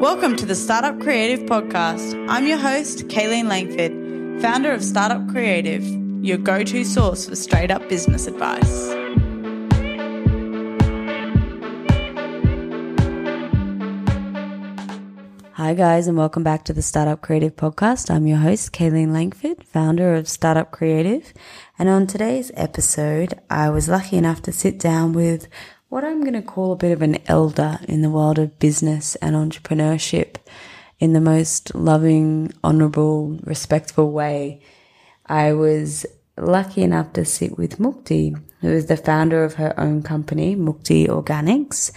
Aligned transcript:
Welcome 0.00 0.34
to 0.36 0.44
the 0.44 0.56
Startup 0.56 0.98
Creative 1.00 1.46
Podcast. 1.46 2.26
I'm 2.28 2.48
your 2.48 2.58
host, 2.58 3.06
Kayleen 3.06 3.44
Langford, 3.48 4.42
founder 4.42 4.72
of 4.72 4.82
Startup 4.82 5.26
Creative, 5.28 5.84
your 6.22 6.36
go 6.36 6.64
to 6.64 6.84
source 6.84 7.28
for 7.28 7.36
straight 7.36 7.70
up 7.70 7.88
business 7.88 8.26
advice. 8.26 8.92
Hi, 15.52 15.72
guys, 15.74 16.08
and 16.08 16.18
welcome 16.18 16.42
back 16.42 16.64
to 16.64 16.72
the 16.72 16.82
Startup 16.82 17.22
Creative 17.22 17.54
Podcast. 17.54 18.10
I'm 18.10 18.26
your 18.26 18.38
host, 18.38 18.72
Kayleen 18.72 19.12
Langford, 19.12 19.62
founder 19.62 20.14
of 20.16 20.28
Startup 20.28 20.70
Creative. 20.72 21.32
And 21.78 21.88
on 21.88 22.08
today's 22.08 22.50
episode, 22.54 23.40
I 23.48 23.70
was 23.70 23.88
lucky 23.88 24.16
enough 24.16 24.42
to 24.42 24.52
sit 24.52 24.80
down 24.80 25.12
with 25.12 25.46
what 25.88 26.04
I'm 26.04 26.22
going 26.22 26.34
to 26.34 26.42
call 26.42 26.72
a 26.72 26.76
bit 26.76 26.92
of 26.92 27.02
an 27.02 27.18
elder 27.26 27.78
in 27.88 28.02
the 28.02 28.10
world 28.10 28.38
of 28.38 28.58
business 28.58 29.14
and 29.16 29.34
entrepreneurship 29.36 30.36
in 30.98 31.12
the 31.12 31.20
most 31.20 31.74
loving, 31.74 32.52
honorable, 32.62 33.38
respectful 33.44 34.10
way. 34.10 34.60
I 35.26 35.52
was 35.52 36.06
lucky 36.36 36.82
enough 36.82 37.12
to 37.14 37.24
sit 37.24 37.56
with 37.56 37.78
Mukti, 37.78 38.34
who 38.60 38.70
is 38.70 38.86
the 38.86 38.96
founder 38.96 39.44
of 39.44 39.54
her 39.54 39.78
own 39.78 40.02
company, 40.02 40.56
Mukti 40.56 41.06
Organics. 41.06 41.90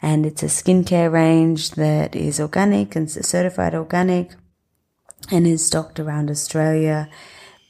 And 0.00 0.26
it's 0.26 0.42
a 0.42 0.46
skincare 0.46 1.10
range 1.10 1.72
that 1.72 2.14
is 2.14 2.40
organic 2.40 2.94
and 2.94 3.10
certified 3.10 3.74
organic 3.74 4.32
and 5.30 5.46
is 5.46 5.66
stocked 5.66 5.98
around 5.98 6.30
Australia 6.30 7.08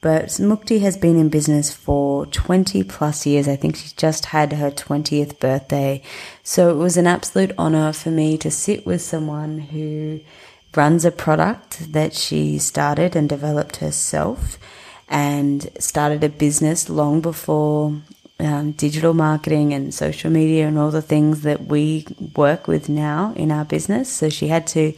but 0.01 0.27
Mukti 0.27 0.81
has 0.81 0.97
been 0.97 1.19
in 1.19 1.29
business 1.29 1.75
for 1.75 2.27
20 2.27 2.85
plus 2.85 3.27
years. 3.27 3.49
I 3.49 3.57
think 3.57 3.77
she 3.77 3.91
just 3.97 4.27
had 4.27 4.53
her 4.53 4.71
20th 4.71 5.41
birthday. 5.41 6.03
So 6.45 6.71
it 6.71 6.77
was 6.77 6.97
an 6.97 7.09
absolute 7.09 7.53
honor 7.59 7.93
for 7.93 8.11
me 8.11 8.39
to 8.39 8.51
sit 8.51 8.87
with 8.87 9.03
someone 9.03 9.59
who 9.59 10.21
runs 10.77 11.05
a 11.05 11.11
product 11.11 11.93
that 11.93 12.15
she 12.15 12.59
started 12.59 13.17
and 13.17 13.29
developed 13.29 13.77
herself 13.77 14.59
and 15.09 15.69
started 15.81 16.23
a 16.23 16.29
business 16.29 16.89
long 16.89 17.21
before 17.21 18.01
um, 18.41 18.73
digital 18.73 19.15
marketing 19.15 19.73
and 19.73 19.93
social 19.93 20.31
media 20.31 20.69
and 20.69 20.79
all 20.79 20.93
the 20.93 21.03
things 21.03 21.43
that 21.43 21.67
we 21.67 22.07
work 22.37 22.69
with 22.69 22.89
now 22.89 23.33
in 23.35 23.51
our 23.51 23.65
business. 23.65 24.09
So 24.09 24.29
she 24.29 24.47
had 24.49 24.67
to 24.69 24.93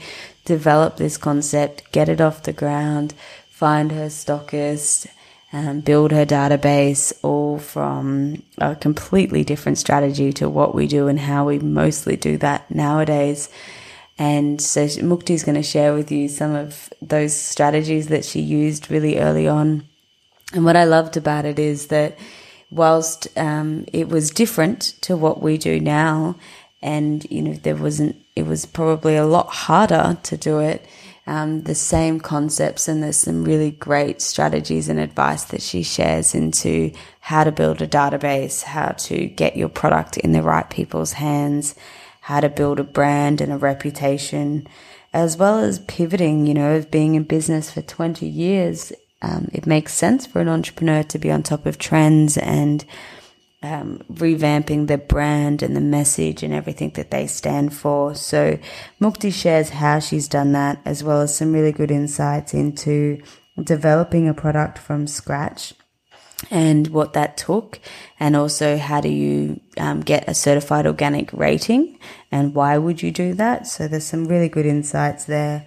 develop 0.44 0.96
this 0.96 1.16
concept, 1.16 1.90
get 1.92 2.08
it 2.08 2.20
off 2.20 2.42
the 2.42 2.52
ground, 2.52 3.14
find 3.60 3.92
her 3.92 4.06
stockist, 4.06 5.06
um, 5.52 5.80
build 5.80 6.12
her 6.12 6.24
database, 6.24 7.12
all 7.22 7.58
from 7.58 8.42
a 8.56 8.74
completely 8.74 9.44
different 9.44 9.76
strategy 9.76 10.32
to 10.32 10.48
what 10.48 10.74
we 10.74 10.86
do 10.86 11.08
and 11.08 11.20
how 11.20 11.44
we 11.44 11.58
mostly 11.58 12.16
do 12.16 12.38
that 12.38 12.70
nowadays. 12.70 13.50
And 14.18 14.62
so 14.62 14.86
Mukti 14.86 15.34
is 15.34 15.44
going 15.44 15.56
to 15.56 15.62
share 15.62 15.92
with 15.92 16.10
you 16.10 16.26
some 16.26 16.54
of 16.54 16.90
those 17.02 17.36
strategies 17.36 18.08
that 18.08 18.24
she 18.24 18.40
used 18.40 18.90
really 18.90 19.18
early 19.18 19.46
on. 19.46 19.86
And 20.54 20.64
what 20.64 20.76
I 20.76 20.84
loved 20.84 21.18
about 21.18 21.44
it 21.44 21.58
is 21.58 21.88
that 21.88 22.18
whilst 22.70 23.28
um, 23.36 23.84
it 23.92 24.08
was 24.08 24.30
different 24.30 24.80
to 25.02 25.18
what 25.18 25.42
we 25.42 25.58
do 25.58 25.78
now, 25.80 26.36
and 26.80 27.30
you 27.30 27.42
know 27.42 27.52
there 27.52 27.76
wasn't, 27.76 28.16
it 28.34 28.46
was 28.46 28.64
probably 28.64 29.16
a 29.16 29.26
lot 29.26 29.48
harder 29.48 30.16
to 30.22 30.36
do 30.38 30.60
it 30.60 30.82
um, 31.30 31.62
the 31.62 31.76
same 31.76 32.18
concepts, 32.18 32.88
and 32.88 33.00
there's 33.00 33.16
some 33.16 33.44
really 33.44 33.70
great 33.70 34.20
strategies 34.20 34.88
and 34.88 34.98
advice 34.98 35.44
that 35.44 35.62
she 35.62 35.84
shares 35.84 36.34
into 36.34 36.90
how 37.20 37.44
to 37.44 37.52
build 37.52 37.80
a 37.80 37.86
database, 37.86 38.64
how 38.64 38.88
to 38.88 39.26
get 39.26 39.56
your 39.56 39.68
product 39.68 40.16
in 40.16 40.32
the 40.32 40.42
right 40.42 40.68
people's 40.68 41.12
hands, 41.12 41.76
how 42.22 42.40
to 42.40 42.48
build 42.48 42.80
a 42.80 42.84
brand 42.84 43.40
and 43.40 43.52
a 43.52 43.56
reputation, 43.56 44.66
as 45.12 45.36
well 45.36 45.60
as 45.60 45.78
pivoting, 45.78 46.48
you 46.48 46.54
know, 46.54 46.74
of 46.74 46.90
being 46.90 47.14
in 47.14 47.22
business 47.22 47.70
for 47.70 47.80
20 47.80 48.26
years. 48.26 48.92
Um, 49.22 49.48
it 49.52 49.68
makes 49.68 49.94
sense 49.94 50.26
for 50.26 50.40
an 50.40 50.48
entrepreneur 50.48 51.04
to 51.04 51.18
be 51.20 51.30
on 51.30 51.44
top 51.44 51.64
of 51.64 51.78
trends 51.78 52.38
and 52.38 52.84
um, 53.62 54.02
revamping 54.10 54.86
the 54.86 54.98
brand 54.98 55.62
and 55.62 55.76
the 55.76 55.80
message 55.80 56.42
and 56.42 56.54
everything 56.54 56.90
that 56.90 57.10
they 57.10 57.26
stand 57.26 57.74
for. 57.74 58.14
So 58.14 58.58
Mukti 59.00 59.32
shares 59.32 59.70
how 59.70 59.98
she's 59.98 60.28
done 60.28 60.52
that, 60.52 60.80
as 60.84 61.04
well 61.04 61.20
as 61.20 61.36
some 61.36 61.52
really 61.52 61.72
good 61.72 61.90
insights 61.90 62.54
into 62.54 63.22
developing 63.62 64.28
a 64.28 64.34
product 64.34 64.78
from 64.78 65.06
scratch 65.06 65.74
and 66.50 66.88
what 66.88 67.12
that 67.12 67.36
took, 67.36 67.78
and 68.18 68.34
also 68.34 68.78
how 68.78 69.02
do 69.02 69.10
you 69.10 69.60
um, 69.76 70.00
get 70.00 70.26
a 70.26 70.32
certified 70.32 70.86
organic 70.86 71.30
rating 71.34 71.98
and 72.32 72.54
why 72.54 72.78
would 72.78 73.02
you 73.02 73.10
do 73.10 73.34
that. 73.34 73.66
So 73.66 73.86
there's 73.86 74.06
some 74.06 74.26
really 74.26 74.48
good 74.48 74.64
insights 74.64 75.24
there 75.24 75.66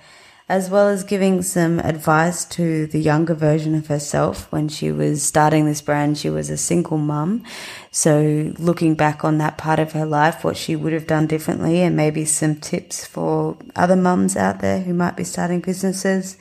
as 0.53 0.69
well 0.69 0.87
as 0.87 1.03
giving 1.03 1.41
some 1.41 1.79
advice 1.79 2.45
to 2.45 2.85
the 2.85 2.99
younger 2.99 3.33
version 3.33 3.73
of 3.73 3.87
herself 3.87 4.51
when 4.51 4.69
she 4.69 4.91
was 4.91 5.23
starting 5.23 5.65
this 5.65 5.81
brand. 5.81 6.15
She 6.15 6.29
was 6.29 6.51
a 6.51 6.57
single 6.57 6.99
mum. 6.99 7.43
So 7.89 8.53
looking 8.59 8.93
back 8.93 9.25
on 9.25 9.39
that 9.39 9.57
part 9.57 9.79
of 9.79 9.93
her 9.93 10.05
life, 10.05 10.43
what 10.43 10.55
she 10.55 10.75
would 10.75 10.93
have 10.93 11.07
done 11.07 11.25
differently 11.25 11.81
and 11.81 11.95
maybe 11.95 12.23
some 12.25 12.57
tips 12.57 13.03
for 13.03 13.57
other 13.75 13.95
mums 13.95 14.37
out 14.37 14.59
there 14.59 14.81
who 14.81 14.93
might 14.93 15.17
be 15.17 15.23
starting 15.23 15.59
businesses. 15.59 16.37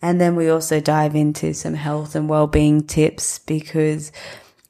And 0.00 0.18
then 0.18 0.34
we 0.34 0.48
also 0.48 0.80
dive 0.80 1.14
into 1.14 1.52
some 1.52 1.74
health 1.74 2.14
and 2.14 2.30
well-being 2.30 2.86
tips 2.86 3.38
because 3.38 4.12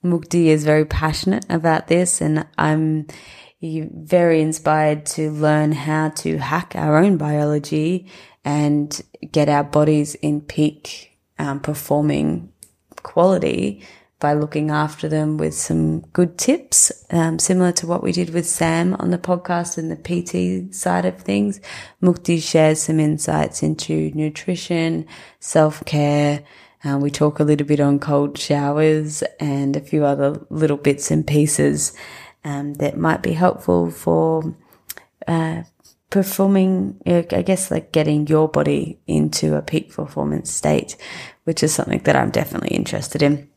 Mukti 0.05 0.47
is 0.47 0.65
very 0.65 0.87
passionate 0.87 1.47
about 1.49 1.87
this 1.87 2.21
and 2.21 2.49
I'm 2.59 3.07
very 3.63 4.41
inspired 4.41 5.07
to 5.07 5.31
learn 5.31 5.71
how 5.71 6.09
to 6.09 6.39
hack 6.39 6.75
our 6.75 6.97
own 6.97 7.17
biology 7.17 8.09
and 8.45 9.01
get 9.31 9.49
our 9.49 9.65
bodies 9.65 10.15
in 10.17 10.41
peak 10.41 11.19
um, 11.39 11.61
performing 11.61 12.53
quality 13.03 13.83
by 14.23 14.33
looking 14.33 14.71
after 14.71 15.09
them 15.09 15.37
with 15.37 15.53
some 15.53 16.01
good 16.13 16.39
tips, 16.39 16.93
um, 17.11 17.41
similar 17.41 17.73
to 17.73 17.89
what 17.89 18.05
we 18.05 18.13
did 18.13 18.31
with 18.31 18.47
Sam 18.47 18.95
on 19.01 19.11
the 19.11 19.19
podcast 19.19 19.77
and 19.77 19.91
the 19.91 19.97
PT 19.97 20.73
side 20.73 21.05
of 21.05 21.19
things. 21.19 21.61
Mukti 22.01 22.41
shares 22.41 22.83
some 22.83 23.01
insights 23.01 23.65
into 23.65 24.13
nutrition, 24.15 25.07
self 25.41 25.85
care. 25.85 26.45
Um, 26.85 27.01
we 27.01 27.11
talk 27.11 27.41
a 27.41 27.45
little 27.45 27.67
bit 27.67 27.81
on 27.81 27.99
cold 27.99 28.39
showers 28.39 29.23
and 29.41 29.77
a 29.77 29.81
few 29.81 30.05
other 30.05 30.41
little 30.51 30.77
bits 30.77 31.11
and 31.11 31.27
pieces 31.27 31.93
um, 32.45 32.75
that 32.75 32.97
might 32.97 33.23
be 33.23 33.33
helpful 33.33 33.91
for 33.91 34.55
uh, 35.27 35.63
performing, 36.13 37.01
I 37.07 37.23
guess, 37.23 37.71
like 37.71 37.91
getting 37.91 38.27
your 38.27 38.47
body 38.47 39.01
into 39.07 39.57
a 39.57 39.63
peak 39.63 39.95
performance 39.95 40.51
state, 40.51 40.97
which 41.45 41.63
is 41.63 41.75
something 41.75 42.01
that 42.01 42.15
I'm 42.15 42.31
definitely 42.31 42.77
interested 42.77 43.23
in. 43.23 43.49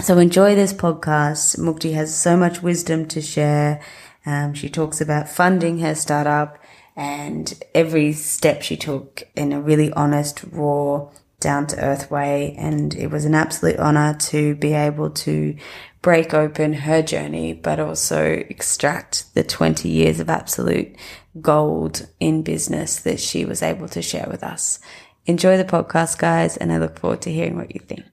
So 0.00 0.16
enjoy 0.18 0.54
this 0.54 0.72
podcast. 0.72 1.58
Mukti 1.58 1.94
has 1.94 2.16
so 2.16 2.36
much 2.36 2.62
wisdom 2.62 3.06
to 3.08 3.20
share. 3.20 3.82
Um, 4.24 4.54
she 4.54 4.68
talks 4.68 5.00
about 5.00 5.28
funding 5.28 5.80
her 5.80 5.96
startup 5.96 6.56
and 6.96 7.52
every 7.74 8.12
step 8.12 8.62
she 8.62 8.76
took 8.76 9.24
in 9.34 9.52
a 9.52 9.60
really 9.60 9.92
honest, 9.92 10.44
raw, 10.52 11.10
down 11.40 11.66
to 11.68 11.80
earth 11.82 12.12
way. 12.12 12.54
And 12.56 12.94
it 12.94 13.08
was 13.08 13.24
an 13.24 13.34
absolute 13.34 13.78
honor 13.78 14.14
to 14.30 14.54
be 14.54 14.72
able 14.72 15.10
to 15.10 15.56
break 16.02 16.32
open 16.32 16.72
her 16.72 17.02
journey, 17.02 17.52
but 17.52 17.80
also 17.80 18.24
extract 18.48 19.34
the 19.34 19.42
20 19.42 19.88
years 19.88 20.20
of 20.20 20.30
absolute 20.30 20.96
gold 21.40 22.08
in 22.20 22.42
business 22.42 23.00
that 23.00 23.20
she 23.20 23.44
was 23.44 23.62
able 23.62 23.88
to 23.88 24.02
share 24.02 24.26
with 24.30 24.42
us. 24.42 24.78
Enjoy 25.26 25.56
the 25.56 25.64
podcast, 25.64 26.18
guys, 26.18 26.56
and 26.56 26.72
I 26.72 26.78
look 26.78 26.98
forward 26.98 27.22
to 27.22 27.32
hearing 27.32 27.56
what 27.56 27.74
you 27.74 27.80
think. 27.80 28.04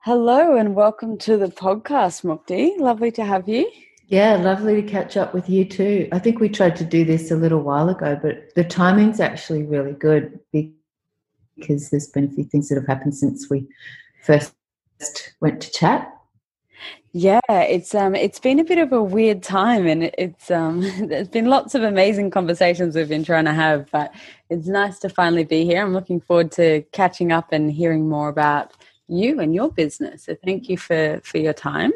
Hello, 0.00 0.56
and 0.56 0.74
welcome 0.74 1.18
to 1.18 1.36
the 1.36 1.48
podcast, 1.48 2.24
Mukti. 2.24 2.78
Lovely 2.78 3.10
to 3.12 3.24
have 3.24 3.48
you. 3.48 3.70
Yeah, 4.06 4.36
lovely 4.36 4.82
to 4.82 4.88
catch 4.88 5.16
up 5.16 5.34
with 5.34 5.48
you 5.48 5.64
too. 5.64 6.08
I 6.10 6.18
think 6.18 6.40
we 6.40 6.48
tried 6.48 6.74
to 6.76 6.84
do 6.84 7.04
this 7.04 7.30
a 7.30 7.36
little 7.36 7.60
while 7.60 7.88
ago, 7.88 8.18
but 8.20 8.52
the 8.56 8.64
timing's 8.64 9.20
actually 9.20 9.62
really 9.62 9.92
good 9.92 10.40
because 10.50 11.90
there's 11.90 12.08
been 12.08 12.24
a 12.24 12.30
few 12.30 12.44
things 12.44 12.68
that 12.68 12.74
have 12.76 12.86
happened 12.86 13.14
since 13.14 13.48
we 13.48 13.68
first 14.24 14.52
went 15.40 15.60
to 15.60 15.70
chat. 15.70 16.12
Yeah, 17.12 17.40
it's 17.48 17.92
um 17.94 18.14
it's 18.14 18.38
been 18.38 18.60
a 18.60 18.64
bit 18.64 18.78
of 18.78 18.92
a 18.92 19.02
weird 19.02 19.42
time 19.42 19.86
and 19.86 20.04
it's 20.16 20.50
um 20.50 20.80
there's 21.08 21.28
been 21.28 21.46
lots 21.46 21.74
of 21.74 21.82
amazing 21.82 22.30
conversations 22.30 22.94
we've 22.94 23.08
been 23.08 23.24
trying 23.24 23.46
to 23.46 23.52
have, 23.52 23.90
but 23.90 24.12
it's 24.48 24.68
nice 24.68 25.00
to 25.00 25.08
finally 25.08 25.44
be 25.44 25.64
here. 25.64 25.82
I'm 25.82 25.92
looking 25.92 26.20
forward 26.20 26.52
to 26.52 26.82
catching 26.92 27.32
up 27.32 27.48
and 27.50 27.72
hearing 27.72 28.08
more 28.08 28.28
about 28.28 28.74
you 29.08 29.40
and 29.40 29.52
your 29.54 29.72
business. 29.72 30.24
So 30.24 30.36
thank 30.44 30.68
you 30.68 30.76
for 30.76 31.20
for 31.24 31.38
your 31.38 31.52
time. 31.52 31.92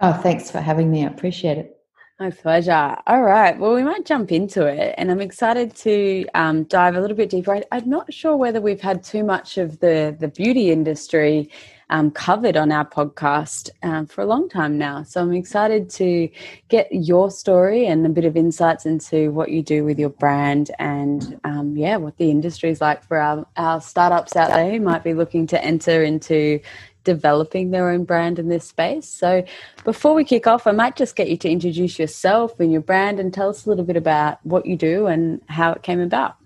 Oh, 0.00 0.12
thanks 0.12 0.50
for 0.50 0.60
having 0.60 0.90
me. 0.90 1.04
I 1.04 1.08
appreciate 1.08 1.58
it. 1.58 1.78
My 2.18 2.30
pleasure. 2.30 2.96
All 3.06 3.22
right. 3.22 3.56
Well, 3.58 3.74
we 3.74 3.82
might 3.82 4.04
jump 4.04 4.32
into 4.32 4.66
it, 4.66 4.94
and 4.98 5.10
I'm 5.10 5.20
excited 5.20 5.74
to 5.76 6.26
um, 6.34 6.64
dive 6.64 6.94
a 6.96 7.00
little 7.00 7.16
bit 7.16 7.30
deeper. 7.30 7.54
I, 7.54 7.76
am 7.76 7.88
not 7.88 8.12
sure 8.12 8.36
whether 8.36 8.60
we've 8.60 8.80
had 8.80 9.04
too 9.04 9.22
much 9.22 9.58
of 9.58 9.78
the 9.78 10.16
the 10.18 10.28
beauty 10.28 10.72
industry 10.72 11.48
um, 11.90 12.10
covered 12.10 12.56
on 12.56 12.72
our 12.72 12.84
podcast 12.84 13.70
um, 13.82 14.06
for 14.06 14.22
a 14.22 14.26
long 14.26 14.48
time 14.48 14.78
now. 14.78 15.02
So 15.02 15.20
I'm 15.20 15.32
excited 15.32 15.90
to 15.90 16.28
get 16.68 16.88
your 16.90 17.30
story 17.30 17.86
and 17.86 18.04
a 18.06 18.08
bit 18.08 18.24
of 18.24 18.36
insights 18.36 18.86
into 18.86 19.30
what 19.32 19.50
you 19.50 19.62
do 19.62 19.84
with 19.84 19.98
your 19.98 20.10
brand 20.10 20.70
and, 20.78 21.38
um, 21.44 21.76
yeah, 21.76 21.96
what 21.96 22.16
the 22.16 22.30
industry 22.30 22.70
is 22.70 22.80
like 22.80 23.02
for 23.04 23.18
our, 23.18 23.46
our 23.56 23.80
startups 23.80 24.36
out 24.36 24.50
there 24.50 24.70
who 24.70 24.80
might 24.80 25.04
be 25.04 25.14
looking 25.14 25.46
to 25.48 25.64
enter 25.64 26.02
into 26.02 26.60
developing 27.04 27.70
their 27.70 27.90
own 27.90 28.04
brand 28.04 28.38
in 28.38 28.48
this 28.48 28.66
space. 28.66 29.08
So 29.08 29.44
before 29.84 30.14
we 30.14 30.24
kick 30.24 30.46
off, 30.46 30.66
I 30.66 30.72
might 30.72 30.96
just 30.96 31.16
get 31.16 31.28
you 31.28 31.36
to 31.38 31.50
introduce 31.50 31.98
yourself 31.98 32.58
and 32.60 32.72
your 32.72 32.80
brand 32.80 33.18
and 33.18 33.34
tell 33.34 33.48
us 33.48 33.66
a 33.66 33.68
little 33.68 33.84
bit 33.84 33.96
about 33.96 34.38
what 34.44 34.66
you 34.66 34.76
do 34.76 35.06
and 35.06 35.40
how 35.48 35.72
it 35.72 35.82
came 35.82 36.00
about. 36.00 36.36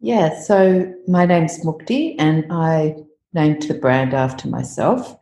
Yeah, 0.00 0.40
so 0.40 0.92
my 1.06 1.26
name's 1.26 1.62
Mukti 1.64 2.16
and 2.18 2.46
I 2.50 2.96
named 3.32 3.62
the 3.62 3.74
brand 3.74 4.14
after 4.14 4.48
myself. 4.48 5.16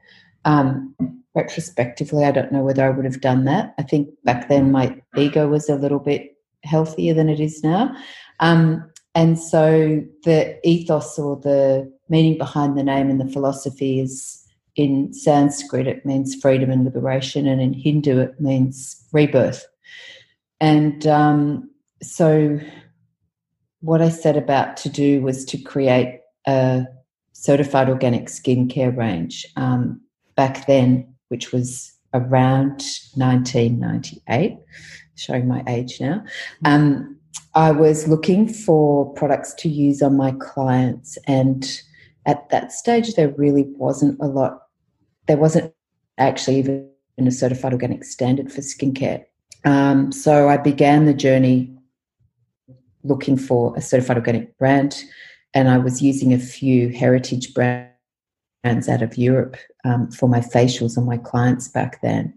Um, 0.44 0.94
retrospectively, 1.34 2.24
I 2.24 2.30
don't 2.30 2.52
know 2.52 2.62
whether 2.62 2.84
I 2.84 2.90
would 2.90 3.04
have 3.04 3.20
done 3.20 3.44
that. 3.44 3.74
I 3.78 3.82
think 3.82 4.08
back 4.24 4.48
then 4.48 4.72
my 4.72 5.00
ego 5.16 5.48
was 5.48 5.68
a 5.68 5.76
little 5.76 5.98
bit 5.98 6.36
healthier 6.64 7.14
than 7.14 7.28
it 7.28 7.40
is 7.40 7.62
now. 7.62 7.94
Um, 8.40 8.90
and 9.14 9.38
so 9.38 10.02
the 10.24 10.58
ethos 10.66 11.18
or 11.18 11.36
the 11.36 11.92
meaning 12.08 12.38
behind 12.38 12.78
the 12.78 12.82
name 12.82 13.10
and 13.10 13.20
the 13.20 13.32
philosophy 13.32 14.00
is 14.00 14.44
in 14.76 15.12
Sanskrit, 15.12 15.88
it 15.88 16.06
means 16.06 16.36
freedom 16.36 16.70
and 16.70 16.84
liberation, 16.84 17.48
and 17.48 17.60
in 17.60 17.72
Hindu, 17.72 18.20
it 18.20 18.40
means 18.40 19.04
rebirth. 19.12 19.66
And 20.60 21.04
um, 21.06 21.68
so, 22.00 22.60
what 23.80 24.00
I 24.00 24.08
set 24.08 24.36
about 24.36 24.76
to 24.78 24.88
do 24.88 25.20
was 25.20 25.44
to 25.46 25.58
create 25.58 26.20
a 26.46 26.86
certified 27.40 27.88
organic 27.88 28.26
skincare 28.26 28.94
range 28.96 29.46
um, 29.54 30.00
back 30.34 30.66
then, 30.66 31.06
which 31.28 31.52
was 31.52 31.92
around 32.12 32.82
1998, 33.14 34.58
showing 35.14 35.46
my 35.46 35.62
age 35.68 36.00
now. 36.00 36.24
Um, 36.64 37.16
I 37.54 37.70
was 37.70 38.08
looking 38.08 38.48
for 38.52 39.12
products 39.14 39.54
to 39.58 39.68
use 39.68 40.02
on 40.02 40.16
my 40.16 40.32
clients, 40.32 41.16
and 41.28 41.64
at 42.26 42.48
that 42.50 42.72
stage, 42.72 43.14
there 43.14 43.30
really 43.30 43.66
wasn't 43.76 44.18
a 44.20 44.26
lot. 44.26 44.62
There 45.28 45.36
wasn't 45.36 45.72
actually 46.18 46.58
even 46.58 46.90
a 47.18 47.30
certified 47.30 47.72
organic 47.72 48.02
standard 48.02 48.50
for 48.50 48.62
skincare. 48.62 49.24
Um, 49.64 50.10
so 50.10 50.48
I 50.48 50.56
began 50.56 51.06
the 51.06 51.14
journey 51.14 51.72
looking 53.04 53.36
for 53.36 53.76
a 53.76 53.80
certified 53.80 54.16
organic 54.16 54.58
brand 54.58 55.04
and 55.58 55.68
I 55.68 55.78
was 55.78 56.00
using 56.00 56.32
a 56.32 56.38
few 56.38 56.90
heritage 56.90 57.52
brands 57.52 58.88
out 58.88 59.02
of 59.02 59.18
Europe 59.18 59.56
um, 59.84 60.08
for 60.12 60.28
my 60.28 60.38
facials 60.38 60.96
on 60.96 61.04
my 61.04 61.18
clients 61.18 61.66
back 61.66 62.00
then. 62.00 62.32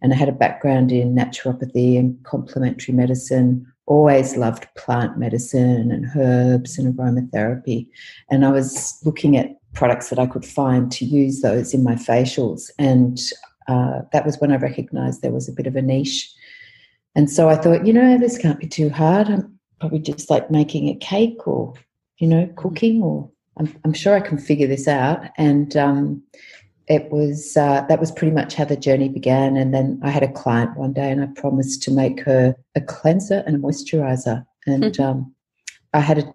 And 0.00 0.10
I 0.10 0.16
had 0.16 0.30
a 0.30 0.32
background 0.32 0.90
in 0.90 1.14
naturopathy 1.14 1.98
and 1.98 2.18
complementary 2.24 2.94
medicine, 2.94 3.70
always 3.84 4.38
loved 4.38 4.66
plant 4.74 5.18
medicine 5.18 5.92
and 5.92 6.06
herbs 6.16 6.78
and 6.78 6.94
aromatherapy. 6.94 7.88
And 8.30 8.42
I 8.42 8.50
was 8.50 8.98
looking 9.04 9.36
at 9.36 9.54
products 9.74 10.08
that 10.08 10.18
I 10.18 10.24
could 10.24 10.46
find 10.46 10.90
to 10.92 11.04
use 11.04 11.42
those 11.42 11.74
in 11.74 11.84
my 11.84 11.96
facials. 11.96 12.70
And 12.78 13.20
uh, 13.68 14.00
that 14.14 14.24
was 14.24 14.38
when 14.38 14.50
I 14.50 14.56
recognized 14.56 15.20
there 15.20 15.30
was 15.30 15.46
a 15.46 15.52
bit 15.52 15.66
of 15.66 15.76
a 15.76 15.82
niche. 15.82 16.32
And 17.14 17.28
so 17.30 17.50
I 17.50 17.56
thought, 17.56 17.86
you 17.86 17.92
know, 17.92 18.16
this 18.16 18.38
can't 18.38 18.58
be 18.58 18.66
too 18.66 18.88
hard. 18.88 19.28
I'm 19.28 19.58
probably 19.78 19.98
just 19.98 20.30
like 20.30 20.50
making 20.50 20.88
a 20.88 20.94
cake 20.94 21.46
or 21.46 21.74
you 22.22 22.28
know, 22.28 22.48
cooking, 22.54 23.02
or 23.02 23.28
I'm, 23.58 23.76
I'm 23.84 23.92
sure 23.92 24.14
I 24.14 24.20
can 24.20 24.38
figure 24.38 24.68
this 24.68 24.86
out. 24.86 25.24
And 25.36 25.76
um, 25.76 26.22
it 26.86 27.10
was 27.10 27.56
uh, 27.56 27.84
that 27.88 27.98
was 27.98 28.12
pretty 28.12 28.32
much 28.32 28.54
how 28.54 28.64
the 28.64 28.76
journey 28.76 29.08
began. 29.08 29.56
And 29.56 29.74
then 29.74 30.00
I 30.04 30.10
had 30.10 30.22
a 30.22 30.30
client 30.30 30.76
one 30.76 30.92
day, 30.92 31.10
and 31.10 31.20
I 31.20 31.26
promised 31.34 31.82
to 31.82 31.90
make 31.90 32.20
her 32.20 32.54
a 32.76 32.80
cleanser 32.80 33.42
and 33.44 33.56
a 33.56 33.58
moisturizer. 33.58 34.46
And 34.68 34.94
hmm. 34.94 35.02
um, 35.02 35.34
I 35.94 35.98
had 35.98 36.18
a 36.18 36.32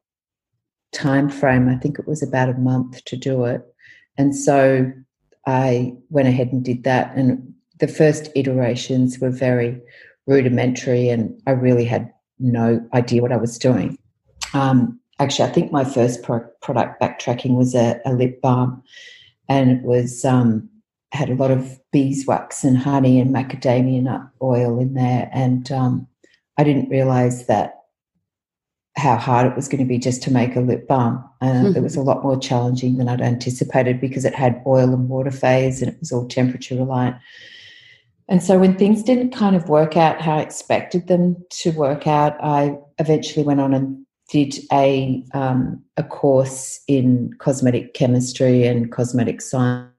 time 0.91 1.29
frame. 1.29 1.69
I 1.69 1.75
think 1.75 1.99
it 1.99 2.07
was 2.07 2.21
about 2.21 2.49
a 2.49 2.57
month 2.57 3.05
to 3.05 3.15
do 3.15 3.45
it. 3.45 3.61
And 4.17 4.35
so 4.35 4.91
I 5.45 5.93
went 6.09 6.27
ahead 6.27 6.51
and 6.51 6.65
did 6.65 6.83
that. 6.83 7.15
And 7.15 7.53
the 7.79 7.87
first 7.87 8.29
iterations 8.35 9.19
were 9.19 9.29
very 9.29 9.79
rudimentary, 10.25 11.07
and 11.07 11.41
I 11.47 11.51
really 11.51 11.85
had 11.85 12.11
no 12.39 12.85
idea 12.93 13.21
what 13.21 13.31
I 13.31 13.37
was 13.37 13.57
doing. 13.57 13.97
Um, 14.53 14.99
actually, 15.19 15.49
I 15.49 15.51
think 15.51 15.71
my 15.71 15.83
first 15.83 16.23
pro- 16.23 16.47
product 16.61 17.01
backtracking 17.01 17.55
was 17.55 17.75
a, 17.75 17.99
a, 18.05 18.13
lip 18.13 18.41
balm, 18.41 18.83
and 19.49 19.71
it 19.71 19.83
was 19.83 20.23
um, 20.25 20.69
had 21.11 21.29
a 21.29 21.35
lot 21.35 21.51
of 21.51 21.79
beeswax 21.91 22.63
and 22.63 22.77
honey 22.77 23.19
and 23.19 23.33
macadamia 23.33 24.03
nut 24.03 24.21
oil 24.41 24.79
in 24.79 24.93
there, 24.93 25.29
and 25.33 25.71
um, 25.71 26.07
I 26.57 26.63
didn't 26.63 26.89
realize 26.89 27.47
that 27.47 27.73
how 28.95 29.15
hard 29.15 29.45
it 29.45 29.55
was 29.55 29.67
going 29.67 29.79
to 29.79 29.87
be 29.87 29.99
just 29.99 30.23
to 30.23 30.33
make 30.33 30.55
a 30.55 30.59
lip 30.59 30.87
balm. 30.87 31.23
Uh, 31.39 31.45
mm-hmm. 31.45 31.77
It 31.77 31.83
was 31.83 31.95
a 31.95 32.01
lot 32.01 32.23
more 32.23 32.39
challenging 32.39 32.97
than 32.97 33.07
I'd 33.07 33.21
anticipated 33.21 34.01
because 34.01 34.25
it 34.25 34.33
had 34.33 34.61
oil 34.65 34.91
and 34.93 35.07
water 35.07 35.31
phase, 35.31 35.81
and 35.81 35.91
it 35.91 35.99
was 35.99 36.11
all 36.11 36.27
temperature 36.27 36.75
reliant. 36.75 37.15
And 38.29 38.43
so 38.43 38.59
when 38.59 38.75
things 38.75 39.03
didn't 39.03 39.31
kind 39.31 39.55
of 39.55 39.69
work 39.69 39.95
out 39.95 40.19
how 40.19 40.37
I 40.37 40.41
expected 40.41 41.07
them 41.07 41.37
to 41.61 41.71
work 41.71 42.07
out, 42.07 42.35
I 42.43 42.77
eventually 42.99 43.45
went 43.45 43.61
on 43.61 43.73
and 43.73 44.05
did 44.27 44.55
a 44.71 45.23
um, 45.33 45.81
a 45.95 46.03
course 46.03 46.81
in 46.87 47.33
cosmetic 47.39 47.93
chemistry 47.93 48.65
and 48.65 48.91
cosmetic 48.91 49.41
science 49.41 49.93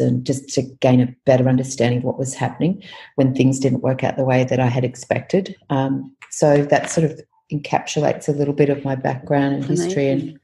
and 0.00 0.26
just 0.26 0.48
to 0.48 0.62
gain 0.80 1.00
a 1.00 1.14
better 1.24 1.48
understanding 1.48 1.98
of 1.98 2.04
what 2.04 2.18
was 2.18 2.34
happening 2.34 2.82
when 3.14 3.34
things 3.34 3.60
didn't 3.60 3.82
work 3.82 4.02
out 4.02 4.16
the 4.16 4.24
way 4.24 4.42
that 4.44 4.58
I 4.58 4.66
had 4.66 4.84
expected. 4.84 5.54
Um, 5.70 6.14
so 6.30 6.64
that 6.64 6.90
sort 6.90 7.08
of 7.08 7.20
encapsulates 7.52 8.28
a 8.28 8.32
little 8.32 8.54
bit 8.54 8.68
of 8.68 8.84
my 8.84 8.96
background 8.96 9.54
and 9.54 9.64
history 9.64 10.08
and 10.08 10.38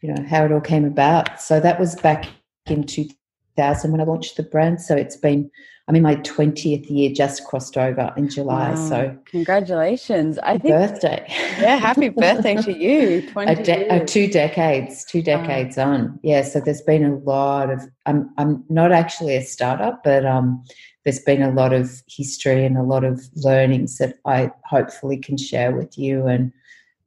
you 0.00 0.12
know 0.12 0.24
how 0.28 0.44
it 0.44 0.52
all 0.52 0.60
came 0.60 0.84
about. 0.84 1.40
So 1.40 1.60
that 1.60 1.78
was 1.78 1.94
back 1.96 2.26
in 2.66 2.84
2000 2.84 3.92
when 3.92 4.00
I 4.00 4.04
launched 4.04 4.36
the 4.36 4.42
brand. 4.42 4.80
So 4.80 4.96
it's 4.96 5.16
been 5.16 5.50
I'm 5.86 5.96
in 5.96 6.02
my 6.02 6.16
20th 6.16 6.88
year, 6.88 7.10
just 7.12 7.44
crossed 7.44 7.76
over 7.76 8.12
in 8.16 8.30
July. 8.30 8.70
Wow. 8.70 8.88
So 8.88 9.18
congratulations. 9.26 10.38
I 10.38 10.56
think 10.56 10.74
birthday. 10.74 11.26
Yeah, 11.28 11.76
happy 11.76 12.08
birthday 12.08 12.56
to 12.56 12.72
you. 12.72 13.30
20 13.30 13.52
a 13.60 13.62
de- 13.62 13.88
a 13.88 14.04
two 14.04 14.26
decades, 14.26 15.04
two 15.04 15.20
decades 15.20 15.76
wow. 15.76 15.92
on. 15.92 16.20
Yeah, 16.22 16.42
so 16.42 16.60
there's 16.60 16.80
been 16.80 17.04
a 17.04 17.16
lot 17.18 17.70
of 17.70 17.82
I'm 18.06 18.30
I'm 18.38 18.64
not 18.70 18.92
actually 18.92 19.36
a 19.36 19.42
startup, 19.42 20.02
but 20.02 20.24
um 20.24 20.64
there's 21.04 21.20
been 21.20 21.42
a 21.42 21.52
lot 21.52 21.74
of 21.74 22.02
history 22.08 22.64
and 22.64 22.78
a 22.78 22.82
lot 22.82 23.04
of 23.04 23.20
learnings 23.36 23.98
that 23.98 24.16
I 24.24 24.50
hopefully 24.64 25.18
can 25.18 25.36
share 25.36 25.76
with 25.76 25.98
you 25.98 26.26
and 26.26 26.50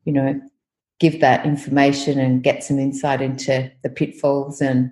you 0.05 0.13
know 0.13 0.39
give 0.99 1.19
that 1.21 1.47
information 1.47 2.19
and 2.19 2.43
get 2.43 2.63
some 2.63 2.77
insight 2.77 3.21
into 3.21 3.71
the 3.81 3.89
pitfalls 3.89 4.61
and 4.61 4.91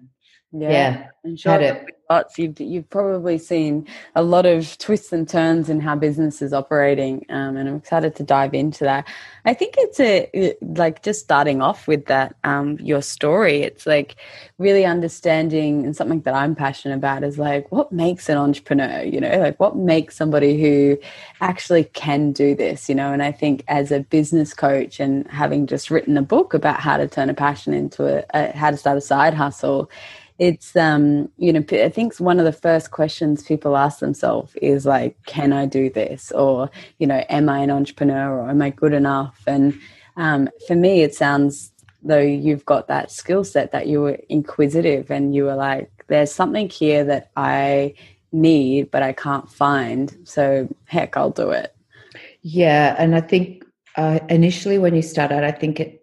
yeah, 0.52 0.70
yeah 0.72 1.08
and 1.24 1.40
sure 1.40 1.60
it 1.60 1.96
lots. 2.10 2.38
You've 2.38 2.60
you've 2.60 2.90
probably 2.90 3.38
seen 3.38 3.88
a 4.16 4.24
lot 4.24 4.46
of 4.46 4.78
twists 4.78 5.12
and 5.12 5.28
turns 5.28 5.70
in 5.70 5.80
how 5.80 5.96
business 5.96 6.42
is 6.42 6.54
operating, 6.54 7.26
um, 7.30 7.58
and 7.58 7.68
I'm 7.68 7.76
excited 7.76 8.16
to 8.18 8.24
dive 8.24 8.54
into 8.54 8.84
that. 8.84 9.08
I 9.46 9.54
think 9.54 9.76
it's 9.78 10.00
a 10.00 10.56
like 10.62 11.04
just 11.04 11.22
starting 11.22 11.62
off 11.62 11.88
with 11.88 12.06
that 12.06 12.36
um, 12.44 12.78
your 12.80 13.02
story. 13.02 13.62
It's 13.62 13.86
like 13.86 14.16
really 14.58 14.86
understanding 14.86 15.86
and 15.86 15.96
something 15.96 16.22
that 16.22 16.34
I'm 16.34 16.56
passionate 16.56 16.96
about 16.96 17.24
is 17.24 17.38
like 17.38 17.72
what 17.72 17.92
makes 17.92 18.30
an 18.30 18.38
entrepreneur. 18.38 19.04
You 19.04 19.22
know, 19.22 19.38
like 19.40 19.60
what 19.60 19.76
makes 19.76 20.16
somebody 20.16 20.62
who 20.62 20.98
actually 21.42 21.86
can 21.86 22.32
do 22.32 22.56
this. 22.56 22.88
You 22.90 22.96
know, 22.96 23.12
and 23.12 23.24
I 23.24 23.32
think 23.32 23.64
as 23.68 23.92
a 23.92 24.02
business 24.02 24.54
coach 24.54 25.00
and 25.00 25.28
having 25.28 25.68
just 25.68 25.90
written 25.90 26.18
a 26.18 26.22
book 26.22 26.54
about 26.54 26.80
how 26.80 26.98
to 26.98 27.08
turn 27.08 27.30
a 27.30 27.34
passion 27.34 27.74
into 27.74 28.20
a, 28.20 28.26
a 28.34 28.56
how 28.56 28.72
to 28.72 28.78
start 28.78 28.98
a 28.98 29.02
side 29.02 29.34
hustle 29.34 29.90
it's 30.38 30.76
um 30.76 31.30
you 31.38 31.54
know 31.54 31.64
i 31.72 31.90
think 31.90 32.18
one 32.18 32.40
of 32.40 32.46
the 32.46 32.52
first 32.52 32.92
questions 32.92 33.44
people 33.44 33.78
ask 33.78 34.00
themselves 34.00 34.54
is 34.62 34.86
like 34.86 35.16
can 35.26 35.54
i 35.54 35.66
do 35.66 35.90
this? 35.90 36.32
Or 36.32 36.70
you 37.00 37.08
know 37.08 37.24
am 37.30 37.50
i 37.50 37.60
an 37.60 37.72
entrepreneur 37.72 38.40
or 38.40 38.50
am 38.50 38.62
i 38.62 38.70
good 38.70 38.94
enough? 38.94 39.42
And 39.48 39.80
um, 40.18 40.50
for 40.68 40.76
me 40.76 41.02
it 41.02 41.14
sounds 41.14 41.72
though 42.04 42.20
you've 42.20 42.66
got 42.66 42.88
that 42.88 43.12
skill 43.12 43.44
set 43.44 43.72
that 43.72 43.88
you 43.88 44.02
were 44.02 44.20
inquisitive 44.30 45.10
and 45.10 45.34
you 45.34 45.44
were 45.46 45.56
like 45.56 45.92
there's 46.08 46.32
something 46.32 46.70
here 46.70 47.04
that 47.04 47.32
i 47.36 47.94
need 48.32 48.92
but 48.92 49.02
i 49.02 49.12
can't 49.12 49.50
find 49.50 50.16
so 50.24 50.68
heck 50.86 51.18
i'll 51.18 51.32
do 51.32 51.50
it. 51.50 51.76
Yeah 52.42 52.96
and 52.98 53.16
i 53.16 53.22
think 53.22 53.66
uh, 53.98 54.20
initially 54.30 54.78
when 54.78 54.96
you 54.96 55.02
start 55.02 55.32
out 55.32 55.44
i 55.44 55.52
think 55.52 55.80
it 55.80 56.02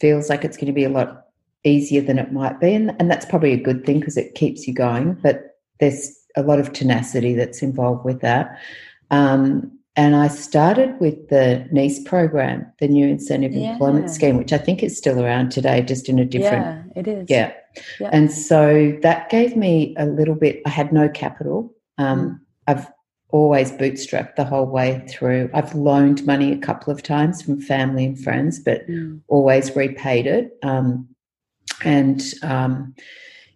feels 0.00 0.28
like 0.28 0.44
it's 0.44 0.56
going 0.56 0.66
to 0.66 0.72
be 0.72 0.84
a 0.84 0.88
lot 0.88 1.26
easier 1.64 2.00
than 2.00 2.18
it 2.18 2.32
might 2.32 2.60
be. 2.60 2.74
And, 2.74 2.94
and 2.98 3.10
that's 3.10 3.26
probably 3.26 3.52
a 3.52 3.62
good 3.62 3.84
thing 3.84 4.00
because 4.00 4.16
it 4.16 4.34
keeps 4.34 4.66
you 4.66 4.74
going. 4.74 5.14
But 5.14 5.58
there's 5.80 6.16
a 6.36 6.42
lot 6.42 6.58
of 6.58 6.72
tenacity 6.72 7.34
that's 7.34 7.62
involved 7.62 8.04
with 8.04 8.20
that. 8.20 8.58
Um, 9.10 9.78
and 9.94 10.16
I 10.16 10.28
started 10.28 10.98
with 11.00 11.28
the 11.28 11.68
NICE 11.70 12.00
program, 12.04 12.66
the 12.80 12.88
New 12.88 13.06
Incentive 13.06 13.52
yeah. 13.52 13.72
Employment 13.72 14.08
Scheme, 14.10 14.38
which 14.38 14.52
I 14.52 14.58
think 14.58 14.82
is 14.82 14.96
still 14.96 15.22
around 15.22 15.50
today, 15.50 15.82
just 15.82 16.08
in 16.08 16.18
a 16.18 16.24
different. 16.24 16.92
Yeah, 16.96 17.00
it 17.00 17.08
is. 17.08 17.26
Yeah. 17.28 17.52
yeah. 18.00 18.08
And 18.10 18.32
so 18.32 18.98
that 19.02 19.28
gave 19.28 19.54
me 19.54 19.94
a 19.98 20.06
little 20.06 20.34
bit, 20.34 20.62
I 20.64 20.70
had 20.70 20.92
no 20.94 21.10
capital. 21.10 21.74
Um, 21.98 22.20
mm. 22.20 22.40
I've 22.68 22.90
always 23.32 23.72
bootstrapped 23.72 24.36
the 24.36 24.44
whole 24.44 24.66
way 24.66 25.04
through. 25.08 25.50
I've 25.52 25.74
loaned 25.74 26.24
money 26.24 26.52
a 26.52 26.58
couple 26.58 26.90
of 26.90 27.02
times 27.02 27.42
from 27.42 27.60
family 27.60 28.06
and 28.06 28.18
friends, 28.18 28.60
but 28.60 28.88
mm. 28.88 29.20
always 29.28 29.76
repaid 29.76 30.26
it. 30.26 30.56
Um, 30.62 31.06
and 31.84 32.22
um, 32.42 32.94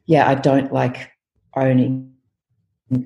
yeah, 0.06 0.28
I 0.28 0.34
don't 0.34 0.72
like 0.72 1.10
owning 1.54 2.12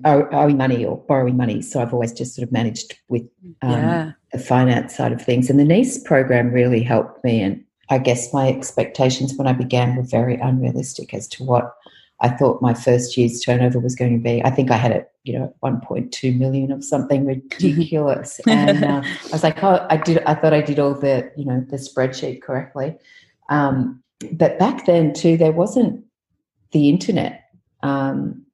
owing 0.04 0.56
money 0.58 0.84
or 0.84 0.98
borrowing 1.08 1.36
money. 1.36 1.62
So 1.62 1.80
I've 1.80 1.94
always 1.94 2.12
just 2.12 2.34
sort 2.34 2.46
of 2.46 2.52
managed 2.52 2.98
with 3.08 3.22
um, 3.62 3.70
yeah. 3.70 4.12
the 4.32 4.38
finance 4.38 4.94
side 4.94 5.12
of 5.12 5.22
things. 5.22 5.48
And 5.48 5.58
the 5.58 5.64
NICE 5.64 6.02
program 6.02 6.50
really 6.50 6.82
helped 6.82 7.24
me. 7.24 7.40
And 7.40 7.64
I 7.88 7.98
guess 7.98 8.32
my 8.32 8.48
expectations 8.48 9.34
when 9.36 9.46
I 9.46 9.52
began 9.52 9.96
were 9.96 10.02
very 10.02 10.36
unrealistic 10.36 11.14
as 11.14 11.26
to 11.28 11.44
what 11.44 11.74
I 12.20 12.28
thought 12.28 12.60
my 12.60 12.74
first 12.74 13.16
year's 13.16 13.40
turnover 13.40 13.78
was 13.78 13.94
going 13.94 14.18
to 14.18 14.22
be. 14.22 14.44
I 14.44 14.50
think 14.50 14.70
I 14.70 14.76
had 14.76 14.92
it, 14.92 15.10
you 15.24 15.38
know, 15.38 15.54
1.2 15.62 16.38
million 16.38 16.70
of 16.70 16.84
something 16.84 17.24
ridiculous. 17.24 18.38
and 18.46 18.84
uh, 18.84 19.02
I 19.02 19.32
was 19.32 19.42
like, 19.42 19.62
oh, 19.64 19.86
I 19.88 19.96
did, 19.96 20.18
I 20.24 20.34
thought 20.34 20.52
I 20.52 20.60
did 20.60 20.78
all 20.78 20.94
the, 20.94 21.32
you 21.36 21.46
know, 21.46 21.64
the 21.70 21.76
spreadsheet 21.76 22.42
correctly. 22.42 22.96
Um, 23.48 24.02
but 24.32 24.58
back 24.58 24.86
then 24.86 25.12
too, 25.12 25.36
there 25.36 25.52
wasn't 25.52 26.04
the 26.72 26.88
internet. 26.88 27.44
Um, 27.82 28.44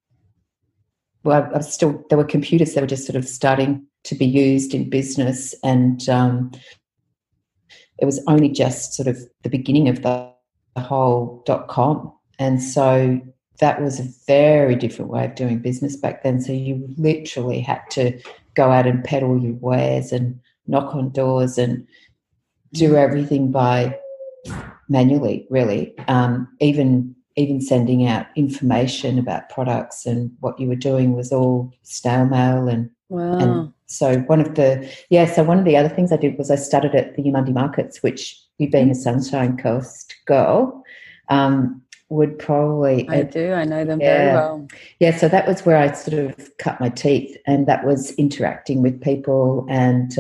well, 1.25 1.49
I 1.53 1.57
was 1.57 1.73
still 1.73 2.05
there 2.09 2.19
were 2.19 2.25
computers 2.25 2.75
that 2.75 2.81
were 2.81 2.87
just 2.87 3.07
sort 3.07 3.17
of 3.17 3.29
starting 3.29 3.87
to 4.05 4.15
be 4.15 4.27
used 4.27 4.75
in 4.75 4.89
business, 4.89 5.55
and 5.65 6.09
um, 6.09 6.53
it 7.99 8.05
was 8.05 8.21
only 8.29 8.49
just 8.49 8.95
sort 8.95 9.09
of 9.09 9.19
the 9.43 9.51
beginning 9.51 9.89
of 9.89 10.03
the, 10.03 10.33
the 10.75 10.81
whole 10.81 11.43
dot 11.47 11.67
com, 11.69 12.13
and 12.39 12.63
so 12.63 13.21
that 13.59 13.81
was 13.81 13.99
a 13.99 14.09
very 14.27 14.77
different 14.77 15.11
way 15.11 15.25
of 15.25 15.35
doing 15.35 15.59
business 15.59 15.97
back 15.97 16.23
then. 16.23 16.41
So 16.41 16.53
you 16.53 16.87
literally 16.99 17.61
had 17.61 17.81
to 17.93 18.21
go 18.55 18.71
out 18.71 18.87
and 18.87 19.03
peddle 19.03 19.41
your 19.41 19.55
wares 19.55 20.13
and 20.13 20.39
knock 20.67 20.95
on 20.95 21.11
doors 21.11 21.59
and 21.59 21.87
do 22.75 22.93
mm. 22.93 22.99
everything 22.99 23.51
by 23.51 23.99
manually, 24.89 25.47
really. 25.51 25.95
Um, 26.09 26.49
even 26.61 27.15
even 27.37 27.61
sending 27.61 28.07
out 28.07 28.27
information 28.35 29.19
about 29.19 29.51
products 29.51 30.07
and 30.07 30.31
what 30.41 30.59
you 30.59 30.67
were 30.67 30.75
doing 30.75 31.13
was 31.13 31.33
all 31.33 31.71
snail 31.83 32.25
mail 32.25 32.67
and 32.67 32.91
wow. 33.11 33.39
and 33.39 33.73
so 33.87 34.19
one 34.21 34.41
of 34.41 34.55
the 34.55 34.91
yeah 35.11 35.27
so 35.27 35.45
one 35.45 35.59
of 35.59 35.65
the 35.65 35.77
other 35.77 35.89
things 35.89 36.13
I 36.13 36.17
did 36.17 36.37
was 36.39 36.51
I 36.51 36.57
started 36.57 36.95
at 36.95 37.15
the 37.15 37.23
Eumundi 37.23 37.53
markets 37.53 38.03
which 38.03 38.41
you 38.59 38.71
being 38.71 38.91
a 38.91 38.95
Sunshine 38.95 39.59
Coast 39.59 40.15
girl 40.27 40.83
um, 41.29 41.83
would 42.09 42.39
probably 42.39 43.07
I 43.11 43.23
do 43.23 43.53
I 43.53 43.65
know 43.65 43.85
them 43.85 44.01
yeah, 44.01 44.17
very 44.17 44.35
well 44.35 44.69
yeah 44.99 45.17
so 45.17 45.29
that 45.29 45.47
was 45.47 45.67
where 45.67 45.77
I 45.77 45.93
sort 45.93 46.19
of 46.19 46.57
cut 46.57 46.81
my 46.81 46.89
teeth 46.89 47.37
and 47.47 47.67
that 47.67 47.85
was 47.85 48.13
interacting 48.13 48.83
with 48.83 49.03
people 49.03 49.67
and 49.69 50.11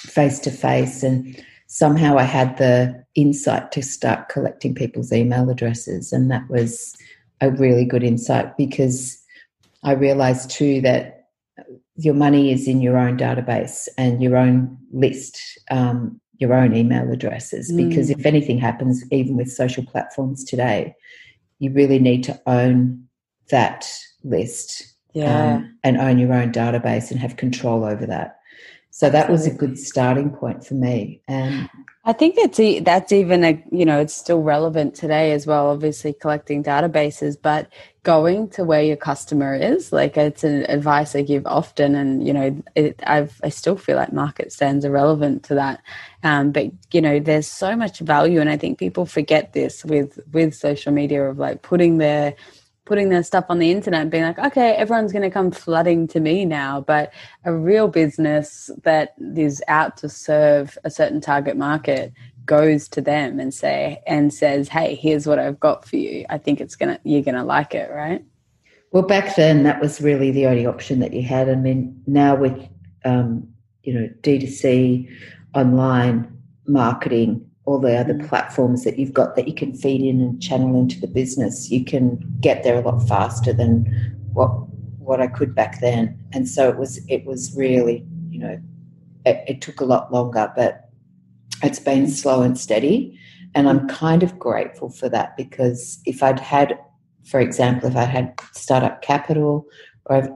face 0.00 0.38
to 0.40 0.50
face 0.50 1.02
and 1.02 1.40
somehow 1.66 2.18
I 2.18 2.24
had 2.24 2.56
the 2.58 3.04
insight 3.14 3.72
to 3.72 3.82
start 3.82 4.28
collecting 4.28 4.74
people's 4.74 5.12
email 5.12 5.50
addresses. 5.50 6.12
And 6.12 6.30
that 6.30 6.48
was 6.48 6.96
a 7.40 7.50
really 7.50 7.84
good 7.84 8.02
insight 8.02 8.56
because 8.56 9.18
I 9.82 9.92
realized 9.92 10.50
too 10.50 10.80
that 10.82 11.28
your 11.96 12.14
money 12.14 12.52
is 12.52 12.66
in 12.66 12.80
your 12.80 12.98
own 12.98 13.16
database 13.16 13.88
and 13.96 14.22
your 14.22 14.36
own 14.36 14.76
list, 14.92 15.38
um, 15.70 16.20
your 16.38 16.52
own 16.52 16.74
email 16.74 17.10
addresses. 17.12 17.70
Mm. 17.70 17.88
Because 17.88 18.10
if 18.10 18.26
anything 18.26 18.58
happens, 18.58 19.04
even 19.12 19.36
with 19.36 19.52
social 19.52 19.84
platforms 19.84 20.44
today, 20.44 20.94
you 21.60 21.70
really 21.72 21.98
need 21.98 22.24
to 22.24 22.40
own 22.46 23.06
that 23.50 23.86
list 24.24 24.94
yeah. 25.12 25.56
um, 25.56 25.78
and 25.84 25.98
own 25.98 26.18
your 26.18 26.32
own 26.32 26.52
database 26.52 27.10
and 27.10 27.20
have 27.20 27.36
control 27.36 27.84
over 27.84 28.06
that. 28.06 28.38
So 28.96 29.10
that 29.10 29.28
was 29.28 29.44
a 29.44 29.50
good 29.50 29.76
starting 29.76 30.30
point 30.30 30.64
for 30.64 30.74
me. 30.74 31.20
And 31.26 31.68
I 32.04 32.12
think 32.12 32.36
that's 32.36 32.60
that's 32.84 33.10
even 33.10 33.42
a 33.42 33.60
you 33.72 33.84
know 33.84 33.98
it's 33.98 34.14
still 34.14 34.40
relevant 34.40 34.94
today 34.94 35.32
as 35.32 35.48
well. 35.48 35.70
Obviously, 35.70 36.12
collecting 36.12 36.62
databases, 36.62 37.36
but 37.42 37.72
going 38.04 38.50
to 38.50 38.62
where 38.62 38.84
your 38.84 38.96
customer 38.96 39.56
is, 39.56 39.92
like 39.92 40.16
it's 40.16 40.44
an 40.44 40.70
advice 40.70 41.16
I 41.16 41.22
give 41.22 41.44
often, 41.44 41.96
and 41.96 42.24
you 42.24 42.32
know 42.32 42.62
it, 42.76 43.02
I've 43.04 43.40
I 43.42 43.48
still 43.48 43.76
feel 43.76 43.96
like 43.96 44.12
market 44.12 44.52
stands 44.52 44.84
are 44.84 44.92
relevant 44.92 45.42
to 45.46 45.56
that. 45.56 45.82
Um, 46.22 46.52
but 46.52 46.66
you 46.92 47.00
know, 47.00 47.18
there's 47.18 47.48
so 47.48 47.74
much 47.74 47.98
value, 47.98 48.40
and 48.40 48.48
I 48.48 48.56
think 48.56 48.78
people 48.78 49.06
forget 49.06 49.54
this 49.54 49.84
with 49.84 50.20
with 50.32 50.54
social 50.54 50.92
media 50.92 51.28
of 51.28 51.36
like 51.40 51.62
putting 51.62 51.98
their 51.98 52.36
putting 52.84 53.08
their 53.08 53.22
stuff 53.22 53.46
on 53.48 53.58
the 53.58 53.70
internet 53.70 54.10
being 54.10 54.24
like, 54.24 54.38
okay, 54.38 54.72
everyone's 54.74 55.12
going 55.12 55.22
to 55.22 55.30
come 55.30 55.50
flooding 55.50 56.06
to 56.08 56.20
me 56.20 56.44
now. 56.44 56.80
But 56.80 57.12
a 57.44 57.54
real 57.54 57.88
business 57.88 58.70
that 58.82 59.14
is 59.18 59.62
out 59.68 59.96
to 59.98 60.08
serve 60.08 60.76
a 60.84 60.90
certain 60.90 61.20
target 61.20 61.56
market 61.56 62.12
goes 62.44 62.88
to 62.88 63.00
them 63.00 63.40
and 63.40 63.54
say 63.54 64.02
and 64.06 64.32
says, 64.32 64.68
hey, 64.68 64.94
here's 64.94 65.26
what 65.26 65.38
I've 65.38 65.60
got 65.60 65.86
for 65.86 65.96
you. 65.96 66.26
I 66.28 66.38
think 66.38 66.60
it's 66.60 66.76
gonna 66.76 67.00
you're 67.04 67.22
gonna 67.22 67.44
like 67.44 67.74
it, 67.74 67.90
right? 67.90 68.22
Well, 68.92 69.02
back 69.02 69.34
then 69.34 69.62
that 69.64 69.80
was 69.80 70.00
really 70.00 70.30
the 70.30 70.46
only 70.46 70.66
option 70.66 71.00
that 71.00 71.12
you 71.12 71.22
had. 71.22 71.48
I 71.48 71.54
mean, 71.54 72.00
now 72.06 72.36
with 72.36 72.68
um, 73.04 73.48
you 73.82 73.94
know 73.94 74.08
D2C, 74.20 75.10
online 75.54 76.36
marketing, 76.66 77.48
all 77.66 77.78
the 77.78 77.96
other 77.96 78.14
mm. 78.14 78.28
platforms 78.28 78.84
that 78.84 78.98
you've 78.98 79.12
got 79.12 79.36
that 79.36 79.48
you 79.48 79.54
can 79.54 79.72
feed 79.74 80.02
in 80.02 80.20
and 80.20 80.42
channel 80.42 80.78
into 80.78 81.00
the 81.00 81.06
business, 81.06 81.70
you 81.70 81.84
can 81.84 82.18
get 82.40 82.62
there 82.62 82.76
a 82.76 82.80
lot 82.80 83.06
faster 83.08 83.52
than 83.52 83.84
what 84.32 84.50
what 84.98 85.20
I 85.20 85.26
could 85.26 85.54
back 85.54 85.80
then. 85.80 86.18
And 86.32 86.48
so 86.48 86.68
it 86.68 86.76
was 86.76 87.00
it 87.08 87.24
was 87.24 87.54
really, 87.56 88.04
you 88.28 88.38
know, 88.38 88.60
it, 89.24 89.44
it 89.46 89.60
took 89.60 89.80
a 89.80 89.84
lot 89.84 90.12
longer, 90.12 90.52
but 90.54 90.90
it's 91.62 91.78
been 91.78 92.08
slow 92.08 92.42
and 92.42 92.58
steady. 92.58 93.18
And 93.54 93.68
I'm 93.68 93.88
kind 93.88 94.22
of 94.22 94.38
grateful 94.38 94.90
for 94.90 95.08
that 95.10 95.36
because 95.36 96.00
if 96.06 96.22
I'd 96.22 96.40
had, 96.40 96.78
for 97.24 97.40
example, 97.40 97.88
if 97.88 97.96
I 97.96 98.04
had 98.04 98.38
startup 98.52 99.00
capital, 99.00 99.66
or 100.06 100.16
I've, 100.16 100.28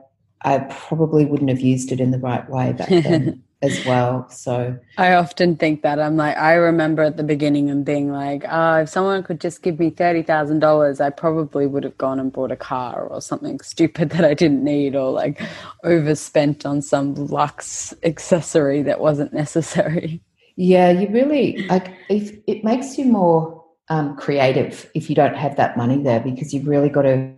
I 0.43 0.59
probably 0.71 1.25
wouldn't 1.25 1.51
have 1.51 1.61
used 1.61 1.91
it 1.91 2.01
in 2.01 2.13
the 2.13 2.19
right 2.19 2.49
way 2.49 2.73
back 2.73 2.89
then. 2.89 3.43
as 3.61 3.85
well. 3.85 4.29
So 4.31 4.79
I 4.99 5.15
often 5.15 5.57
think 5.57 5.83
that 5.83 5.99
I'm 5.99 6.17
like, 6.17 6.37
I 6.37 6.55
remember 6.55 7.03
at 7.03 7.17
the 7.17 7.25
beginning 7.25 7.71
and 7.71 7.85
being 7.85 8.13
like, 8.13 8.45
oh, 8.49 8.77
if 8.77 8.89
someone 8.89 9.23
could 9.23 9.41
just 9.41 9.63
give 9.63 9.79
me 9.79 9.91
$30,000, 9.91 11.01
I 11.01 11.11
probably 11.11 11.67
would 11.67 11.83
have 11.83 11.99
gone 11.99 12.21
and 12.21 12.33
bought 12.33 12.53
a 12.53 12.57
car 12.57 13.07
or 13.07 13.21
something 13.21 13.59
stupid 13.63 14.11
that 14.11 14.25
I 14.25 14.35
didn't 14.35 14.63
need 14.63 14.95
or 14.95 15.11
like 15.11 15.41
overspent 15.85 16.65
on 16.65 16.83
some 16.83 17.15
luxe 17.15 17.93
accessory 18.05 18.83
that 18.83 19.01
wasn't 19.01 19.33
necessary. 19.33 20.23
Yeah, 20.57 20.91
you 20.91 21.09
really, 21.09 21.67
like, 21.69 21.95
if 22.09 22.37
it 22.47 22.65
makes 22.65 22.99
you 22.99 23.05
more 23.05 23.65
um, 23.91 24.17
creative 24.17 24.91
if 24.95 25.09
you 25.09 25.17
don't 25.17 25.37
have 25.37 25.57
that 25.57 25.77
money 25.77 26.03
there 26.03 26.21
because 26.21 26.53
you've 26.53 26.67
really 26.67 26.89
got 26.89 27.03
to, 27.03 27.33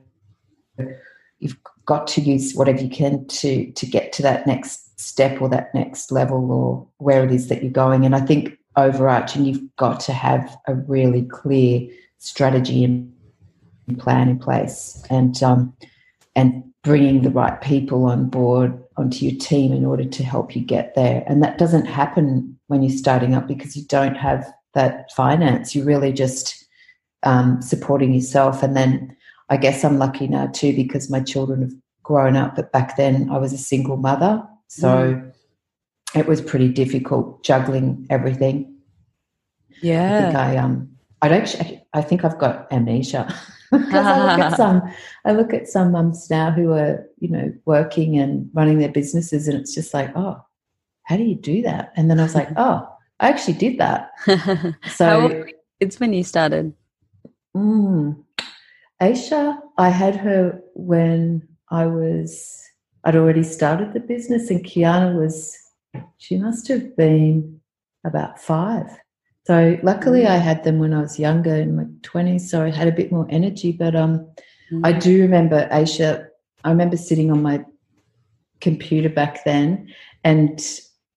you've 1.38 1.56
got 1.84 2.06
to 2.08 2.20
use 2.20 2.54
whatever 2.54 2.80
you 2.80 2.90
can 2.90 3.26
to 3.26 3.70
to 3.72 3.86
get 3.86 4.12
to 4.14 4.22
that 4.22 4.46
next 4.46 4.89
step 5.00 5.40
or 5.40 5.48
that 5.48 5.74
next 5.74 6.12
level 6.12 6.50
or 6.52 6.86
where 6.98 7.24
it 7.24 7.32
is 7.32 7.48
that 7.48 7.62
you're 7.62 7.72
going. 7.72 8.04
And 8.04 8.14
I 8.14 8.20
think 8.20 8.56
overarching, 8.76 9.44
you've 9.44 9.76
got 9.76 10.00
to 10.00 10.12
have 10.12 10.56
a 10.66 10.74
really 10.74 11.22
clear 11.22 11.88
strategy 12.18 12.84
and 12.84 13.12
plan 13.98 14.28
in 14.28 14.38
place, 14.38 15.02
and 15.10 15.42
um, 15.42 15.74
and 16.36 16.62
bringing 16.82 17.22
the 17.22 17.30
right 17.30 17.60
people 17.60 18.04
on 18.04 18.28
board 18.28 18.80
onto 18.96 19.24
your 19.26 19.38
team 19.38 19.72
in 19.72 19.84
order 19.84 20.04
to 20.04 20.22
help 20.22 20.54
you 20.54 20.62
get 20.62 20.94
there. 20.94 21.24
And 21.26 21.42
that 21.42 21.58
doesn't 21.58 21.86
happen 21.86 22.58
when 22.68 22.82
you're 22.82 22.96
starting 22.96 23.34
up 23.34 23.48
because 23.48 23.76
you 23.76 23.84
don't 23.86 24.14
have 24.14 24.50
that 24.74 25.10
finance. 25.12 25.74
You're 25.74 25.84
really 25.84 26.12
just 26.12 26.64
um, 27.22 27.60
supporting 27.60 28.14
yourself. 28.14 28.62
And 28.62 28.76
then 28.76 29.16
I 29.48 29.56
guess 29.56 29.84
I'm 29.84 29.98
lucky 29.98 30.28
now 30.28 30.46
too 30.46 30.74
because 30.74 31.10
my 31.10 31.20
children 31.20 31.62
have 31.62 31.72
grown 32.02 32.36
up. 32.36 32.56
But 32.56 32.72
back 32.72 32.96
then 32.96 33.30
I 33.30 33.38
was 33.38 33.52
a 33.52 33.58
single 33.58 33.96
mother 33.96 34.42
so 34.70 34.88
mm. 34.88 35.32
it 36.14 36.26
was 36.26 36.40
pretty 36.40 36.68
difficult 36.68 37.42
juggling 37.42 38.06
everything. 38.08 38.72
Yeah. 39.82 40.16
I 40.16 40.20
think 40.22 40.36
I 40.36 40.56
um 40.58 40.88
I 41.22 41.28
don't 41.28 41.82
I 41.92 42.02
think 42.02 42.24
I've 42.24 42.38
got 42.38 42.72
amnesia. 42.72 43.34
because 43.72 44.06
I 44.06 44.30
look 44.30 44.40
at 44.40 44.56
some 44.56 44.82
I 45.24 45.32
look 45.32 45.52
at 45.52 45.66
some 45.66 45.90
mums 45.90 46.30
now 46.30 46.52
who 46.52 46.70
are, 46.72 47.04
you 47.18 47.28
know, 47.28 47.52
working 47.64 48.16
and 48.16 48.48
running 48.54 48.78
their 48.78 48.92
businesses 48.92 49.48
and 49.48 49.58
it's 49.58 49.74
just 49.74 49.92
like, 49.92 50.12
oh, 50.14 50.40
how 51.02 51.16
do 51.16 51.24
you 51.24 51.34
do 51.34 51.62
that? 51.62 51.92
And 51.96 52.08
then 52.08 52.20
I 52.20 52.22
was 52.22 52.36
like, 52.36 52.50
oh, 52.56 52.88
I 53.18 53.28
actually 53.28 53.54
did 53.54 53.78
that. 53.78 54.12
So 54.92 55.46
it's 55.80 55.98
when 55.98 56.12
you 56.12 56.22
started. 56.22 56.72
Mm, 57.56 58.22
Aisha, 59.02 59.58
I 59.76 59.88
had 59.88 60.14
her 60.14 60.62
when 60.74 61.48
I 61.70 61.86
was 61.86 62.69
I'd 63.04 63.16
already 63.16 63.42
started 63.42 63.92
the 63.92 64.00
business, 64.00 64.50
and 64.50 64.64
Kiana 64.64 65.14
was, 65.14 65.56
she 66.18 66.36
must 66.36 66.68
have 66.68 66.96
been 66.96 67.60
about 68.04 68.40
five. 68.40 68.86
So 69.46 69.78
luckily, 69.82 70.26
I 70.26 70.36
had 70.36 70.64
them 70.64 70.78
when 70.78 70.92
I 70.92 71.00
was 71.00 71.18
younger 71.18 71.54
in 71.54 71.76
my 71.76 71.84
20s, 72.02 72.42
so 72.42 72.62
I 72.62 72.70
had 72.70 72.88
a 72.88 72.92
bit 72.92 73.10
more 73.10 73.26
energy. 73.30 73.72
But 73.72 73.96
um, 73.96 74.30
mm. 74.70 74.80
I 74.84 74.92
do 74.92 75.20
remember 75.20 75.68
Aisha, 75.72 76.26
I 76.64 76.70
remember 76.70 76.96
sitting 76.96 77.30
on 77.30 77.42
my 77.42 77.64
computer 78.60 79.08
back 79.08 79.44
then 79.44 79.92
and 80.22 80.60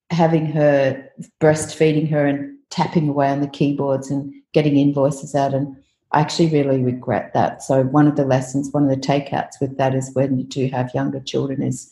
having 0.09 0.45
her 0.45 1.09
breastfeeding 1.41 2.09
her 2.09 2.25
and 2.25 2.57
tapping 2.69 3.09
away 3.09 3.29
on 3.29 3.41
the 3.41 3.47
keyboards 3.47 4.09
and 4.09 4.33
getting 4.53 4.77
invoices 4.77 5.35
out. 5.35 5.53
And 5.53 5.75
I 6.13 6.21
actually 6.21 6.51
really 6.51 6.83
regret 6.83 7.33
that. 7.33 7.63
So 7.63 7.83
one 7.83 8.07
of 8.07 8.15
the 8.15 8.25
lessons, 8.25 8.69
one 8.71 8.83
of 8.83 8.89
the 8.89 8.95
takeouts 8.95 9.59
with 9.59 9.77
that 9.77 9.95
is 9.95 10.11
when 10.13 10.37
you 10.37 10.45
do 10.45 10.67
have 10.67 10.93
younger 10.93 11.19
children 11.19 11.63
is, 11.63 11.89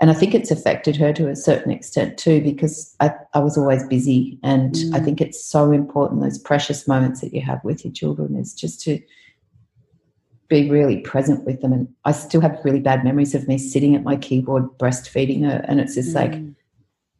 and 0.00 0.10
I 0.10 0.14
think 0.14 0.34
it's 0.34 0.50
affected 0.50 0.96
her 0.96 1.12
to 1.12 1.28
a 1.28 1.36
certain 1.36 1.72
extent 1.72 2.16
too, 2.16 2.40
because 2.40 2.94
I, 3.00 3.12
I 3.32 3.40
was 3.40 3.58
always 3.58 3.86
busy. 3.86 4.38
And 4.42 4.74
mm. 4.74 4.94
I 4.94 5.00
think 5.00 5.20
it's 5.20 5.44
so 5.44 5.72
important, 5.72 6.20
those 6.20 6.38
precious 6.38 6.86
moments 6.86 7.20
that 7.20 7.34
you 7.34 7.40
have 7.42 7.62
with 7.64 7.84
your 7.84 7.92
children 7.92 8.36
is 8.36 8.54
just 8.54 8.80
to 8.82 9.00
be 10.48 10.70
really 10.70 10.98
present 11.00 11.44
with 11.44 11.60
them. 11.60 11.72
And 11.72 11.88
I 12.04 12.12
still 12.12 12.42
have 12.42 12.60
really 12.64 12.80
bad 12.80 13.02
memories 13.02 13.34
of 13.34 13.48
me 13.48 13.58
sitting 13.58 13.96
at 13.96 14.04
my 14.04 14.16
keyboard 14.16 14.66
breastfeeding 14.78 15.44
her. 15.44 15.64
And 15.66 15.80
it's 15.80 15.94
just 15.94 16.10
mm. 16.10 16.14
like, 16.14 16.40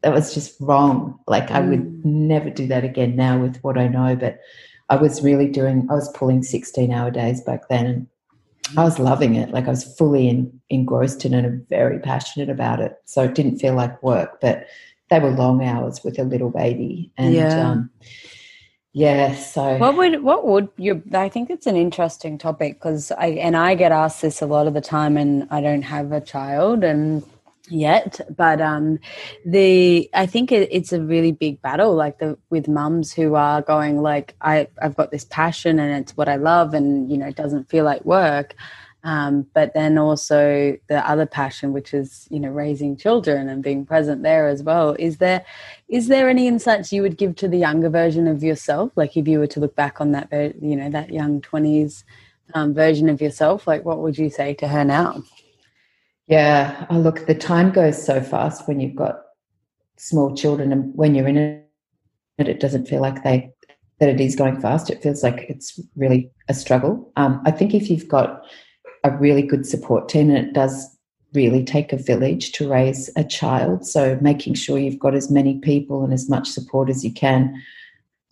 that 0.02 0.12
was 0.12 0.34
just 0.34 0.54
wrong. 0.60 1.18
Like 1.26 1.48
mm. 1.48 1.54
I 1.56 1.60
would 1.60 1.80
mm. 1.80 2.04
never 2.04 2.50
do 2.50 2.66
that 2.68 2.84
again 2.84 3.16
now 3.16 3.40
with 3.40 3.56
what 3.62 3.78
I 3.78 3.88
know. 3.88 4.14
But 4.14 4.40
I 4.88 4.96
was 4.96 5.22
really 5.22 5.48
doing, 5.48 5.86
I 5.90 5.94
was 5.94 6.10
pulling 6.12 6.42
16 6.42 6.92
hour 6.92 7.10
days 7.10 7.40
back 7.40 7.68
then. 7.68 7.86
And 7.86 8.06
I 8.76 8.84
was 8.84 8.98
loving 8.98 9.34
it. 9.34 9.50
Like 9.50 9.66
I 9.66 9.70
was 9.70 9.84
fully 9.96 10.28
in, 10.28 10.60
engrossed 10.70 11.24
in 11.24 11.34
it 11.34 11.44
and 11.44 11.68
very 11.68 11.98
passionate 11.98 12.50
about 12.50 12.80
it. 12.80 12.96
So 13.04 13.24
it 13.24 13.34
didn't 13.34 13.58
feel 13.58 13.74
like 13.74 14.02
work, 14.02 14.40
but 14.40 14.66
they 15.10 15.20
were 15.20 15.30
long 15.30 15.62
hours 15.64 16.02
with 16.02 16.18
a 16.18 16.24
little 16.24 16.50
baby. 16.50 17.12
And 17.16 17.34
yeah. 17.34 17.70
Um, 17.70 17.90
yeah, 18.96 19.34
so 19.34 19.76
what 19.78 19.96
would 19.96 20.22
what 20.22 20.46
would 20.46 20.68
you? 20.76 21.02
I 21.12 21.28
think 21.28 21.50
it's 21.50 21.66
an 21.66 21.74
interesting 21.74 22.38
topic 22.38 22.74
because 22.74 23.10
I 23.10 23.26
and 23.26 23.56
I 23.56 23.74
get 23.74 23.90
asked 23.90 24.22
this 24.22 24.40
a 24.40 24.46
lot 24.46 24.68
of 24.68 24.74
the 24.74 24.80
time, 24.80 25.16
and 25.16 25.48
I 25.50 25.60
don't 25.60 25.82
have 25.82 26.12
a 26.12 26.20
child, 26.20 26.84
and 26.84 27.24
yet 27.70 28.20
but 28.36 28.60
um 28.60 28.98
the 29.46 30.08
i 30.12 30.26
think 30.26 30.52
it, 30.52 30.68
it's 30.70 30.92
a 30.92 31.00
really 31.00 31.32
big 31.32 31.60
battle 31.62 31.94
like 31.94 32.18
the 32.18 32.36
with 32.50 32.68
mums 32.68 33.10
who 33.10 33.34
are 33.34 33.62
going 33.62 34.02
like 34.02 34.34
i 34.42 34.68
i've 34.82 34.94
got 34.96 35.10
this 35.10 35.24
passion 35.24 35.78
and 35.78 36.02
it's 36.02 36.14
what 36.14 36.28
i 36.28 36.36
love 36.36 36.74
and 36.74 37.10
you 37.10 37.16
know 37.16 37.26
it 37.26 37.36
doesn't 37.36 37.68
feel 37.68 37.84
like 37.84 38.04
work. 38.04 38.54
Um, 39.02 39.46
but 39.52 39.74
then 39.74 39.98
also 39.98 40.78
the 40.88 41.06
other 41.06 41.26
passion 41.26 41.74
which 41.74 41.92
is 41.92 42.26
you 42.30 42.40
know 42.40 42.48
raising 42.48 42.96
children 42.96 43.50
and 43.50 43.62
being 43.62 43.84
present 43.84 44.22
there 44.22 44.48
as 44.48 44.62
well. 44.62 44.96
Is 44.98 45.18
there 45.18 45.44
is 45.88 46.08
there 46.08 46.30
any 46.30 46.46
insights 46.46 46.90
you 46.90 47.02
would 47.02 47.18
give 47.18 47.36
to 47.36 47.48
the 47.48 47.58
younger 47.58 47.90
version 47.90 48.26
of 48.26 48.42
yourself? 48.42 48.92
Like 48.96 49.14
if 49.18 49.28
you 49.28 49.40
were 49.40 49.46
to 49.48 49.60
look 49.60 49.76
back 49.76 50.00
on 50.00 50.12
that 50.12 50.32
you 50.32 50.74
know 50.74 50.88
that 50.88 51.10
young 51.10 51.42
20s 51.42 52.02
um, 52.54 52.72
version 52.72 53.10
of 53.10 53.20
yourself 53.20 53.66
like 53.66 53.84
what 53.84 53.98
would 53.98 54.16
you 54.16 54.30
say 54.30 54.54
to 54.54 54.68
her 54.68 54.84
now 54.84 55.22
yeah. 56.26 56.86
Oh, 56.90 56.98
look, 56.98 57.26
the 57.26 57.34
time 57.34 57.70
goes 57.70 58.02
so 58.02 58.20
fast 58.20 58.66
when 58.66 58.80
you've 58.80 58.96
got 58.96 59.20
small 59.96 60.34
children, 60.34 60.72
and 60.72 60.94
when 60.94 61.14
you're 61.14 61.28
in 61.28 61.36
it, 61.36 62.48
it 62.48 62.60
doesn't 62.60 62.88
feel 62.88 63.00
like 63.00 63.22
they 63.22 63.52
that 64.00 64.08
it 64.08 64.20
is 64.20 64.34
going 64.34 64.60
fast. 64.60 64.90
It 64.90 65.02
feels 65.02 65.22
like 65.22 65.46
it's 65.48 65.78
really 65.96 66.30
a 66.48 66.54
struggle. 66.54 67.12
Um, 67.16 67.40
I 67.44 67.50
think 67.50 67.74
if 67.74 67.88
you've 67.88 68.08
got 68.08 68.44
a 69.04 69.10
really 69.16 69.42
good 69.42 69.66
support 69.66 70.08
team, 70.08 70.30
and 70.30 70.38
it 70.38 70.52
does 70.52 70.88
really 71.32 71.64
take 71.64 71.92
a 71.92 71.96
village 71.96 72.52
to 72.52 72.68
raise 72.68 73.10
a 73.16 73.24
child, 73.24 73.86
so 73.86 74.18
making 74.20 74.54
sure 74.54 74.78
you've 74.78 74.98
got 74.98 75.14
as 75.14 75.30
many 75.30 75.58
people 75.58 76.04
and 76.04 76.12
as 76.12 76.28
much 76.28 76.48
support 76.48 76.88
as 76.88 77.04
you 77.04 77.12
can, 77.12 77.62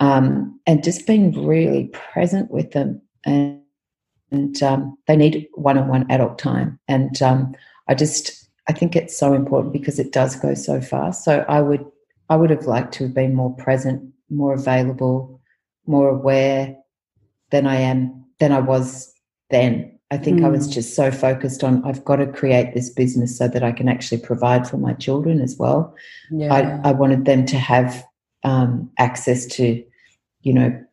um, 0.00 0.58
and 0.66 0.82
just 0.82 1.06
being 1.06 1.46
really 1.46 1.90
present 2.12 2.50
with 2.50 2.72
them 2.72 3.02
and. 3.25 3.58
And 4.30 4.62
um, 4.62 4.96
they 5.06 5.14
need 5.14 5.46
one-on-one 5.52 6.11
adult 6.11 6.38
time, 6.38 6.78
and 6.88 7.20
um, 7.20 7.54
I 7.92 7.94
just 7.94 8.49
I 8.68 8.72
think 8.72 8.96
it's 8.96 9.14
so 9.14 9.34
important 9.34 9.75
because 9.75 9.99
it 9.99 10.12
does 10.12 10.34
go 10.37 10.54
so 10.54 10.80
fast. 10.80 11.25
So 11.26 11.44
I 11.46 11.61
would 11.61 11.84
I 12.30 12.37
would 12.37 12.49
have 12.49 12.64
liked 12.64 12.94
to 12.94 13.04
have 13.04 13.12
been 13.12 13.34
more 13.34 13.54
present, 13.56 14.11
more 14.30 14.54
available, 14.54 15.42
more 15.87 16.08
aware 16.08 16.75
than 17.50 17.66
I 17.66 17.76
am 17.76 18.24
than 18.38 18.50
I 18.50 18.61
was 18.61 19.12
then. 19.50 19.98
I 20.11 20.16
think 20.16 20.40
mm. 20.40 20.46
I 20.46 20.48
was 20.48 20.68
mm. 20.68 20.72
just 20.72 20.96
so 20.96 21.11
focused 21.11 21.62
on 21.62 21.85
I've 21.85 22.02
got 22.02 22.16
to 22.16 22.26
create 22.26 22.72
this 22.72 22.88
business 22.88 23.37
so 23.37 23.46
that 23.46 23.62
I 23.62 23.72
can 23.72 23.90
actually 23.90 24.22
provide 24.22 24.66
for 24.66 24.78
my 24.78 24.94
children 24.94 25.42
as 25.42 25.59
well. 25.59 25.94
Yeah. 26.31 26.81
I, 26.83 26.88
I 26.88 26.92
wanted 26.92 27.26
them 27.26 27.44
to 27.44 27.59
have 27.59 28.02
um, 28.42 28.90
access 28.98 29.44
to, 29.57 29.85
you 30.40 30.55
know, 30.55 30.85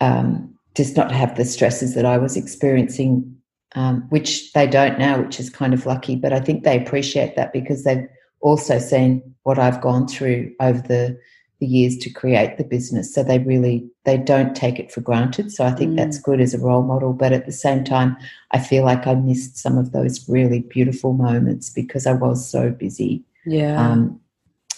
um, 0.00 0.54
just 0.74 0.96
not 0.96 1.12
have 1.12 1.36
the 1.36 1.44
stresses 1.44 1.94
that 1.96 2.06
I 2.06 2.16
was 2.16 2.38
experiencing 2.38 3.39
um, 3.74 4.02
which 4.10 4.52
they 4.52 4.66
don't 4.66 4.98
now, 4.98 5.20
which 5.20 5.40
is 5.40 5.50
kind 5.50 5.74
of 5.74 5.86
lucky. 5.86 6.16
But 6.16 6.32
I 6.32 6.40
think 6.40 6.64
they 6.64 6.80
appreciate 6.80 7.36
that 7.36 7.52
because 7.52 7.84
they've 7.84 8.08
also 8.40 8.78
seen 8.78 9.34
what 9.42 9.58
I've 9.58 9.80
gone 9.80 10.08
through 10.08 10.52
over 10.60 10.80
the 10.80 11.18
the 11.60 11.66
years 11.66 11.98
to 11.98 12.10
create 12.10 12.56
the 12.56 12.64
business. 12.64 13.14
So 13.14 13.22
they 13.22 13.38
really 13.38 13.88
they 14.04 14.16
don't 14.16 14.56
take 14.56 14.78
it 14.78 14.90
for 14.90 15.02
granted. 15.02 15.52
So 15.52 15.64
I 15.64 15.72
think 15.72 15.92
mm. 15.92 15.96
that's 15.96 16.18
good 16.18 16.40
as 16.40 16.54
a 16.54 16.58
role 16.58 16.82
model. 16.82 17.12
But 17.12 17.32
at 17.32 17.46
the 17.46 17.52
same 17.52 17.84
time, 17.84 18.16
I 18.50 18.58
feel 18.58 18.84
like 18.84 19.06
I 19.06 19.14
missed 19.14 19.58
some 19.58 19.76
of 19.76 19.92
those 19.92 20.26
really 20.28 20.60
beautiful 20.60 21.12
moments 21.12 21.68
because 21.70 22.06
I 22.06 22.12
was 22.12 22.48
so 22.48 22.70
busy. 22.70 23.22
Yeah. 23.44 23.78
Um, 23.80 24.20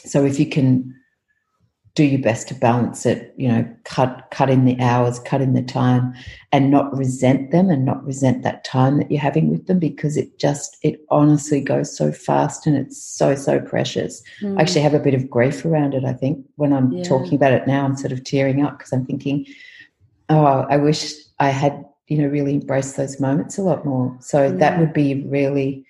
so 0.04 0.24
if 0.24 0.40
you 0.40 0.46
can 0.46 0.92
do 1.94 2.04
your 2.04 2.20
best 2.20 2.48
to 2.48 2.54
balance 2.54 3.04
it 3.04 3.34
you 3.36 3.48
know 3.48 3.68
cut 3.84 4.26
cut 4.30 4.48
in 4.48 4.64
the 4.64 4.78
hours 4.80 5.18
cut 5.20 5.42
in 5.42 5.52
the 5.52 5.62
time 5.62 6.14
and 6.50 6.70
not 6.70 6.94
resent 6.96 7.50
them 7.50 7.68
and 7.68 7.84
not 7.84 8.04
resent 8.04 8.42
that 8.42 8.64
time 8.64 8.96
that 8.96 9.10
you're 9.10 9.20
having 9.20 9.50
with 9.50 9.66
them 9.66 9.78
because 9.78 10.16
it 10.16 10.38
just 10.38 10.78
it 10.82 11.04
honestly 11.10 11.60
goes 11.60 11.94
so 11.94 12.10
fast 12.10 12.66
and 12.66 12.76
it's 12.76 13.02
so 13.02 13.34
so 13.34 13.60
precious 13.60 14.22
mm. 14.40 14.58
i 14.58 14.62
actually 14.62 14.80
have 14.80 14.94
a 14.94 14.98
bit 14.98 15.14
of 15.14 15.28
grief 15.28 15.64
around 15.64 15.92
it 15.92 16.04
i 16.04 16.12
think 16.12 16.44
when 16.56 16.72
i'm 16.72 16.92
yeah. 16.92 17.02
talking 17.04 17.34
about 17.34 17.52
it 17.52 17.66
now 17.66 17.84
i'm 17.84 17.96
sort 17.96 18.12
of 18.12 18.24
tearing 18.24 18.64
up 18.64 18.78
because 18.78 18.92
i'm 18.92 19.04
thinking 19.04 19.46
oh 20.30 20.66
i 20.70 20.76
wish 20.76 21.12
i 21.40 21.48
had 21.48 21.84
you 22.08 22.16
know 22.16 22.26
really 22.26 22.54
embraced 22.54 22.96
those 22.96 23.20
moments 23.20 23.58
a 23.58 23.62
lot 23.62 23.84
more 23.84 24.16
so 24.20 24.50
mm. 24.50 24.58
that 24.58 24.78
would 24.78 24.94
be 24.94 25.22
really 25.24 25.84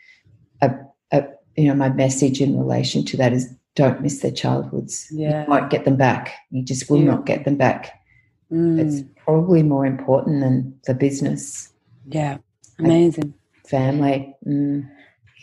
a, 0.63 0.75
a 1.13 1.25
you 1.57 1.69
know 1.69 1.75
my 1.75 1.91
message 1.91 2.41
in 2.41 2.59
relation 2.59 3.05
to 3.05 3.17
that 3.17 3.33
is 3.33 3.55
don't 3.75 4.03
miss 4.03 4.21
their 4.21 4.33
childhoods. 4.33 5.07
Yeah. 5.11 5.43
You 5.43 5.49
might 5.49 5.71
get 5.71 5.85
them 5.85 5.97
back. 5.97 6.35
You 6.51 6.65
just 6.65 6.91
will 6.91 6.99
yeah. 6.99 7.13
not 7.13 7.27
get 7.27 7.45
them 7.45 7.57
back. 7.57 8.01
Mm. 8.51 8.79
It's 8.79 9.09
probably 9.25 9.63
more 9.63 9.87
important 9.87 10.41
than 10.41 10.79
the 10.87 10.95
business. 10.95 11.73
Yeah. 12.07 12.39
Amazing. 12.79 13.35
Family. 13.65 14.35
Mm. 14.47 14.91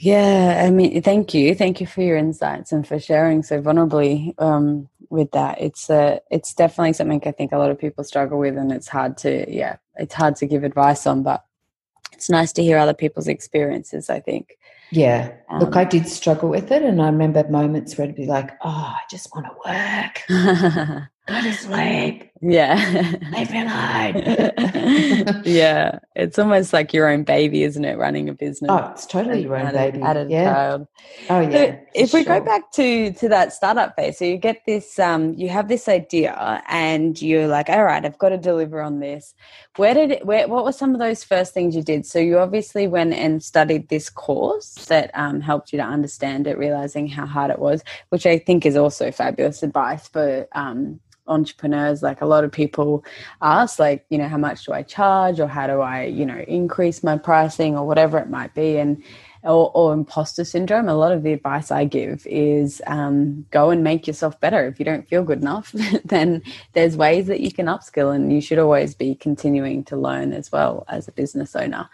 Yeah, 0.01 0.63
I 0.65 0.71
mean, 0.71 1.01
thank 1.01 1.33
you, 1.33 1.53
thank 1.53 1.81
you 1.81 1.87
for 1.87 2.01
your 2.01 2.15
insights 2.15 2.71
and 2.71 2.87
for 2.87 2.99
sharing 2.99 3.43
so 3.43 3.61
vulnerably 3.61 4.33
um, 4.41 4.87
with 5.09 5.31
that. 5.31 5.59
It's 5.59 5.89
uh, 5.89 6.19
it's 6.31 6.53
definitely 6.53 6.93
something 6.93 7.21
I 7.25 7.31
think 7.31 7.51
a 7.51 7.57
lot 7.57 7.69
of 7.69 7.77
people 7.77 8.05
struggle 8.05 8.39
with, 8.39 8.55
and 8.57 8.71
it's 8.71 8.87
hard 8.87 9.17
to 9.19 9.45
yeah, 9.53 9.75
it's 9.95 10.13
hard 10.13 10.37
to 10.37 10.45
give 10.45 10.63
advice 10.63 11.05
on, 11.05 11.21
but 11.23 11.43
it's 12.13 12.29
nice 12.29 12.53
to 12.53 12.63
hear 12.63 12.77
other 12.77 12.93
people's 12.93 13.27
experiences. 13.27 14.09
I 14.09 14.21
think 14.21 14.57
yeah. 14.91 15.34
Um, 15.49 15.60
Look, 15.60 15.75
I 15.75 15.84
did 15.84 16.08
struggle 16.08 16.49
with 16.49 16.71
it. 16.71 16.84
And 16.84 17.02
I 17.02 17.08
remember 17.08 17.47
moments 17.49 17.97
where 17.97 18.06
it'd 18.06 18.15
be 18.15 18.25
like, 18.25 18.52
oh, 18.63 18.95
I 18.95 19.02
just 19.10 19.34
want 19.34 19.47
to 19.47 19.54
work. 19.65 21.08
Go 21.28 21.41
to 21.41 21.54
sleep. 21.54 22.28
Yeah. 22.41 22.75
Leave 23.34 23.52
me 23.52 23.62
alone. 23.62 25.41
yeah. 25.45 25.99
It's 26.15 26.39
almost 26.39 26.71
like 26.71 26.93
your 26.93 27.10
own 27.10 27.23
baby, 27.23 27.63
isn't 27.63 27.84
it? 27.84 27.97
Running 27.97 28.30
a 28.30 28.34
business. 28.34 28.69
Oh, 28.71 28.91
it's 28.93 29.06
totally 29.06 29.41
your 29.43 29.58
own 29.58 29.67
added, 29.67 29.93
baby. 29.93 30.04
Added 30.04 30.32
yeah. 30.32 30.54
child. 30.54 30.88
Oh 31.30 31.41
yeah. 31.41 31.52
So 31.52 31.80
if 31.95 32.13
we 32.13 32.23
sure. 32.23 32.39
go 32.39 32.45
back 32.45 32.71
to 32.73 33.12
to 33.12 33.30
that 33.30 33.52
startup 33.52 33.95
phase, 33.95 34.17
so 34.17 34.25
you 34.25 34.38
get 34.38 34.62
this 34.65 34.97
um 34.99 35.34
you 35.34 35.49
have 35.49 35.67
this 35.67 35.88
idea 35.89 36.63
and 36.69 37.21
you're 37.21 37.47
like, 37.47 37.69
all 37.69 37.84
right, 37.84 38.06
I've 38.06 38.17
got 38.17 38.30
to 38.30 38.38
deliver 38.38 38.82
on 38.82 38.99
this. 38.99 39.34
Where 39.75 39.93
did 39.93 40.12
it 40.12 40.25
where 40.25 40.47
what 40.47 40.63
were 40.63 40.71
some 40.71 40.93
of 40.93 40.99
those 40.99 41.23
first 41.23 41.54
things 41.54 41.75
you 41.75 41.84
did? 41.84 42.06
So 42.06 42.19
you 42.19 42.39
obviously 42.39 42.88
went 42.88 43.13
and 43.13 43.43
studied 43.43 43.89
this 43.89 44.10
course 44.10 44.75
that 44.86 45.12
um, 45.13 45.41
helped 45.41 45.73
you 45.73 45.78
to 45.78 45.86
understand 45.86 46.47
it, 46.47 46.58
realizing 46.58 47.08
how 47.08 47.25
hard 47.25 47.52
it 47.52 47.60
was, 47.60 47.84
which 48.10 48.25
I 48.25 48.39
think 48.39 48.65
is 48.65 48.78
also 48.78 49.12
fabulous 49.12 49.62
advice 49.62 50.08
for 50.08 50.47
um 50.54 51.02
entrepreneurs 51.29 52.03
like 52.03 52.21
a 52.21 52.25
lot 52.25 52.43
of 52.43 52.51
people 52.51 53.03
ask 53.41 53.79
like 53.79 54.05
you 54.09 54.17
know 54.17 54.27
how 54.27 54.37
much 54.37 54.65
do 54.65 54.73
i 54.73 54.83
charge 54.83 55.39
or 55.39 55.47
how 55.47 55.67
do 55.67 55.81
i 55.81 56.03
you 56.03 56.25
know 56.25 56.43
increase 56.47 57.03
my 57.03 57.17
pricing 57.17 57.77
or 57.77 57.85
whatever 57.87 58.17
it 58.17 58.29
might 58.29 58.53
be 58.53 58.77
and 58.77 59.01
or, 59.43 59.71
or 59.73 59.93
imposter 59.93 60.43
syndrome 60.43 60.89
a 60.89 60.95
lot 60.95 61.13
of 61.13 61.23
the 61.23 61.31
advice 61.31 61.71
i 61.71 61.85
give 61.85 62.27
is 62.27 62.81
um, 62.87 63.45
go 63.51 63.69
and 63.69 63.83
make 63.83 64.05
yourself 64.05 64.37
better 64.41 64.67
if 64.67 64.79
you 64.79 64.85
don't 64.85 65.07
feel 65.07 65.23
good 65.23 65.39
enough 65.39 65.71
then 66.05 66.41
there's 66.73 66.97
ways 66.97 67.27
that 67.27 67.39
you 67.39 67.51
can 67.51 67.67
upskill 67.67 68.13
and 68.13 68.33
you 68.33 68.41
should 68.41 68.59
always 68.59 68.93
be 68.93 69.15
continuing 69.15 69.83
to 69.83 69.95
learn 69.95 70.33
as 70.33 70.51
well 70.51 70.83
as 70.89 71.07
a 71.07 71.13
business 71.13 71.55
owner 71.55 71.89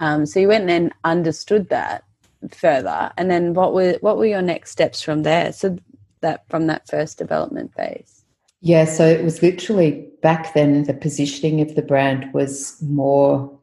um, 0.00 0.26
so 0.26 0.40
you 0.40 0.48
went 0.48 0.68
and 0.68 0.92
understood 1.04 1.68
that 1.70 2.04
further, 2.50 3.12
and 3.16 3.30
then 3.30 3.54
what 3.54 3.72
were 3.74 3.98
what 4.00 4.18
were 4.18 4.26
your 4.26 4.42
next 4.42 4.70
steps 4.70 5.02
from 5.02 5.22
there? 5.22 5.52
So 5.52 5.78
that 6.20 6.48
from 6.48 6.66
that 6.66 6.86
first 6.88 7.18
development 7.18 7.74
phase. 7.74 8.15
Yeah, 8.60 8.84
so 8.84 9.06
it 9.06 9.22
was 9.22 9.42
literally 9.42 10.08
back 10.22 10.54
then. 10.54 10.84
The 10.84 10.94
positioning 10.94 11.60
of 11.60 11.74
the 11.74 11.82
brand 11.82 12.32
was 12.32 12.80
more 12.82 13.58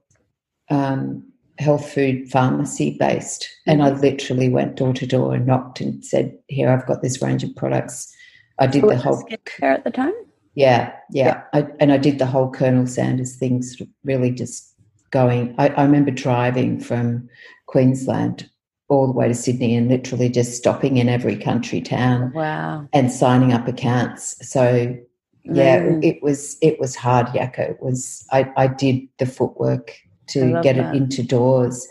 um, 0.70 1.26
health 1.60 1.92
food 1.92 2.30
pharmacy 2.30 2.98
based, 3.00 3.48
and 3.66 3.82
I 3.84 3.92
mm-hmm. 3.92 4.02
literally 4.02 4.50
went 4.50 4.76
door 4.76 4.94
to 4.94 5.06
door 5.06 5.34
and 5.34 5.46
knocked 5.46 5.82
and 5.82 6.04
said, 6.06 6.38
"Here, 6.48 6.70
I've 6.70 6.86
got 6.86 7.02
this 7.02 7.22
range 7.22 7.44
of 7.44 7.56
products." 7.56 8.14
I 8.60 8.68
did 8.68 8.84
the 8.84 8.98
whole 8.98 9.24
care 9.46 9.74
at 9.74 9.84
the 9.84 9.92
time. 9.92 10.14
Yeah, 10.56 10.94
yeah, 11.10 11.44
yeah. 11.54 11.62
I, 11.62 11.68
and 11.80 11.92
I 11.92 11.98
did 11.98 12.20
the 12.20 12.28
whole 12.28 12.52
Colonel 12.52 12.86
Sanders 12.86 13.36
thing, 13.36 13.64
sort 13.64 13.82
of 13.82 13.88
really 14.04 14.32
just 14.32 14.74
going. 15.10 15.56
I, 15.58 15.70
I 15.70 15.84
remember 15.84 16.12
driving 16.12 16.80
from 16.80 17.28
Queensland 17.66 18.50
all 18.90 19.08
the 19.08 19.14
way 19.14 19.28
to 19.28 19.34
Sydney 19.34 19.76
and 19.76 19.90
literally 19.90 20.30
just 20.30 20.58
stopping 20.58 20.98
in 20.98 21.10
every 21.10 21.36
country 21.36 21.82
town. 21.82 22.32
Wow. 22.34 22.88
And 22.94 23.12
signing 23.12 23.54
up 23.54 23.68
accounts. 23.68 24.36
So 24.48 24.96
yeah, 25.44 25.80
mm. 25.80 26.04
it 26.04 26.22
was 26.22 26.58
it 26.62 26.80
was 26.80 26.96
hard, 26.96 27.28
Yako. 27.28 27.72
It 27.72 27.82
was 27.82 28.26
I, 28.32 28.52
I 28.56 28.68
did 28.68 29.08
the 29.20 29.26
footwork 29.26 29.92
to 30.28 30.60
get 30.62 30.78
that. 30.78 30.94
it 30.94 30.98
into 30.98 31.24
doors. 31.24 31.88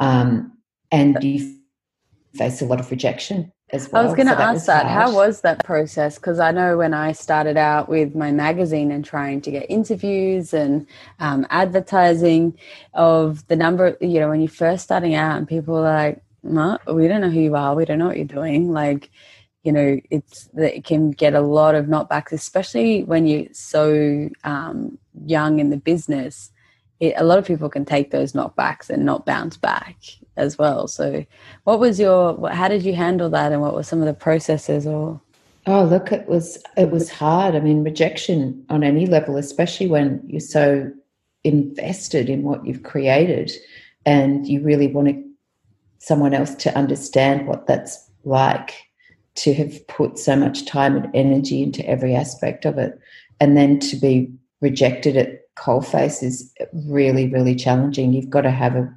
Um, 0.00 0.52
and 0.90 1.16
you 1.22 1.56
face 2.34 2.60
a 2.60 2.66
lot 2.66 2.80
of 2.80 2.90
rejection 2.90 3.52
as 3.72 3.90
well. 3.90 4.02
I 4.02 4.04
was 4.04 4.14
going 4.14 4.28
to 4.28 4.36
so 4.36 4.42
ask 4.42 4.66
that. 4.66 4.86
How 4.86 5.14
was 5.14 5.40
that 5.40 5.64
process? 5.64 6.16
Because 6.16 6.38
I 6.38 6.52
know 6.52 6.76
when 6.76 6.92
I 6.92 7.12
started 7.12 7.56
out 7.56 7.88
with 7.88 8.14
my 8.14 8.30
magazine 8.30 8.90
and 8.92 9.04
trying 9.04 9.40
to 9.42 9.50
get 9.50 9.66
interviews 9.70 10.52
and 10.52 10.86
um, 11.18 11.46
advertising, 11.50 12.58
of 12.94 13.46
the 13.48 13.56
number, 13.56 13.96
you 14.00 14.20
know, 14.20 14.28
when 14.28 14.40
you're 14.40 14.48
first 14.48 14.84
starting 14.84 15.14
out 15.14 15.38
and 15.38 15.48
people 15.48 15.76
are 15.76 15.82
like, 15.82 16.22
no, 16.42 16.78
we 16.92 17.08
don't 17.08 17.20
know 17.22 17.30
who 17.30 17.40
you 17.40 17.56
are, 17.56 17.74
we 17.74 17.84
don't 17.84 17.98
know 17.98 18.08
what 18.08 18.16
you're 18.16 18.26
doing. 18.26 18.72
Like, 18.72 19.10
you 19.62 19.72
know, 19.72 19.98
it's 20.10 20.48
that 20.54 20.76
it 20.76 20.84
can 20.84 21.12
get 21.12 21.34
a 21.34 21.40
lot 21.40 21.74
of 21.74 21.86
knockbacks, 21.86 22.32
especially 22.32 23.04
when 23.04 23.26
you're 23.26 23.46
so 23.52 24.28
um, 24.44 24.98
young 25.24 25.60
in 25.60 25.70
the 25.70 25.76
business. 25.76 26.50
It, 27.00 27.14
a 27.16 27.24
lot 27.24 27.38
of 27.38 27.46
people 27.46 27.68
can 27.68 27.84
take 27.84 28.10
those 28.10 28.32
knockbacks 28.32 28.90
and 28.90 29.04
not 29.04 29.24
bounce 29.24 29.56
back 29.56 29.96
as 30.36 30.58
well. 30.58 30.88
So, 30.88 31.24
what 31.64 31.80
was 31.80 31.98
your? 31.98 32.50
How 32.50 32.68
did 32.68 32.84
you 32.84 32.94
handle 32.94 33.30
that, 33.30 33.52
and 33.52 33.60
what 33.60 33.74
were 33.74 33.82
some 33.82 34.00
of 34.00 34.06
the 34.06 34.14
processes? 34.14 34.86
Or 34.86 35.20
oh, 35.66 35.84
look, 35.84 36.12
it 36.12 36.28
was 36.28 36.62
it 36.76 36.90
was 36.90 37.10
hard. 37.10 37.54
I 37.54 37.60
mean, 37.60 37.84
rejection 37.84 38.64
on 38.68 38.82
any 38.82 39.06
level, 39.06 39.36
especially 39.36 39.86
when 39.88 40.22
you're 40.26 40.40
so 40.40 40.90
invested 41.44 42.28
in 42.28 42.42
what 42.42 42.64
you've 42.66 42.82
created, 42.82 43.52
and 44.06 44.46
you 44.46 44.62
really 44.62 44.88
want 44.88 45.08
to, 45.08 45.24
someone 45.98 46.34
else 46.34 46.54
to 46.56 46.76
understand 46.76 47.46
what 47.46 47.66
that's 47.66 48.10
like 48.24 48.74
to 49.34 49.54
have 49.54 49.86
put 49.86 50.18
so 50.18 50.36
much 50.36 50.66
time 50.66 50.96
and 50.96 51.08
energy 51.14 51.62
into 51.62 51.86
every 51.88 52.14
aspect 52.14 52.64
of 52.64 52.78
it, 52.78 52.98
and 53.40 53.56
then 53.56 53.78
to 53.78 53.96
be 53.96 54.32
rejected 54.60 55.16
at 55.16 55.42
coalface 55.56 56.22
is 56.22 56.52
really, 56.86 57.28
really 57.28 57.54
challenging. 57.54 58.12
You've 58.12 58.30
got 58.30 58.42
to 58.42 58.50
have 58.50 58.76
a 58.76 58.92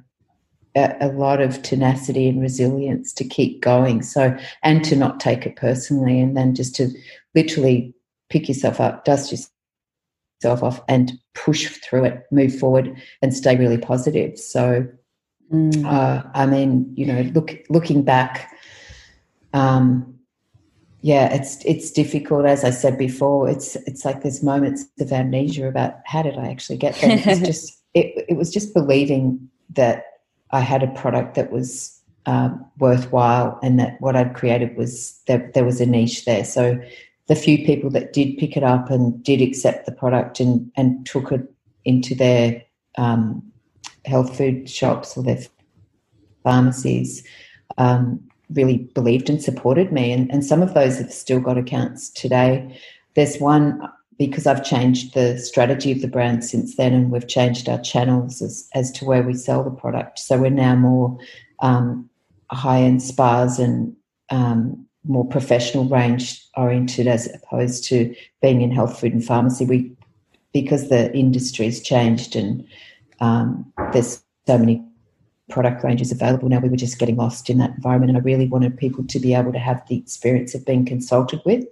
a, 0.76 1.08
lot 1.08 1.40
of 1.40 1.62
tenacity 1.62 2.28
and 2.28 2.40
resilience 2.40 3.12
to 3.14 3.24
keep 3.24 3.62
going. 3.62 4.02
So, 4.02 4.36
and 4.62 4.84
to 4.84 4.96
not 4.96 5.20
take 5.20 5.46
it 5.46 5.56
personally, 5.56 6.20
and 6.20 6.36
then 6.36 6.54
just 6.54 6.74
to 6.76 6.90
literally 7.34 7.94
pick 8.28 8.48
yourself 8.48 8.80
up, 8.80 9.04
dust 9.04 9.32
yourself 9.32 10.62
off, 10.62 10.80
and 10.88 11.12
push 11.34 11.68
through 11.78 12.04
it, 12.04 12.24
move 12.30 12.56
forward, 12.58 12.94
and 13.22 13.34
stay 13.34 13.56
really 13.56 13.78
positive. 13.78 14.38
So, 14.38 14.86
mm. 15.52 15.84
uh, 15.84 16.22
I 16.34 16.46
mean, 16.46 16.92
you 16.94 17.06
know, 17.06 17.22
look 17.34 17.54
looking 17.70 18.02
back, 18.02 18.52
um, 19.54 20.14
yeah, 21.00 21.32
it's 21.32 21.64
it's 21.64 21.90
difficult. 21.90 22.44
As 22.44 22.64
I 22.64 22.70
said 22.70 22.98
before, 22.98 23.48
it's 23.48 23.76
it's 23.86 24.04
like 24.04 24.22
there's 24.22 24.42
moments 24.42 24.84
of 25.00 25.12
amnesia 25.12 25.68
about 25.68 26.00
how 26.04 26.22
did 26.22 26.36
I 26.36 26.48
actually 26.48 26.78
get 26.78 26.96
there. 26.96 27.18
It's 27.24 27.40
just 27.46 27.82
it, 27.94 28.26
it 28.28 28.36
was 28.36 28.52
just 28.52 28.74
believing 28.74 29.48
that 29.70 30.04
I 30.50 30.60
had 30.60 30.82
a 30.82 30.88
product 30.88 31.34
that 31.34 31.50
was 31.50 32.00
um, 32.26 32.64
worthwhile 32.78 33.58
and 33.62 33.78
that 33.78 34.00
what 34.00 34.16
I'd 34.16 34.34
created 34.34 34.76
was 34.76 35.20
that 35.26 35.54
there 35.54 35.64
was 35.64 35.80
a 35.80 35.86
niche 35.86 36.24
there. 36.24 36.44
So 36.44 36.80
the 37.26 37.36
few 37.36 37.64
people 37.64 37.90
that 37.90 38.12
did 38.12 38.38
pick 38.38 38.56
it 38.56 38.62
up 38.62 38.90
and 38.90 39.22
did 39.22 39.40
accept 39.40 39.86
the 39.86 39.92
product 39.92 40.40
and, 40.40 40.70
and 40.76 41.04
took 41.06 41.32
it 41.32 41.42
into 41.84 42.14
their 42.14 42.62
um, 42.98 43.42
health 44.04 44.36
food 44.36 44.68
shops 44.68 45.16
or 45.16 45.22
their 45.22 45.40
pharmacies 46.42 47.24
um, 47.78 48.20
really 48.50 48.78
believed 48.94 49.28
and 49.28 49.42
supported 49.42 49.92
me. 49.92 50.12
And, 50.12 50.30
and 50.30 50.44
some 50.44 50.62
of 50.62 50.74
those 50.74 50.98
have 50.98 51.12
still 51.12 51.40
got 51.40 51.58
accounts 51.58 52.10
today. 52.10 52.78
There's 53.14 53.38
one 53.38 53.80
because 54.18 54.46
I've 54.46 54.64
changed 54.64 55.14
the 55.14 55.38
strategy 55.38 55.92
of 55.92 56.00
the 56.00 56.08
brand 56.08 56.44
since 56.44 56.76
then, 56.76 56.94
and 56.94 57.10
we've 57.10 57.28
changed 57.28 57.68
our 57.68 57.80
channels 57.80 58.40
as, 58.40 58.68
as 58.74 58.90
to 58.92 59.04
where 59.04 59.22
we 59.22 59.34
sell 59.34 59.62
the 59.62 59.70
product. 59.70 60.18
So 60.18 60.38
we're 60.38 60.50
now 60.50 60.74
more 60.74 61.18
um, 61.60 62.08
high 62.50 62.80
end 62.80 63.02
spas 63.02 63.58
and 63.58 63.94
um, 64.30 64.86
more 65.04 65.26
professional 65.26 65.84
range 65.86 66.44
oriented 66.56 67.06
as 67.06 67.32
opposed 67.34 67.84
to 67.84 68.14
being 68.40 68.62
in 68.62 68.72
health 68.72 68.98
food 68.98 69.12
and 69.12 69.24
pharmacy. 69.24 69.64
We 69.64 69.92
because 70.52 70.88
the 70.88 71.14
industry's 71.14 71.82
changed 71.82 72.34
and 72.34 72.66
um, 73.20 73.70
there's 73.92 74.22
so 74.46 74.56
many 74.56 74.82
product 75.50 75.84
ranges 75.84 76.10
available 76.10 76.48
now. 76.48 76.60
We 76.60 76.70
were 76.70 76.76
just 76.76 76.98
getting 76.98 77.16
lost 77.16 77.50
in 77.50 77.58
that 77.58 77.74
environment, 77.76 78.10
and 78.10 78.18
I 78.18 78.22
really 78.22 78.46
wanted 78.46 78.76
people 78.76 79.04
to 79.04 79.20
be 79.20 79.34
able 79.34 79.52
to 79.52 79.58
have 79.58 79.86
the 79.88 79.98
experience 79.98 80.54
of 80.54 80.64
being 80.64 80.86
consulted 80.86 81.42
with 81.44 81.64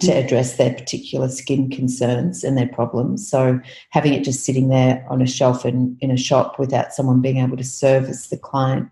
to 0.00 0.12
address 0.12 0.56
their 0.56 0.74
particular 0.74 1.28
skin 1.28 1.70
concerns 1.70 2.44
and 2.44 2.56
their 2.56 2.68
problems. 2.68 3.28
So 3.28 3.60
having 3.90 4.12
it 4.12 4.24
just 4.24 4.44
sitting 4.44 4.68
there 4.68 5.04
on 5.08 5.22
a 5.22 5.26
shelf 5.26 5.64
in, 5.64 5.96
in 6.00 6.10
a 6.10 6.16
shop 6.16 6.58
without 6.58 6.92
someone 6.92 7.22
being 7.22 7.38
able 7.38 7.56
to 7.56 7.64
service 7.64 8.28
the 8.28 8.36
client 8.36 8.90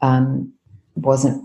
um, 0.00 0.52
wasn't 0.94 1.44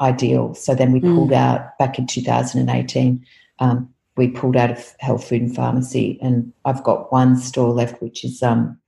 ideal. 0.00 0.54
So 0.54 0.74
then 0.74 0.92
we 0.92 1.00
pulled 1.00 1.30
mm. 1.30 1.36
out 1.36 1.78
back 1.78 1.98
in 1.98 2.06
2018. 2.06 3.24
Um, 3.58 3.88
we 4.16 4.28
pulled 4.28 4.56
out 4.56 4.70
of 4.70 4.94
health 5.00 5.28
food 5.28 5.42
and 5.42 5.54
pharmacy, 5.54 6.18
and 6.22 6.52
I've 6.64 6.82
got 6.82 7.12
one 7.12 7.36
store 7.36 7.70
left, 7.70 8.00
which 8.00 8.24
is 8.24 8.42
um, 8.42 8.78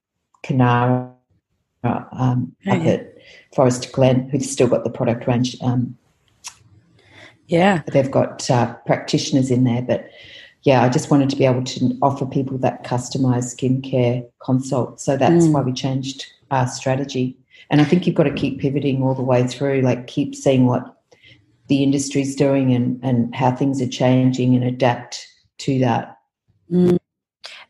Kunara 0.42 1.12
um, 1.84 2.54
up 2.66 2.80
at 2.80 3.14
Forest 3.54 3.92
Glen, 3.92 4.28
who's 4.30 4.50
still 4.50 4.68
got 4.68 4.84
the 4.84 4.90
product 4.90 5.26
range 5.26 5.56
um, 5.60 5.96
yeah. 7.48 7.82
They've 7.92 8.10
got 8.10 8.48
uh, 8.50 8.74
practitioners 8.86 9.50
in 9.50 9.64
there, 9.64 9.82
but 9.82 10.10
yeah, 10.62 10.82
I 10.82 10.88
just 10.88 11.10
wanted 11.10 11.30
to 11.30 11.36
be 11.36 11.46
able 11.46 11.64
to 11.64 11.98
offer 12.02 12.26
people 12.26 12.58
that 12.58 12.84
customized 12.84 13.56
skincare 13.56 14.28
consult. 14.42 15.00
So 15.00 15.16
that's 15.16 15.46
mm. 15.46 15.52
why 15.52 15.62
we 15.62 15.72
changed 15.72 16.26
our 16.50 16.66
strategy. 16.66 17.36
And 17.70 17.80
I 17.80 17.84
think 17.84 18.06
you've 18.06 18.16
got 18.16 18.24
to 18.24 18.32
keep 18.32 18.60
pivoting 18.60 19.02
all 19.02 19.14
the 19.14 19.22
way 19.22 19.46
through, 19.46 19.80
like 19.80 20.06
keep 20.06 20.34
seeing 20.34 20.66
what 20.66 20.96
the 21.68 21.82
industry's 21.82 22.34
doing 22.36 22.72
and, 22.74 23.00
and 23.02 23.34
how 23.34 23.50
things 23.54 23.80
are 23.80 23.88
changing 23.88 24.54
and 24.54 24.64
adapt 24.64 25.26
to 25.58 25.78
that. 25.80 26.18
Mm. 26.70 26.98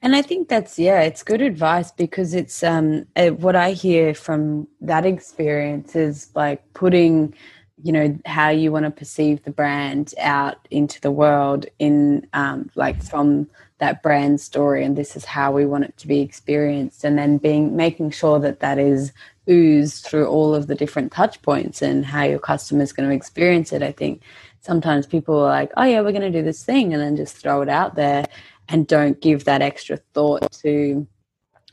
And 0.00 0.14
I 0.14 0.22
think 0.22 0.48
that's 0.48 0.78
yeah, 0.78 1.00
it's 1.00 1.24
good 1.24 1.40
advice 1.40 1.90
because 1.90 2.32
it's 2.32 2.62
um 2.62 3.06
what 3.38 3.56
I 3.56 3.72
hear 3.72 4.14
from 4.14 4.68
that 4.80 5.04
experience 5.04 5.96
is 5.96 6.30
like 6.36 6.62
putting 6.74 7.34
you 7.82 7.92
know 7.92 8.18
how 8.26 8.48
you 8.50 8.72
want 8.72 8.84
to 8.84 8.90
perceive 8.90 9.42
the 9.44 9.50
brand 9.50 10.14
out 10.18 10.66
into 10.70 11.00
the 11.00 11.10
world 11.10 11.66
in 11.78 12.26
um, 12.32 12.70
like 12.74 13.02
from 13.02 13.48
that 13.78 14.02
brand 14.02 14.40
story 14.40 14.84
and 14.84 14.96
this 14.96 15.14
is 15.16 15.24
how 15.24 15.52
we 15.52 15.64
want 15.64 15.84
it 15.84 15.96
to 15.96 16.08
be 16.08 16.20
experienced. 16.20 17.04
And 17.04 17.16
then 17.16 17.38
being 17.38 17.76
making 17.76 18.10
sure 18.10 18.40
that 18.40 18.60
that 18.60 18.78
is 18.78 19.12
oozed 19.48 20.04
through 20.04 20.26
all 20.26 20.54
of 20.54 20.66
the 20.66 20.74
different 20.74 21.12
touch 21.12 21.40
points 21.42 21.80
and 21.80 22.04
how 22.04 22.22
your 22.22 22.38
customer 22.38 22.82
is 22.82 22.92
going 22.92 23.08
to 23.08 23.14
experience 23.14 23.72
it 23.72 23.82
i 23.82 23.90
think 23.90 24.22
sometimes 24.60 25.06
people 25.06 25.38
are 25.38 25.48
like 25.48 25.72
oh 25.76 25.84
yeah 25.84 26.00
we're 26.00 26.12
going 26.12 26.20
to 26.20 26.30
do 26.30 26.44
this 26.44 26.64
thing 26.64 26.92
and 26.92 27.02
then 27.02 27.16
just 27.16 27.36
throw 27.36 27.62
it 27.62 27.68
out 27.68 27.94
there 27.94 28.24
and 28.68 28.86
don't 28.86 29.20
give 29.20 29.44
that 29.44 29.62
extra 29.62 29.96
thought 30.12 30.50
to 30.52 31.06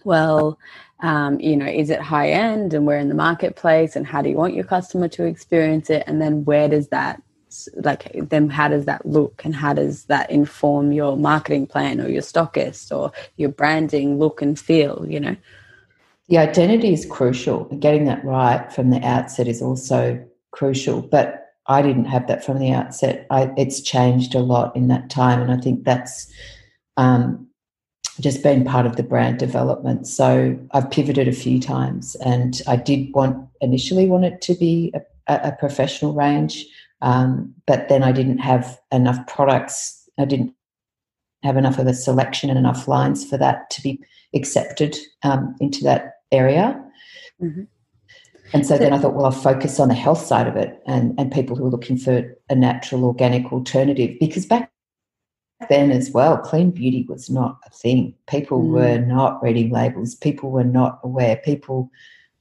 well 0.03 0.57
um, 1.01 1.39
you 1.39 1.57
know, 1.57 1.65
is 1.65 1.89
it 1.89 1.99
high 1.99 2.29
end 2.29 2.73
and 2.73 2.85
where 2.85 2.99
in 2.99 3.09
the 3.09 3.15
marketplace 3.15 3.95
and 3.95 4.07
how 4.07 4.21
do 4.21 4.29
you 4.29 4.35
want 4.35 4.55
your 4.55 4.63
customer 4.63 5.07
to 5.09 5.25
experience 5.25 5.89
it? 5.89 6.03
And 6.07 6.21
then 6.21 6.45
where 6.45 6.69
does 6.69 6.89
that 6.89 7.21
like 7.75 8.11
then 8.13 8.49
how 8.49 8.67
does 8.67 8.85
that 8.85 9.05
look 9.05 9.45
and 9.45 9.55
how 9.55 9.73
does 9.73 10.05
that 10.05 10.29
inform 10.29 10.91
your 10.91 11.15
marketing 11.15 11.65
plan 11.67 12.01
or 12.01 12.09
your 12.09 12.21
stockist 12.21 12.95
or 12.95 13.11
your 13.37 13.49
branding 13.49 14.19
look 14.19 14.41
and 14.41 14.59
feel, 14.59 15.05
you 15.07 15.19
know? 15.19 15.35
The 16.27 16.39
identity 16.39 16.91
is 16.91 17.05
crucial. 17.05 17.65
Getting 17.79 18.05
that 18.05 18.23
right 18.25 18.71
from 18.73 18.89
the 18.89 19.01
outset 19.01 19.47
is 19.47 19.61
also 19.61 20.25
crucial. 20.51 21.01
But 21.01 21.53
I 21.67 21.81
didn't 21.81 22.05
have 22.05 22.27
that 22.27 22.43
from 22.43 22.59
the 22.59 22.71
outset. 22.71 23.27
I, 23.29 23.51
it's 23.57 23.81
changed 23.81 24.35
a 24.35 24.39
lot 24.39 24.75
in 24.75 24.87
that 24.87 25.09
time, 25.09 25.41
and 25.41 25.51
I 25.51 25.57
think 25.57 25.83
that's 25.83 26.31
um, 26.97 27.47
just 28.21 28.43
been 28.43 28.63
part 28.63 28.85
of 28.85 28.95
the 28.95 29.03
brand 29.03 29.39
development. 29.39 30.07
So 30.07 30.57
I've 30.71 30.89
pivoted 30.89 31.27
a 31.27 31.33
few 31.33 31.59
times, 31.59 32.15
and 32.15 32.61
I 32.67 32.75
did 32.75 33.13
want 33.13 33.47
initially 33.61 34.07
want 34.07 34.25
it 34.25 34.41
to 34.41 34.55
be 34.55 34.93
a, 34.93 35.01
a 35.27 35.51
professional 35.53 36.13
range, 36.13 36.65
um, 37.01 37.53
but 37.65 37.89
then 37.89 38.03
I 38.03 38.11
didn't 38.11 38.37
have 38.39 38.79
enough 38.91 39.25
products. 39.27 40.09
I 40.17 40.25
didn't 40.25 40.53
have 41.43 41.57
enough 41.57 41.77
of 41.77 41.87
a 41.87 41.93
selection 41.93 42.49
and 42.49 42.57
enough 42.57 42.87
lines 42.87 43.29
for 43.29 43.37
that 43.37 43.69
to 43.71 43.81
be 43.81 43.99
accepted 44.33 44.97
um, 45.23 45.55
into 45.59 45.83
that 45.83 46.15
area. 46.31 46.81
Mm-hmm. 47.41 47.63
And 48.53 48.65
so, 48.65 48.75
so 48.75 48.77
then 48.79 48.93
I 48.93 48.99
thought, 48.99 49.13
well, 49.13 49.25
I'll 49.25 49.31
focus 49.31 49.79
on 49.79 49.89
the 49.89 49.95
health 49.95 50.25
side 50.25 50.47
of 50.47 50.55
it 50.55 50.81
and, 50.85 51.19
and 51.19 51.31
people 51.31 51.55
who 51.55 51.65
are 51.65 51.69
looking 51.69 51.97
for 51.97 52.35
a 52.49 52.55
natural 52.55 53.03
organic 53.05 53.51
alternative. 53.51 54.15
Because 54.19 54.45
back 54.45 54.71
then 55.69 55.91
as 55.91 56.11
well, 56.11 56.37
clean 56.37 56.71
beauty 56.71 57.05
was 57.07 57.29
not 57.29 57.59
a 57.65 57.69
thing. 57.69 58.13
People 58.27 58.63
mm. 58.63 58.69
were 58.69 58.97
not 58.99 59.41
reading 59.43 59.69
labels. 59.71 60.15
People 60.15 60.51
were 60.51 60.63
not 60.63 60.99
aware. 61.03 61.37
People 61.37 61.89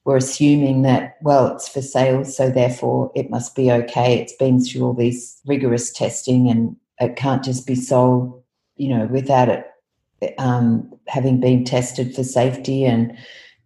were 0.04 0.16
assuming 0.16 0.82
that, 0.82 1.16
well, 1.22 1.54
it's 1.54 1.68
for 1.68 1.82
sale, 1.82 2.24
so 2.24 2.50
therefore 2.50 3.10
it 3.14 3.30
must 3.30 3.56
be 3.56 3.72
okay. 3.72 4.18
It's 4.18 4.34
been 4.34 4.62
through 4.62 4.82
all 4.84 4.94
these 4.94 5.40
rigorous 5.46 5.90
testing 5.90 6.48
and 6.48 6.76
it 7.00 7.16
can't 7.16 7.42
just 7.42 7.66
be 7.66 7.74
sold, 7.74 8.42
you 8.76 8.88
know, 8.88 9.06
without 9.06 9.48
it 9.48 9.66
um, 10.38 10.90
having 11.08 11.40
been 11.40 11.64
tested 11.64 12.14
for 12.14 12.22
safety. 12.22 12.84
And, 12.84 13.16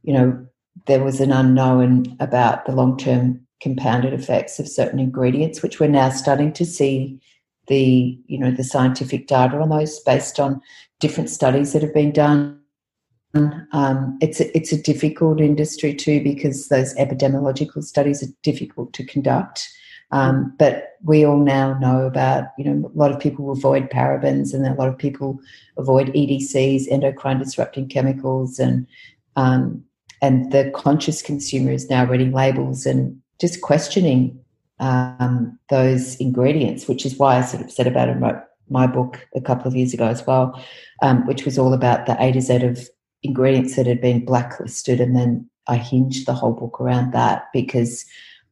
you 0.03 0.12
know, 0.12 0.47
there 0.87 1.03
was 1.03 1.21
an 1.21 1.33
unknown 1.33 2.16
about 2.21 2.66
the 2.66 2.73
long 2.73 2.97
term 2.97 3.44
compounded 3.61 4.12
effects 4.12 4.59
of 4.59 4.68
certain 4.68 5.01
ingredients, 5.01 5.62
which 5.62 5.81
we're 5.81 5.88
now 5.88 6.11
starting 6.11 6.53
to 6.53 6.64
see 6.64 7.21
the 7.69 8.19
you 8.27 8.39
know 8.39 8.51
the 8.51 8.65
scientific 8.65 9.27
data 9.27 9.59
on 9.59 9.69
those 9.69 10.01
based 10.01 10.41
on 10.41 10.61
different 11.01 11.31
studies 11.31 11.73
that 11.73 11.83
have 11.83 11.95
been 11.95 12.13
done. 12.13 12.61
Um, 13.35 14.19
it's 14.21 14.41
a, 14.41 14.57
it's 14.57 14.73
a 14.73 14.83
difficult 14.83 15.41
industry 15.41 15.95
too 15.95 16.23
because 16.23 16.69
those 16.69 16.95
epidemiological 16.95 17.85
studies 17.85 18.23
are 18.23 18.33
difficult 18.43 18.93
to 18.95 19.05
conduct. 19.05 19.69
Um, 20.11 20.55
but 20.59 20.97
we 21.05 21.25
all 21.25 21.37
now 21.37 21.79
know 21.79 22.07
about 22.07 22.47
you 22.57 22.65
know 22.65 22.91
a 22.93 22.99
lot 22.99 23.13
of 23.13 23.21
people 23.21 23.53
avoid 23.53 23.91
parabens 23.91 24.55
and 24.55 24.67
a 24.67 24.75
lot 24.75 24.89
of 24.89 24.99
people 24.99 25.39
avoid 25.77 26.09
EDCs, 26.09 26.91
endocrine 26.91 27.39
disrupting 27.39 27.89
chemicals, 27.89 28.59
and 28.59 28.87
um, 29.37 29.85
and 30.23 30.51
the 30.51 30.71
conscious 30.75 31.23
consumer 31.23 31.71
is 31.71 31.91
now 31.91 32.05
reading 32.05 32.33
labels 32.33 32.87
and 32.87 33.21
just 33.39 33.61
questioning 33.61 34.39
um, 34.81 35.59
those 35.71 36.17
ingredients, 36.17 36.88
which 36.88 37.05
is 37.05 37.17
why 37.17 37.38
I 37.38 37.43
sort 37.43 37.64
of 37.64 37.71
said 37.71 37.87
about 37.87 38.09
it 38.09 38.12
and 38.12 38.23
wrote 38.23 38.43
my 38.71 38.87
book 38.87 39.27
a 39.35 39.41
couple 39.41 39.67
of 39.67 39.77
years 39.77 39.95
ago 39.95 40.07
as 40.07 40.27
well, 40.27 40.62
um, 41.03 41.27
which 41.27 41.45
was 41.45 41.59
all 41.59 41.73
about 41.73 42.07
the 42.07 42.17
A 42.23 42.33
to 42.33 42.41
Z 42.41 42.57
of 42.64 42.88
ingredients 43.23 43.77
that 43.77 43.87
had 43.87 44.01
been 44.01 44.25
blacklisted. 44.25 45.01
And 45.01 45.17
then 45.17 45.49
I 45.67 45.77
hinged 45.77 46.27
the 46.27 46.35
whole 46.35 46.53
book 46.53 46.81
around 46.81 47.12
that 47.12 47.47
because 47.53 48.05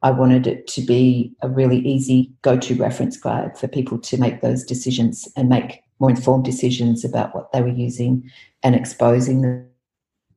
I 0.02 0.10
wanted 0.10 0.46
it 0.46 0.66
to 0.68 0.82
be 0.82 1.32
a 1.42 1.48
really 1.48 1.78
easy 1.78 2.32
go 2.42 2.56
to 2.58 2.74
reference 2.74 3.16
guide 3.16 3.58
for 3.58 3.68
people 3.68 3.98
to 3.98 4.18
make 4.18 4.40
those 4.40 4.64
decisions 4.64 5.28
and 5.36 5.48
make 5.48 5.82
more 5.98 6.10
informed 6.10 6.44
decisions 6.44 7.04
about 7.04 7.34
what 7.34 7.52
they 7.52 7.62
were 7.62 7.68
using 7.68 8.30
and 8.62 8.74
exposing 8.74 9.66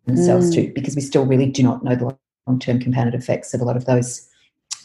themselves 0.05 0.49
mm. 0.49 0.55
to, 0.55 0.73
because 0.73 0.95
we 0.95 1.01
still 1.01 1.25
really 1.25 1.47
do 1.47 1.63
not 1.63 1.83
know 1.83 1.95
the 1.95 2.17
long 2.47 2.59
term 2.59 2.79
compounded 2.79 3.13
effects 3.13 3.53
of 3.53 3.61
a 3.61 3.65
lot 3.65 3.75
of 3.75 3.85
those 3.85 4.27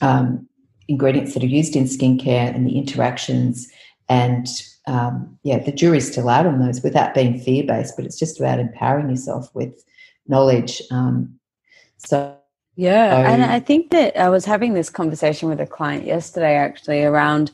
um, 0.01 0.49
ingredients 0.89 1.35
that 1.35 1.43
are 1.43 1.47
used 1.47 1.77
in 1.77 1.85
skincare 1.85 2.55
and 2.55 2.67
the 2.67 2.77
interactions 2.79 3.71
and 4.09 4.47
um, 4.87 5.39
yeah 5.43 5.59
the 5.59 5.73
jury's 5.73 6.11
still 6.11 6.29
out 6.29 6.47
on 6.47 6.59
those 6.59 6.83
without 6.83 7.15
being 7.15 7.39
fear-based 7.39 7.97
but 7.97 8.05
it's 8.05 8.19
just 8.19 8.39
about 8.39 8.59
empowering 8.59 9.09
yourself 9.09 9.55
with 9.55 9.85
knowledge 10.27 10.83
um, 10.91 11.39
so. 11.99 12.37
Yeah 12.77 13.31
and 13.31 13.45
i 13.45 13.61
think 13.61 13.91
that 13.91 14.17
i 14.19 14.29
was 14.29 14.45
having 14.45 14.75
this 14.75 14.91
conversation 14.91 15.49
with 15.49 15.61
a 15.61 15.67
client 15.67 16.07
yesterday 16.07 16.57
actually 16.57 17.05
around 17.05 17.53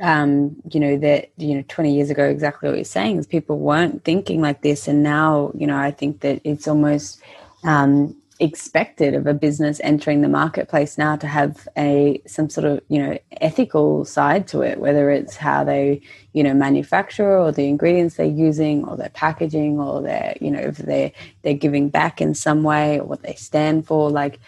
um, 0.00 0.56
you 0.72 0.80
know 0.80 0.96
that 0.98 1.30
you 1.36 1.54
know 1.56 1.64
20 1.68 1.94
years 1.94 2.10
ago 2.10 2.24
exactly 2.24 2.68
what 2.68 2.76
you're 2.76 2.84
saying 2.84 3.18
is 3.18 3.26
people 3.26 3.58
weren't 3.58 4.04
thinking 4.04 4.40
like 4.40 4.62
this 4.62 4.88
and 4.88 5.02
now 5.02 5.50
you 5.54 5.66
know 5.66 5.76
i 5.76 5.90
think 5.90 6.20
that 6.20 6.40
it's 6.44 6.68
almost 6.68 7.20
um, 7.64 8.16
expected 8.40 9.14
of 9.14 9.26
a 9.26 9.34
business 9.34 9.80
entering 9.84 10.20
the 10.20 10.28
marketplace 10.28 10.98
now 10.98 11.14
to 11.16 11.26
have 11.26 11.68
a 11.76 12.20
some 12.26 12.48
sort 12.50 12.64
of 12.64 12.80
you 12.88 12.98
know 12.98 13.16
ethical 13.40 14.04
side 14.04 14.48
to 14.48 14.62
it 14.62 14.80
whether 14.80 15.10
it's 15.10 15.36
how 15.36 15.62
they 15.62 16.00
you 16.32 16.42
know 16.42 16.54
manufacture 16.54 17.38
or 17.38 17.52
the 17.52 17.68
ingredients 17.68 18.16
they're 18.16 18.26
using 18.26 18.84
or 18.84 18.96
their 18.96 19.10
packaging 19.10 19.78
or 19.78 20.02
their 20.02 20.34
you 20.40 20.50
know 20.50 20.60
if 20.60 20.78
they're 20.78 21.12
they're 21.42 21.54
giving 21.54 21.88
back 21.88 22.20
in 22.20 22.34
some 22.34 22.62
way 22.62 22.98
or 22.98 23.04
what 23.04 23.22
they 23.22 23.34
stand 23.34 23.86
for. 23.86 24.10
Like 24.10 24.40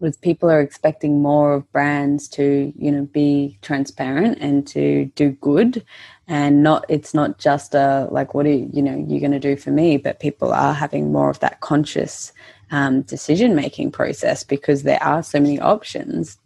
with 0.00 0.20
people 0.20 0.50
are 0.50 0.60
expecting 0.60 1.20
more 1.20 1.54
of 1.54 1.72
brands 1.72 2.28
to 2.28 2.72
you 2.76 2.90
know 2.90 3.04
be 3.06 3.58
transparent 3.62 4.38
and 4.40 4.66
to 4.68 5.06
do 5.14 5.30
good. 5.32 5.84
And 6.28 6.62
not 6.62 6.84
it's 6.88 7.12
not 7.14 7.38
just 7.38 7.74
a 7.74 8.06
like 8.10 8.34
what 8.34 8.46
are 8.46 8.50
you, 8.50 8.70
you 8.72 8.82
know 8.82 8.96
you're 9.08 9.20
going 9.20 9.32
to 9.32 9.40
do 9.40 9.56
for 9.56 9.70
me 9.70 9.96
but 9.96 10.20
people 10.20 10.52
are 10.52 10.72
having 10.72 11.10
more 11.10 11.28
of 11.28 11.40
that 11.40 11.60
conscious 11.60 12.32
um, 12.70 13.02
decision 13.02 13.54
making 13.54 13.92
process 13.92 14.44
because 14.44 14.82
there 14.82 15.02
are 15.02 15.22
so 15.22 15.40
many 15.40 15.60
options. 15.60 16.38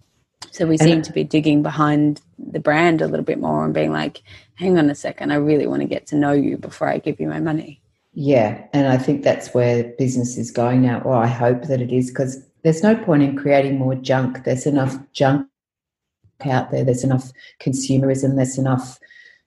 So 0.50 0.66
we 0.66 0.78
seem 0.78 1.02
to 1.02 1.12
be 1.12 1.24
digging 1.24 1.62
behind 1.62 2.20
the 2.38 2.60
brand 2.60 3.00
a 3.00 3.06
little 3.06 3.24
bit 3.24 3.40
more 3.40 3.64
and 3.64 3.74
being 3.74 3.92
like, 3.92 4.22
hang 4.54 4.78
on 4.78 4.88
a 4.88 4.94
second, 4.94 5.32
I 5.32 5.36
really 5.36 5.66
want 5.66 5.82
to 5.82 5.88
get 5.88 6.06
to 6.08 6.16
know 6.16 6.32
you 6.32 6.56
before 6.56 6.88
I 6.88 6.98
give 6.98 7.18
you 7.18 7.26
my 7.26 7.40
money. 7.40 7.80
Yeah. 8.12 8.64
And 8.72 8.86
I 8.86 8.96
think 8.96 9.24
that's 9.24 9.52
where 9.52 9.92
business 9.98 10.36
is 10.36 10.52
going 10.52 10.82
now, 10.82 11.00
or 11.00 11.14
I 11.14 11.26
hope 11.26 11.64
that 11.64 11.80
it 11.80 11.92
is, 11.92 12.10
because 12.10 12.44
there's 12.62 12.82
no 12.82 12.94
point 12.94 13.24
in 13.24 13.36
creating 13.36 13.78
more 13.78 13.96
junk. 13.96 14.44
There's 14.44 14.66
enough 14.66 14.96
junk 15.12 15.48
out 16.44 16.70
there, 16.70 16.84
there's 16.84 17.04
enough 17.04 17.32
consumerism, 17.60 18.36
there's 18.36 18.58
enough 18.58 19.00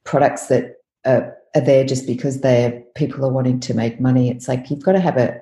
products 0.04 0.48
that 0.48 0.82
are, 1.06 1.38
are 1.56 1.62
there 1.62 1.86
just 1.86 2.06
because 2.06 2.42
they're 2.42 2.82
people 2.96 3.26
are 3.26 3.32
wanting 3.32 3.60
to 3.62 3.74
make 3.74 4.02
money. 4.02 4.30
It's 4.30 4.48
like 4.48 4.70
you've 4.70 4.84
got 4.84 4.94
to 4.94 5.00
have 5.00 5.18
a, 5.18 5.40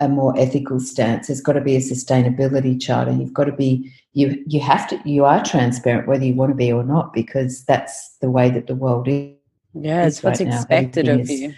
a 0.00 0.08
more 0.08 0.38
ethical 0.38 0.80
stance. 0.80 1.26
There's 1.26 1.40
got 1.40 1.54
to 1.54 1.60
be 1.60 1.76
a 1.76 1.80
sustainability 1.80 2.80
charter. 2.80 3.12
You've 3.12 3.34
got 3.34 3.44
to 3.44 3.52
be 3.52 3.92
you 4.12 4.42
you 4.46 4.60
have 4.60 4.88
to 4.88 5.00
you 5.04 5.24
are 5.24 5.44
transparent 5.44 6.08
whether 6.08 6.24
you 6.24 6.34
want 6.34 6.50
to 6.50 6.56
be 6.56 6.72
or 6.72 6.84
not 6.84 7.12
because 7.12 7.64
that's 7.64 8.16
the 8.20 8.30
way 8.30 8.50
that 8.50 8.66
the 8.66 8.74
world 8.74 9.08
is. 9.08 9.34
Yeah, 9.74 10.06
it's 10.06 10.22
what's 10.22 10.40
expected 10.40 11.08
of 11.08 11.20
is, 11.20 11.30
you. 11.30 11.54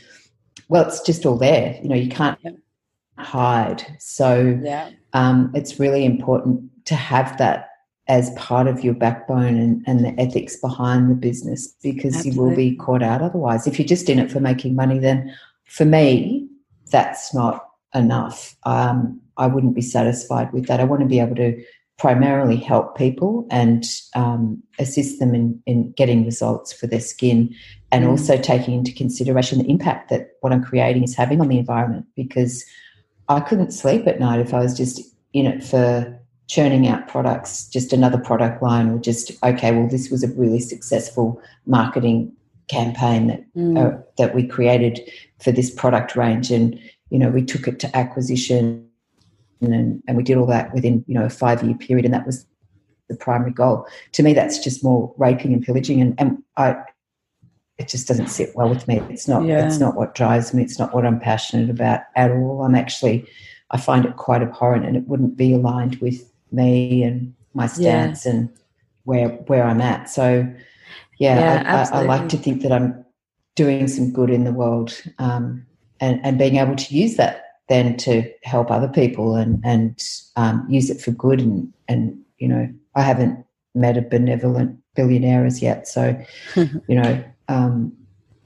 Well, 0.69 0.87
it's 0.87 1.01
just 1.01 1.25
all 1.27 1.37
there. 1.37 1.79
You 1.83 1.89
know, 1.89 1.97
you 1.97 2.09
can't 2.09 2.39
yep. 2.43 2.57
hide. 3.19 3.85
So 3.99 4.59
yeah. 4.63 4.91
um, 5.13 5.53
it's 5.55 5.79
really 5.79 6.05
important 6.05 6.63
to 6.87 6.95
have 6.95 7.39
that 7.39 7.69
as 8.09 8.31
part 8.31 8.67
of 8.67 8.83
your 8.83 8.95
backbone 8.95 9.57
and, 9.57 9.85
and 9.87 10.05
the 10.05 10.21
ethics 10.21 10.57
behind 10.57 11.09
the 11.09 11.15
business 11.15 11.69
because 11.81 12.17
Absolutely. 12.17 12.31
you 12.33 12.43
will 12.43 12.57
be 12.57 12.77
caught 12.77 13.03
out 13.03 13.23
otherwise. 13.23 13.69
If 13.69 13.79
you're 13.79 13.87
just 13.87 14.09
in 14.09 14.19
it 14.19 14.33
for 14.33 14.41
making 14.41 14.75
money, 14.75 14.99
then 14.99 15.35
for 15.67 15.85
me, 15.85 16.49
that's 16.91 17.33
not 17.33 17.70
enough. 17.95 18.57
Um, 18.65 19.21
I 19.37 19.47
wouldn't 19.47 19.75
be 19.75 19.83
satisfied 19.83 20.53
with 20.53 20.67
that. 20.67 20.81
I 20.81 20.85
want 20.85 21.01
to 21.01 21.09
be 21.09 21.21
able 21.21 21.37
to 21.37 21.63
primarily 21.99 22.57
help 22.57 22.97
people 22.97 23.47
and 23.51 23.85
um, 24.15 24.63
assist 24.79 25.19
them 25.19 25.35
in, 25.35 25.63
in 25.67 25.93
getting 25.93 26.25
results 26.25 26.73
for 26.73 26.87
their 26.87 27.01
skin 27.01 27.55
and 27.93 28.05
mm. 28.05 28.09
also 28.09 28.39
taking 28.39 28.75
into 28.75 28.93
consideration 28.93 29.59
the 29.59 29.69
impact 29.69 30.09
that 30.09 30.31
what 30.41 30.53
I'm 30.53 30.65
creating 30.65 31.03
is 31.03 31.15
having 31.15 31.41
on 31.43 31.49
the 31.49 31.59
environment 31.59 32.07
because 32.17 32.65
I 33.29 33.41
couldn't 33.41 33.73
sleep 33.73 34.07
at 34.07 34.19
night 34.19 34.41
if 34.41 34.55
I 34.55 34.61
was 34.61 34.77
just 34.77 35.01
in 35.35 35.47
it 35.47 35.63
for 35.63 36.19
churning 36.49 36.89
out 36.89 37.07
products, 37.07 37.69
just 37.69 37.93
another 37.93 38.19
product 38.19 38.63
line, 38.63 38.89
or 38.89 38.99
just, 38.99 39.33
okay, 39.45 39.71
well, 39.71 39.87
this 39.87 40.11
was 40.11 40.25
a 40.25 40.29
really 40.29 40.59
successful 40.59 41.41
marketing 41.67 42.33
campaign 42.69 43.29
that, 43.29 43.55
mm. 43.55 43.79
uh, 43.79 44.03
that 44.19 44.35
we 44.35 44.47
created 44.47 45.01
for 45.39 45.53
this 45.53 45.71
product 45.71 46.17
range. 46.17 46.51
And 46.51 46.81
you 47.11 47.19
know, 47.19 47.29
we 47.29 47.45
took 47.45 47.69
it 47.69 47.79
to 47.81 47.97
acquisition 47.97 48.89
and, 49.61 50.03
and 50.07 50.17
we 50.17 50.23
did 50.23 50.37
all 50.37 50.47
that 50.47 50.73
within, 50.73 51.05
you 51.07 51.15
know, 51.15 51.25
a 51.25 51.31
five 51.31 51.63
year 51.63 51.75
period. 51.75 52.05
And 52.05 52.15
that 52.15 52.27
was 52.27 52.47
the 53.09 53.17
primary 53.17 53.53
goal. 53.53 53.87
To 54.13 54.23
me, 54.23 54.33
that's 54.33 54.59
just 54.59 54.83
more 54.83 55.13
raping 55.19 55.53
and 55.53 55.63
pillaging. 55.63 56.01
And, 56.01 56.15
and 56.19 56.43
I, 56.57 56.77
it 57.79 57.89
just 57.89 58.09
doesn't 58.09 58.29
sit 58.29 58.55
well 58.55 58.69
with 58.69 58.87
me. 58.89 59.03
It's 59.11 59.29
not, 59.29 59.45
yeah. 59.45 59.67
it's 59.67 59.79
not 59.79 59.97
what 59.97 60.15
drives 60.15 60.55
me. 60.55 60.63
It's 60.63 60.79
not 60.79 60.95
what 60.95 61.05
I'm 61.05 61.21
passionate 61.21 61.69
about 61.69 62.01
at 62.15 62.31
all. 62.31 62.63
I'm 62.63 62.75
actually, 62.75 63.27
I 63.71 63.79
find 63.79 64.05
it 64.05 64.17
quite 64.17 64.43
abhorrent 64.43 64.87
and 64.87 64.97
it 64.97 65.07
wouldn't 65.09 65.37
be 65.37 65.53
aligned 65.55 65.97
with 65.97 66.31
me 66.53 67.03
and 67.03 67.35
my 67.55 67.67
stance 67.67 68.25
yeah. 68.25 68.33
and 68.33 68.51
where, 69.05 69.29
where 69.29 69.65
I'm 69.65 69.81
at. 69.81 70.09
So 70.09 70.47
yeah, 71.19 71.39
yeah 71.39 71.89
I, 71.93 71.97
I, 71.97 72.01
I, 72.01 72.05
like 72.05 72.29
to 72.31 72.37
think 72.37 72.63
that 72.63 72.73
I'm 72.73 73.05
doing 73.57 73.89
some 73.89 74.13
good 74.13 74.31
in 74.31 74.45
the 74.45 74.53
world. 74.53 75.03
Um, 75.19 75.67
and, 76.01 76.21
and 76.25 76.39
being 76.39 76.57
able 76.57 76.77
to 76.77 76.95
use 76.95 77.17
that 77.17 77.45
then 77.69 77.97
to 77.97 78.29
help 78.43 78.71
other 78.71 78.89
people 78.89 79.37
and 79.37 79.61
and 79.65 80.03
um, 80.37 80.67
use 80.69 80.91
it 80.91 81.01
for 81.01 81.13
good 81.13 81.41
and 81.41 81.73
and 81.89 82.19
you 82.39 82.49
know 82.49 82.69
I 82.95 83.03
haven't 83.03 83.45
met 83.75 83.97
a 83.97 84.03
benevolent 84.03 84.77
billionaire 84.97 85.47
as 85.47 85.63
yet 85.63 85.87
so 85.87 86.21
you 86.57 86.81
know 86.89 87.23
um, 87.49 87.93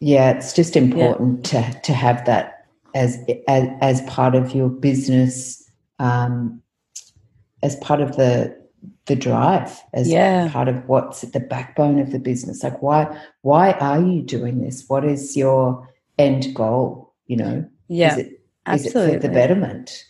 yeah 0.00 0.32
it's 0.32 0.52
just 0.52 0.76
important 0.76 1.52
yeah. 1.52 1.70
to 1.70 1.80
to 1.80 1.92
have 1.92 2.24
that 2.26 2.54
as 2.94 3.18
as, 3.48 3.68
as 3.80 4.00
part 4.02 4.34
of 4.34 4.54
your 4.54 4.68
business, 4.68 5.68
um, 5.98 6.62
as 7.62 7.76
part 7.76 8.00
of 8.00 8.16
the 8.16 8.56
the 9.06 9.16
drive, 9.16 9.82
as 9.92 10.08
Yeah. 10.08 10.50
part 10.50 10.68
of 10.68 10.88
what's 10.88 11.24
at 11.24 11.32
the 11.32 11.40
backbone 11.40 11.98
of 11.98 12.10
the 12.10 12.18
business. 12.18 12.62
Like 12.62 12.80
why 12.80 13.20
why 13.42 13.72
are 13.72 14.00
you 14.00 14.22
doing 14.22 14.60
this? 14.60 14.84
What 14.88 15.04
is 15.04 15.36
your 15.36 15.88
end 16.18 16.54
goal? 16.54 17.03
You 17.26 17.36
know, 17.36 17.64
Yeah. 17.88 18.12
is 18.12 18.18
it 18.18 18.26
is 18.26 18.86
it 18.86 18.92
for 18.92 18.98
absolutely. 18.98 19.28
the 19.28 19.34
betterment? 19.34 20.04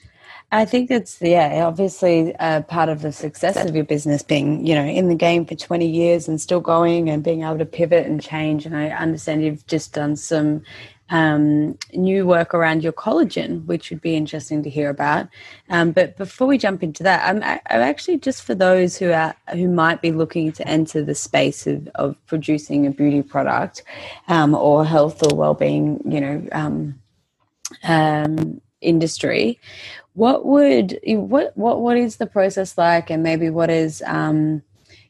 I 0.53 0.64
think 0.64 0.90
it's 0.90 1.20
yeah, 1.20 1.64
obviously 1.66 2.35
uh, 2.37 2.62
part 2.62 2.88
of 2.88 3.03
the 3.03 3.11
success 3.11 3.57
of 3.57 3.74
your 3.74 3.85
business 3.85 4.22
being 4.22 4.64
you 4.64 4.74
know 4.74 4.85
in 4.85 5.09
the 5.09 5.14
game 5.16 5.44
for 5.46 5.57
twenty 5.57 5.88
years 5.88 6.29
and 6.29 6.40
still 6.40 6.61
going 6.61 7.11
and 7.11 7.24
being 7.24 7.42
able 7.42 7.59
to 7.59 7.66
pivot 7.66 8.07
and 8.07 8.22
change. 8.22 8.64
And 8.66 8.77
I 8.77 8.90
understand 8.90 9.42
you've 9.42 9.66
just 9.66 9.92
done 9.94 10.14
some 10.16 10.62
um, 11.11 11.77
new 11.92 12.27
work 12.27 12.55
around 12.55 12.83
your 12.83 12.92
collagen, 12.92 13.64
which 13.66 13.90
would 13.90 14.00
be 14.00 14.16
interesting 14.16 14.62
to 14.62 14.70
hear 14.70 14.90
about. 14.90 15.29
Um, 15.68 15.92
but 15.92 16.16
before 16.16 16.46
we 16.46 16.57
jump 16.57 16.83
into 16.83 17.03
that, 17.03 17.29
I'm, 17.29 17.42
I'm 17.42 17.83
actually 17.83 18.18
just 18.18 18.42
for 18.42 18.55
those 18.55 18.96
who 18.96 19.12
are 19.12 19.35
who 19.53 19.68
might 19.68 20.00
be 20.03 20.12
looking 20.12 20.53
to 20.53 20.66
enter 20.68 21.03
the 21.03 21.14
space 21.14 21.66
of, 21.66 21.88
of 21.96 22.16
producing 22.27 22.87
a 22.87 22.90
beauty 22.90 23.22
product 23.22 23.83
um, 24.29 24.55
or 24.55 24.85
health 24.85 25.22
or 25.22 25.37
well 25.37 25.55
being, 25.55 26.00
you 26.11 26.20
know. 26.20 26.46
Um, 27.83 28.61
industry 28.81 29.59
what 30.14 30.46
would 30.46 30.98
what 31.05 31.57
what 31.57 31.81
what 31.81 31.96
is 31.96 32.16
the 32.16 32.27
process 32.27 32.79
like? 32.79 33.11
And 33.11 33.22
maybe 33.22 33.50
what 33.50 33.68
is 33.68 34.03
um 34.07 34.62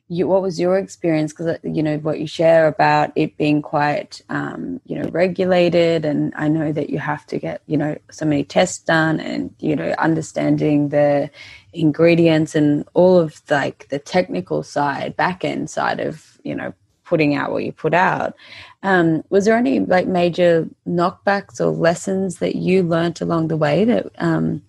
you 0.09 0.27
what 0.27 0.43
was 0.43 0.59
your 0.59 0.79
experience? 0.79 1.33
Because 1.33 1.59
you 1.63 1.83
know 1.83 1.99
what 1.99 2.21
you 2.21 2.27
share 2.27 2.67
about 2.67 3.13
it 3.15 3.37
being 3.37 3.61
quite 3.63 4.23
um 4.31 4.81
you 4.87 4.99
know 4.99 5.09
regulated. 5.11 6.07
And 6.07 6.33
i 6.37 6.49
know 6.49 6.73
that 6.73 6.89
you 6.91 6.99
have 6.99 7.27
to 7.27 7.39
get 7.39 7.63
you 7.67 7.77
know 7.77 7.97
so 8.11 8.25
many 8.25 8.45
tests 8.45 8.83
done 8.83 9.21
and 9.21 9.55
you 9.59 9.77
know 9.77 9.95
understanding 9.99 10.89
the 10.89 11.31
ingredients 11.75 12.55
and 12.55 12.89
all 12.95 13.19
of 13.19 13.43
like 13.51 13.89
the 13.91 13.99
technical 13.99 14.63
side 14.63 15.17
back 15.17 15.45
end 15.45 15.69
side 15.69 16.01
of 16.01 16.39
you 16.45 16.55
know 16.55 16.73
putting 17.05 17.35
out 17.35 17.53
what 17.53 17.65
you 17.65 17.73
put 17.73 17.95
out 17.95 18.35
um, 18.83 19.25
was 19.31 19.47
there 19.47 19.57
any 19.57 19.81
like 19.81 20.07
major 20.07 20.69
knockbacks 20.87 21.59
or 21.59 21.67
lessons 21.67 22.39
that 22.39 22.57
you 22.57 22.83
learnt 22.83 23.21
along 23.21 23.49
the 23.49 23.57
way 23.57 23.85
that 23.85 24.07
um, 24.19 24.63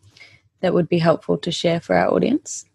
that 0.62 0.74
would 0.74 0.88
be 0.88 0.98
helpful 0.98 1.38
to 1.38 1.52
share 1.52 1.80
for 1.82 1.96
our 1.96 2.12
audience? 2.12 2.66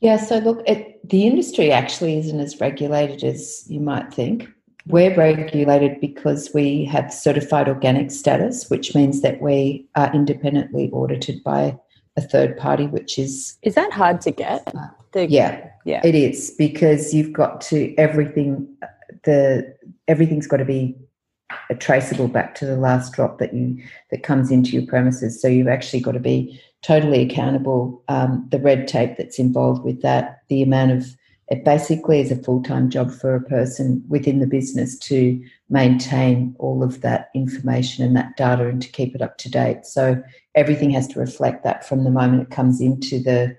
Yeah, 0.00 0.18
so 0.18 0.38
look, 0.38 0.62
it, 0.66 1.00
the 1.08 1.26
industry 1.26 1.72
actually 1.72 2.18
isn't 2.18 2.38
as 2.40 2.60
regulated 2.60 3.24
as 3.24 3.64
you 3.68 3.80
might 3.80 4.12
think. 4.12 4.48
We're 4.86 5.14
regulated 5.14 6.00
because 6.00 6.50
we 6.54 6.84
have 6.86 7.12
certified 7.12 7.68
organic 7.68 8.10
status, 8.10 8.68
which 8.70 8.94
means 8.94 9.20
that 9.22 9.40
we 9.40 9.86
are 9.94 10.12
independently 10.14 10.90
audited 10.90 11.42
by 11.44 11.78
a 12.16 12.22
third 12.22 12.56
party, 12.56 12.86
which 12.86 13.18
is 13.18 13.58
Is 13.62 13.74
that 13.74 13.92
hard 13.92 14.20
to 14.22 14.30
get? 14.30 14.72
The- 15.12 15.26
yeah, 15.26 15.68
yeah. 15.84 16.00
it 16.04 16.14
is 16.14 16.52
because 16.56 17.12
you've 17.12 17.32
got 17.32 17.60
to 17.62 17.94
everything. 17.96 18.68
The 19.24 19.76
everything's 20.08 20.46
got 20.46 20.58
to 20.58 20.64
be 20.64 20.96
traceable 21.78 22.28
back 22.28 22.54
to 22.56 22.66
the 22.66 22.76
last 22.76 23.12
drop 23.12 23.38
that 23.38 23.54
you 23.54 23.82
that 24.10 24.22
comes 24.22 24.50
into 24.50 24.70
your 24.70 24.86
premises. 24.86 25.40
So 25.40 25.48
you've 25.48 25.68
actually 25.68 26.00
got 26.00 26.12
to 26.12 26.20
be 26.20 26.60
totally 26.82 27.22
accountable. 27.22 28.02
Um, 28.08 28.46
the 28.50 28.58
red 28.58 28.88
tape 28.88 29.16
that's 29.16 29.38
involved 29.38 29.84
with 29.84 30.02
that, 30.02 30.42
the 30.48 30.62
amount 30.62 30.92
of 30.92 31.16
it 31.48 31.64
basically 31.64 32.20
is 32.20 32.30
a 32.30 32.36
full 32.36 32.62
time 32.62 32.90
job 32.90 33.10
for 33.10 33.34
a 33.34 33.42
person 33.42 34.04
within 34.08 34.38
the 34.38 34.46
business 34.46 34.96
to 35.00 35.42
maintain 35.68 36.54
all 36.60 36.82
of 36.84 37.00
that 37.00 37.28
information 37.34 38.04
and 38.04 38.16
that 38.16 38.36
data 38.36 38.68
and 38.68 38.80
to 38.82 38.88
keep 38.88 39.16
it 39.16 39.22
up 39.22 39.36
to 39.38 39.50
date. 39.50 39.84
So 39.84 40.22
everything 40.54 40.90
has 40.90 41.08
to 41.08 41.18
reflect 41.18 41.64
that 41.64 41.86
from 41.86 42.04
the 42.04 42.10
moment 42.10 42.42
it 42.42 42.54
comes 42.54 42.80
into 42.80 43.20
the 43.20 43.56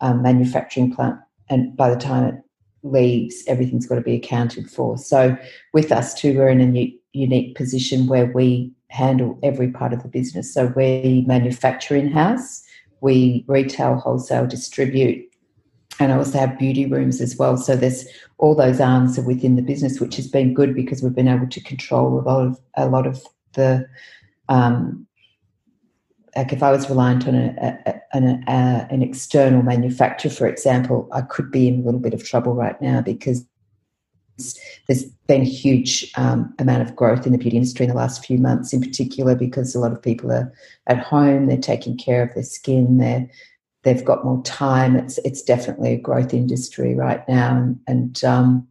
um, 0.00 0.22
manufacturing 0.22 0.94
plant 0.94 1.18
and 1.50 1.76
by 1.76 1.90
the 1.90 2.00
time 2.00 2.24
it 2.24 2.43
leaves, 2.84 3.42
everything's 3.48 3.86
got 3.86 3.96
to 3.96 4.00
be 4.00 4.14
accounted 4.14 4.70
for. 4.70 4.96
So 4.96 5.36
with 5.72 5.90
us 5.90 6.14
too, 6.14 6.36
we're 6.36 6.48
in 6.48 6.60
a 6.60 6.80
u- 6.80 6.98
unique 7.12 7.56
position 7.56 8.06
where 8.06 8.26
we 8.26 8.70
handle 8.88 9.38
every 9.42 9.70
part 9.70 9.92
of 9.92 10.02
the 10.02 10.08
business. 10.08 10.52
So 10.52 10.66
we 10.76 11.24
manufacture 11.26 11.96
in 11.96 12.12
house, 12.12 12.62
we 13.00 13.44
retail, 13.48 13.96
wholesale, 13.96 14.46
distribute, 14.46 15.28
and 16.00 16.12
I 16.12 16.16
also 16.16 16.38
have 16.38 16.58
beauty 16.58 16.86
rooms 16.86 17.20
as 17.20 17.36
well. 17.36 17.56
So 17.56 17.76
there's 17.76 18.04
all 18.38 18.54
those 18.54 18.80
arms 18.80 19.18
are 19.18 19.22
within 19.22 19.56
the 19.56 19.62
business, 19.62 20.00
which 20.00 20.16
has 20.16 20.28
been 20.28 20.52
good 20.52 20.74
because 20.74 21.02
we've 21.02 21.14
been 21.14 21.28
able 21.28 21.48
to 21.48 21.62
control 21.62 22.18
a 22.18 22.22
lot 22.22 22.46
of 22.46 22.60
a 22.76 22.88
lot 22.88 23.06
of 23.06 23.22
the. 23.54 23.88
Um, 24.48 25.06
like 26.36 26.52
if 26.52 26.62
I 26.62 26.70
was 26.70 26.88
reliant 26.88 27.26
on 27.28 27.34
a, 27.34 27.78
a, 27.86 28.16
an, 28.16 28.44
a, 28.46 28.86
an 28.90 29.02
external 29.02 29.62
manufacturer, 29.62 30.30
for 30.30 30.46
example, 30.46 31.08
I 31.12 31.22
could 31.22 31.50
be 31.50 31.68
in 31.68 31.80
a 31.80 31.84
little 31.84 32.00
bit 32.00 32.14
of 32.14 32.24
trouble 32.24 32.54
right 32.54 32.80
now 32.80 33.00
because 33.00 33.44
there's 34.86 35.04
been 35.28 35.42
a 35.42 35.44
huge 35.44 36.10
um, 36.16 36.52
amount 36.58 36.82
of 36.82 36.96
growth 36.96 37.24
in 37.26 37.32
the 37.32 37.38
beauty 37.38 37.56
industry 37.56 37.84
in 37.84 37.90
the 37.90 37.96
last 37.96 38.24
few 38.24 38.38
months, 38.38 38.72
in 38.72 38.80
particular 38.80 39.34
because 39.34 39.74
a 39.74 39.78
lot 39.78 39.92
of 39.92 40.02
people 40.02 40.32
are 40.32 40.52
at 40.86 40.98
home, 40.98 41.46
they're 41.46 41.56
taking 41.56 41.96
care 41.96 42.22
of 42.22 42.34
their 42.34 42.42
skin, 42.42 42.98
they're 42.98 43.28
they've 43.84 44.04
got 44.04 44.24
more 44.24 44.42
time. 44.42 44.96
It's 44.96 45.18
it's 45.18 45.42
definitely 45.42 45.92
a 45.92 46.00
growth 46.00 46.34
industry 46.34 46.94
right 46.94 47.26
now, 47.28 47.56
and, 47.56 47.80
and 47.86 48.24
um, 48.24 48.66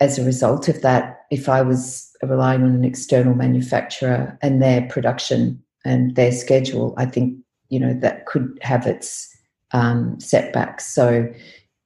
as 0.00 0.18
a 0.18 0.24
result 0.24 0.68
of 0.68 0.82
that, 0.82 1.24
if 1.30 1.48
I 1.48 1.62
was 1.62 2.14
relying 2.22 2.62
on 2.62 2.74
an 2.74 2.84
external 2.84 3.34
manufacturer 3.34 4.38
and 4.42 4.62
their 4.62 4.82
production 4.88 5.62
and 5.86 6.14
their 6.16 6.32
schedule, 6.32 6.94
I 6.96 7.06
think 7.06 7.38
you 7.68 7.80
know 7.80 7.94
that 8.00 8.26
could 8.26 8.58
have 8.62 8.86
its 8.86 9.34
um, 9.72 10.18
setbacks. 10.20 10.86
So, 10.86 11.32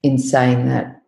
in 0.02 0.18
saying 0.18 0.66
that, 0.68 1.02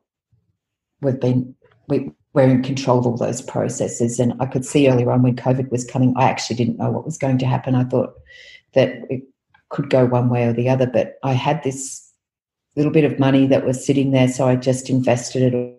we've 1.01 1.21
been 1.21 1.55
we, 1.89 2.11
we're 2.35 2.49
in 2.49 2.63
control 2.63 2.99
of 2.99 3.07
all 3.07 3.17
those 3.17 3.43
processes. 3.43 4.19
And 4.19 4.35
I 4.41 4.47
could 4.47 4.65
see 4.65 4.89
earlier 4.89 5.11
on 5.11 5.23
when 5.23 5.37
COVID 5.37 5.71
was 5.71 5.85
coming, 5.85 6.15
I 6.17 6.25
actually 6.25 6.57
didn't 6.57 6.79
know 6.79 6.91
what 6.91 7.05
was 7.05 7.19
going 7.19 7.39
to 7.39 7.47
happen. 7.47 7.75
I 7.75 7.85
thought 7.85 8.15
that 8.75 9.03
it 9.11 9.23
could 9.69 9.91
go 9.91 10.07
one 10.07 10.31
way 10.31 10.45
or 10.45 10.53
the 10.53 10.69
other, 10.69 10.87
but 10.87 11.19
I 11.23 11.33
had 11.33 11.63
this 11.63 12.11
little 12.77 12.93
bit 12.93 13.05
of 13.05 13.19
money 13.19 13.47
that 13.47 13.67
was 13.67 13.85
sitting 13.85 14.13
there, 14.13 14.29
so 14.29 14.49
I 14.49 14.57
just 14.57 14.89
invested 14.89 15.55
it 15.55 15.79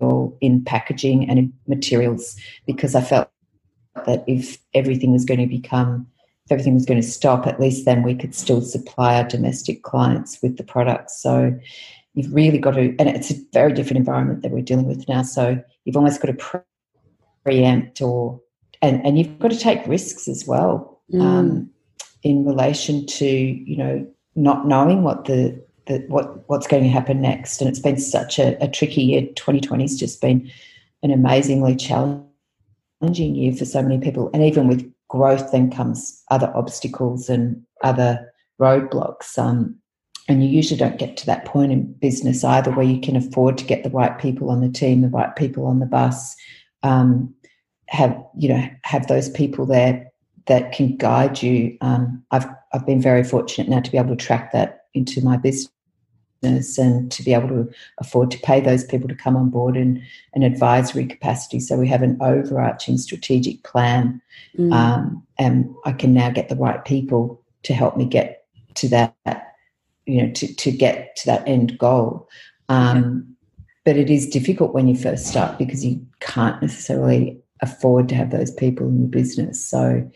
all 0.00 0.36
in 0.40 0.64
packaging 0.64 1.28
and 1.28 1.38
in 1.38 1.52
materials 1.66 2.36
because 2.66 2.94
I 2.94 3.00
felt 3.00 3.30
that 4.06 4.24
if 4.26 4.58
everything 4.74 5.12
was 5.12 5.24
going 5.24 5.40
to 5.40 5.46
become 5.46 6.06
if 6.48 6.52
everything 6.52 6.74
was 6.74 6.86
going 6.86 7.00
to 7.00 7.06
stop, 7.06 7.46
at 7.46 7.60
least 7.60 7.84
then 7.84 8.02
we 8.02 8.14
could 8.14 8.34
still 8.34 8.60
supply 8.60 9.16
our 9.16 9.28
domestic 9.28 9.82
clients 9.82 10.38
with 10.42 10.56
the 10.56 10.64
products. 10.64 11.22
So 11.22 11.58
you've 12.14 12.32
really 12.32 12.58
got 12.58 12.72
to, 12.72 12.94
and 12.98 13.08
it's 13.08 13.30
a 13.30 13.34
very 13.52 13.72
different 13.72 13.98
environment 13.98 14.42
that 14.42 14.50
we're 14.50 14.62
dealing 14.62 14.86
with 14.86 15.08
now. 15.08 15.22
So 15.22 15.62
you've 15.84 15.96
almost 15.96 16.20
got 16.22 16.36
to 16.36 16.64
preempt 17.44 18.00
or, 18.00 18.40
and, 18.82 19.04
and 19.04 19.18
you've 19.18 19.38
got 19.38 19.50
to 19.50 19.58
take 19.58 19.86
risks 19.86 20.28
as 20.28 20.46
well 20.46 20.98
Mm. 21.12 21.22
um, 21.22 21.70
in 22.22 22.44
relation 22.44 23.06
to, 23.06 23.26
you 23.26 23.76
know, 23.76 24.06
not 24.34 24.66
knowing 24.66 25.02
what 25.02 25.24
the, 25.24 25.58
the 25.86 26.04
what 26.08 26.48
what's 26.48 26.66
going 26.66 26.82
to 26.82 26.88
happen 26.88 27.22
next. 27.22 27.60
And 27.60 27.68
it's 27.68 27.78
been 27.78 27.98
such 27.98 28.38
a, 28.38 28.62
a 28.62 28.68
tricky 28.68 29.02
year. 29.02 29.22
2020 29.36 29.84
has 29.84 29.98
just 29.98 30.20
been 30.20 30.50
an 31.02 31.10
amazingly 31.10 31.76
challenging 31.76 32.28
year 33.34 33.54
for 33.54 33.64
so 33.64 33.82
many 33.82 33.98
people. 33.98 34.30
And 34.34 34.42
even 34.42 34.68
with 34.68 34.92
growth, 35.08 35.52
then 35.52 35.70
comes 35.70 36.22
other 36.30 36.52
obstacles 36.54 37.28
and 37.28 37.62
other 37.82 38.32
roadblocks. 38.60 39.38
Um, 39.38 39.76
and 40.28 40.42
you 40.42 40.50
usually 40.50 40.78
don't 40.78 40.98
get 40.98 41.16
to 41.18 41.26
that 41.26 41.46
point 41.46 41.72
in 41.72 41.92
business 41.94 42.44
either 42.44 42.70
where 42.70 42.84
you 42.84 43.00
can 43.00 43.16
afford 43.16 43.56
to 43.58 43.64
get 43.64 43.82
the 43.82 43.90
right 43.90 44.18
people 44.18 44.50
on 44.50 44.60
the 44.60 44.68
team, 44.68 45.00
the 45.00 45.08
right 45.08 45.34
people 45.36 45.66
on 45.66 45.78
the 45.78 45.86
bus, 45.86 46.36
um, 46.82 47.34
have 47.86 48.22
you 48.36 48.50
know 48.50 48.68
have 48.84 49.06
those 49.06 49.30
people 49.30 49.64
there 49.64 50.06
that 50.46 50.72
can 50.72 50.96
guide 50.96 51.42
you. 51.42 51.76
Um, 51.80 52.22
I've 52.30 52.46
I've 52.74 52.84
been 52.84 53.00
very 53.00 53.24
fortunate 53.24 53.68
now 53.68 53.80
to 53.80 53.90
be 53.90 53.96
able 53.96 54.14
to 54.14 54.24
track 54.24 54.52
that 54.52 54.80
into 54.92 55.24
my 55.24 55.38
business 55.38 55.72
and 56.42 57.10
to 57.10 57.22
be 57.22 57.34
able 57.34 57.48
to 57.48 57.68
afford 57.98 58.30
to 58.30 58.38
pay 58.38 58.60
those 58.60 58.84
people 58.84 59.08
to 59.08 59.14
come 59.14 59.36
on 59.36 59.50
board 59.50 59.76
in 59.76 60.02
an 60.34 60.42
advisory 60.42 61.06
capacity. 61.06 61.60
So 61.60 61.76
we 61.76 61.88
have 61.88 62.02
an 62.02 62.16
overarching 62.20 62.98
strategic 62.98 63.62
plan, 63.64 64.20
Mm. 64.56 64.72
um, 64.72 65.22
and 65.38 65.74
I 65.84 65.92
can 65.92 66.14
now 66.14 66.30
get 66.30 66.48
the 66.48 66.56
right 66.56 66.84
people 66.84 67.40
to 67.64 67.74
help 67.74 67.96
me 67.96 68.04
get 68.04 68.44
to 68.74 68.88
that, 68.88 69.14
you 70.06 70.22
know, 70.22 70.32
to 70.32 70.54
to 70.54 70.70
get 70.70 71.16
to 71.16 71.26
that 71.26 71.46
end 71.46 71.76
goal. 71.78 72.28
Um, 72.68 73.36
But 73.84 73.96
it 73.96 74.10
is 74.10 74.28
difficult 74.28 74.74
when 74.74 74.86
you 74.86 74.96
first 74.96 75.26
start 75.26 75.58
because 75.58 75.84
you 75.84 76.00
can't 76.20 76.60
necessarily 76.60 77.38
afford 77.62 78.08
to 78.08 78.14
have 78.14 78.30
those 78.30 78.50
people 78.52 78.86
in 78.86 78.98
your 78.98 79.08
business. 79.08 79.64
So 79.64 80.08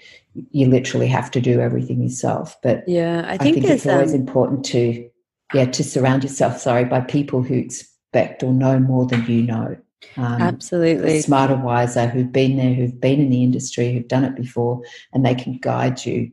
you 0.51 0.67
literally 0.69 1.09
have 1.09 1.31
to 1.33 1.41
do 1.41 1.61
everything 1.61 2.03
yourself. 2.03 2.57
But 2.63 2.85
yeah, 2.87 3.25
I 3.27 3.35
I 3.35 3.39
think, 3.39 3.57
think, 3.57 3.71
it's 3.71 3.87
always 3.87 4.15
um, 4.15 4.21
important 4.21 4.65
to, 4.67 5.09
yeah, 5.55 5.67
to 5.67 5.85
surround 5.85 6.23
yourself, 6.23 6.59
sorry, 6.59 6.85
by 6.85 7.01
people 7.01 7.43
who 7.43 7.55
expect 7.55 8.43
or 8.43 8.53
know 8.53 8.79
more 8.79 9.07
than 9.07 9.25
you 9.27 9.43
know. 9.43 9.77
Um, 10.17 10.43
absolutely. 10.43 11.21
smarter, 11.21 11.57
wiser, 11.57 12.07
who've 12.07 12.33
been 12.33 12.57
there, 12.57 12.75
who've 12.75 13.01
been 13.01 13.21
in 13.21 13.31
the 13.31 13.43
industry, 13.43 13.93
who've 13.93 14.09
done 14.09 14.25
it 14.25 14.35
before, 14.35 14.83
and 15.13 15.25
they 15.25 15.35
can 15.35 15.59
guide 15.59 16.05
you 16.05 16.33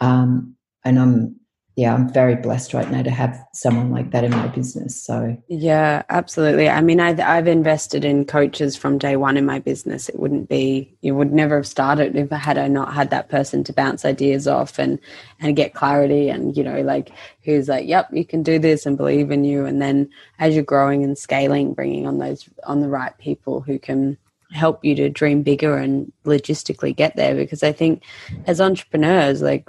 Um, 0.00 0.56
and 0.84 0.98
I'm 0.98 1.40
yeah, 1.76 1.92
I'm 1.92 2.10
very 2.10 2.36
blessed 2.36 2.72
right 2.72 2.90
now 2.90 3.02
to 3.02 3.10
have 3.10 3.38
someone 3.52 3.90
like 3.90 4.10
that 4.12 4.24
in 4.24 4.30
my 4.30 4.46
business. 4.46 4.98
So 4.98 5.36
yeah, 5.48 6.04
absolutely. 6.08 6.70
I 6.70 6.80
mean, 6.80 7.00
I've, 7.00 7.20
I've 7.20 7.46
invested 7.46 8.02
in 8.02 8.24
coaches 8.24 8.74
from 8.74 8.96
day 8.96 9.16
one 9.16 9.36
in 9.36 9.44
my 9.44 9.58
business. 9.58 10.08
It 10.08 10.18
wouldn't 10.18 10.48
be, 10.48 10.96
you 11.02 11.14
would 11.14 11.34
never 11.34 11.56
have 11.56 11.66
started 11.66 12.16
if 12.16 12.32
I 12.32 12.38
had 12.38 12.56
I 12.56 12.68
not 12.68 12.94
had 12.94 13.10
that 13.10 13.28
person 13.28 13.62
to 13.64 13.74
bounce 13.74 14.06
ideas 14.06 14.48
off 14.48 14.78
and 14.78 14.98
and 15.38 15.54
get 15.54 15.74
clarity 15.74 16.30
and 16.30 16.56
you 16.56 16.64
know 16.64 16.80
like 16.80 17.12
who's 17.44 17.68
like, 17.68 17.86
yep, 17.86 18.08
you 18.10 18.24
can 18.24 18.42
do 18.42 18.58
this 18.58 18.86
and 18.86 18.96
believe 18.96 19.30
in 19.30 19.44
you. 19.44 19.66
And 19.66 19.82
then 19.82 20.08
as 20.38 20.54
you're 20.54 20.64
growing 20.64 21.04
and 21.04 21.18
scaling, 21.18 21.74
bringing 21.74 22.06
on 22.06 22.16
those 22.16 22.48
on 22.64 22.80
the 22.80 22.88
right 22.88 23.16
people 23.18 23.60
who 23.60 23.78
can 23.78 24.16
help 24.50 24.82
you 24.82 24.94
to 24.94 25.10
dream 25.10 25.42
bigger 25.42 25.76
and 25.76 26.10
logistically 26.24 26.96
get 26.96 27.16
there. 27.16 27.34
Because 27.34 27.62
I 27.62 27.72
think 27.72 28.02
as 28.46 28.62
entrepreneurs, 28.62 29.42
like 29.42 29.68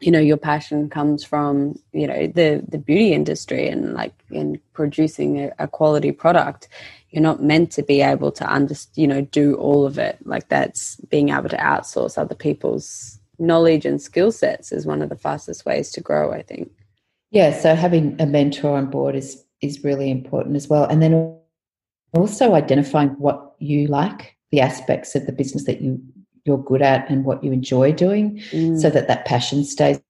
you 0.00 0.10
know 0.10 0.18
your 0.18 0.36
passion 0.36 0.90
comes 0.90 1.24
from 1.24 1.78
you 1.92 2.06
know 2.06 2.26
the 2.26 2.62
the 2.68 2.78
beauty 2.78 3.12
industry 3.12 3.68
and 3.68 3.94
like 3.94 4.12
in 4.30 4.60
producing 4.72 5.40
a, 5.40 5.52
a, 5.58 5.68
quality 5.68 6.12
product 6.12 6.68
you're 7.10 7.22
not 7.22 7.42
meant 7.42 7.70
to 7.72 7.82
be 7.82 8.02
able 8.02 8.30
to 8.30 8.52
under 8.52 8.74
you 8.94 9.06
know 9.06 9.22
do 9.22 9.54
all 9.54 9.86
of 9.86 9.98
it. 9.98 10.18
Like 10.24 10.48
that's 10.48 10.96
being 11.08 11.30
able 11.30 11.48
to 11.48 11.56
outsource 11.56 12.18
other 12.18 12.34
people's 12.34 13.18
knowledge 13.38 13.86
and 13.86 14.00
skill 14.00 14.32
sets 14.32 14.72
is 14.72 14.86
one 14.86 15.02
of 15.02 15.08
the 15.08 15.16
fastest 15.16 15.66
ways 15.66 15.90
to 15.90 16.00
grow 16.00 16.32
i 16.32 16.42
think. 16.42 16.70
Yeah 17.30 17.58
so 17.58 17.74
having 17.74 18.20
a 18.20 18.26
mentor 18.26 18.76
on 18.76 18.90
board 18.90 19.14
is 19.14 19.42
is 19.62 19.82
really 19.82 20.10
important 20.10 20.56
as 20.56 20.68
well. 20.68 20.84
And 20.84 21.02
then 21.02 21.38
also 22.12 22.54
identifying 22.54 23.10
what 23.10 23.54
you 23.58 23.86
like 23.86 24.36
the 24.50 24.60
aspects 24.60 25.14
of 25.14 25.26
the 25.26 25.32
business 25.32 25.64
that 25.64 25.80
you 25.80 26.00
you're 26.46 26.62
good 26.62 26.82
at 26.82 27.08
and 27.10 27.24
what 27.24 27.42
you 27.42 27.52
enjoy 27.52 27.92
doing 27.92 28.38
mm. 28.50 28.80
so 28.80 28.88
that 28.88 29.08
that 29.08 29.24
passion 29.26 29.64
stays 29.64 30.00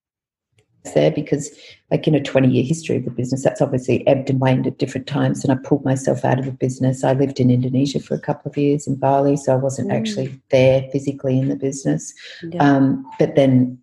there 0.95 1.11
because 1.11 1.51
like 1.91 2.07
in 2.07 2.15
a 2.15 2.23
20 2.23 2.49
year 2.49 2.65
history 2.65 2.97
of 2.97 3.05
the 3.05 3.11
business 3.11 3.43
that's 3.43 3.61
obviously 3.61 4.07
ebbed 4.07 4.31
and 4.31 4.41
waned 4.41 4.67
at 4.67 4.79
different 4.79 5.07
times 5.07 5.43
and 5.43 5.53
i 5.53 5.57
pulled 5.67 5.85
myself 5.85 6.25
out 6.25 6.39
of 6.39 6.45
the 6.45 6.53
business 6.53 7.03
i 7.05 7.13
lived 7.13 7.41
in 7.41 7.51
indonesia 7.51 8.01
for 8.01 8.15
a 8.15 8.21
couple 8.21 8.49
of 8.49 8.57
years 8.57 8.87
in 8.87 8.95
bali 8.95 9.37
so 9.37 9.53
i 9.53 9.57
wasn't 9.57 9.89
mm. 9.89 9.95
actually 9.95 10.41
there 10.51 10.89
physically 10.93 11.39
in 11.39 11.49
the 11.49 11.57
business 11.57 12.15
yeah. 12.45 12.63
um, 12.63 13.05
but 13.19 13.35
then 13.35 13.79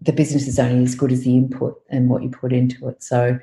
the 0.00 0.12
business 0.12 0.46
is 0.46 0.58
only 0.58 0.84
as 0.84 0.94
good 0.94 1.10
as 1.10 1.24
the 1.24 1.34
input 1.34 1.80
and 1.88 2.08
what 2.08 2.22
you 2.22 2.28
put 2.28 2.52
into 2.52 2.88
it 2.88 3.02
so 3.02 3.38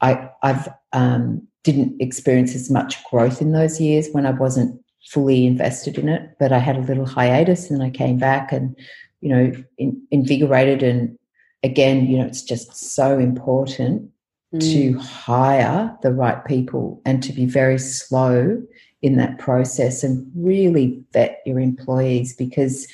i 0.00 0.28
i've 0.42 0.68
um, 0.92 1.46
didn't 1.62 2.00
experience 2.00 2.54
as 2.54 2.70
much 2.70 3.02
growth 3.04 3.40
in 3.40 3.52
those 3.52 3.80
years 3.80 4.08
when 4.12 4.26
i 4.26 4.30
wasn't 4.30 4.80
fully 5.06 5.46
invested 5.46 5.98
in 5.98 6.08
it, 6.08 6.30
but 6.38 6.52
I 6.52 6.58
had 6.58 6.76
a 6.76 6.80
little 6.80 7.06
hiatus 7.06 7.70
and 7.70 7.82
I 7.82 7.90
came 7.90 8.18
back 8.18 8.52
and, 8.52 8.76
you 9.20 9.28
know, 9.30 9.52
in, 9.78 10.00
invigorated. 10.10 10.82
And 10.82 11.18
again, 11.62 12.06
you 12.06 12.18
know, 12.18 12.26
it's 12.26 12.42
just 12.42 12.74
so 12.74 13.18
important 13.18 14.10
mm. 14.54 14.60
to 14.60 14.98
hire 14.98 15.96
the 16.02 16.12
right 16.12 16.44
people 16.44 17.00
and 17.04 17.22
to 17.22 17.32
be 17.32 17.46
very 17.46 17.78
slow 17.78 18.62
in 19.02 19.16
that 19.16 19.38
process 19.38 20.04
and 20.04 20.30
really 20.34 21.02
vet 21.12 21.40
your 21.46 21.58
employees 21.58 22.34
because 22.34 22.86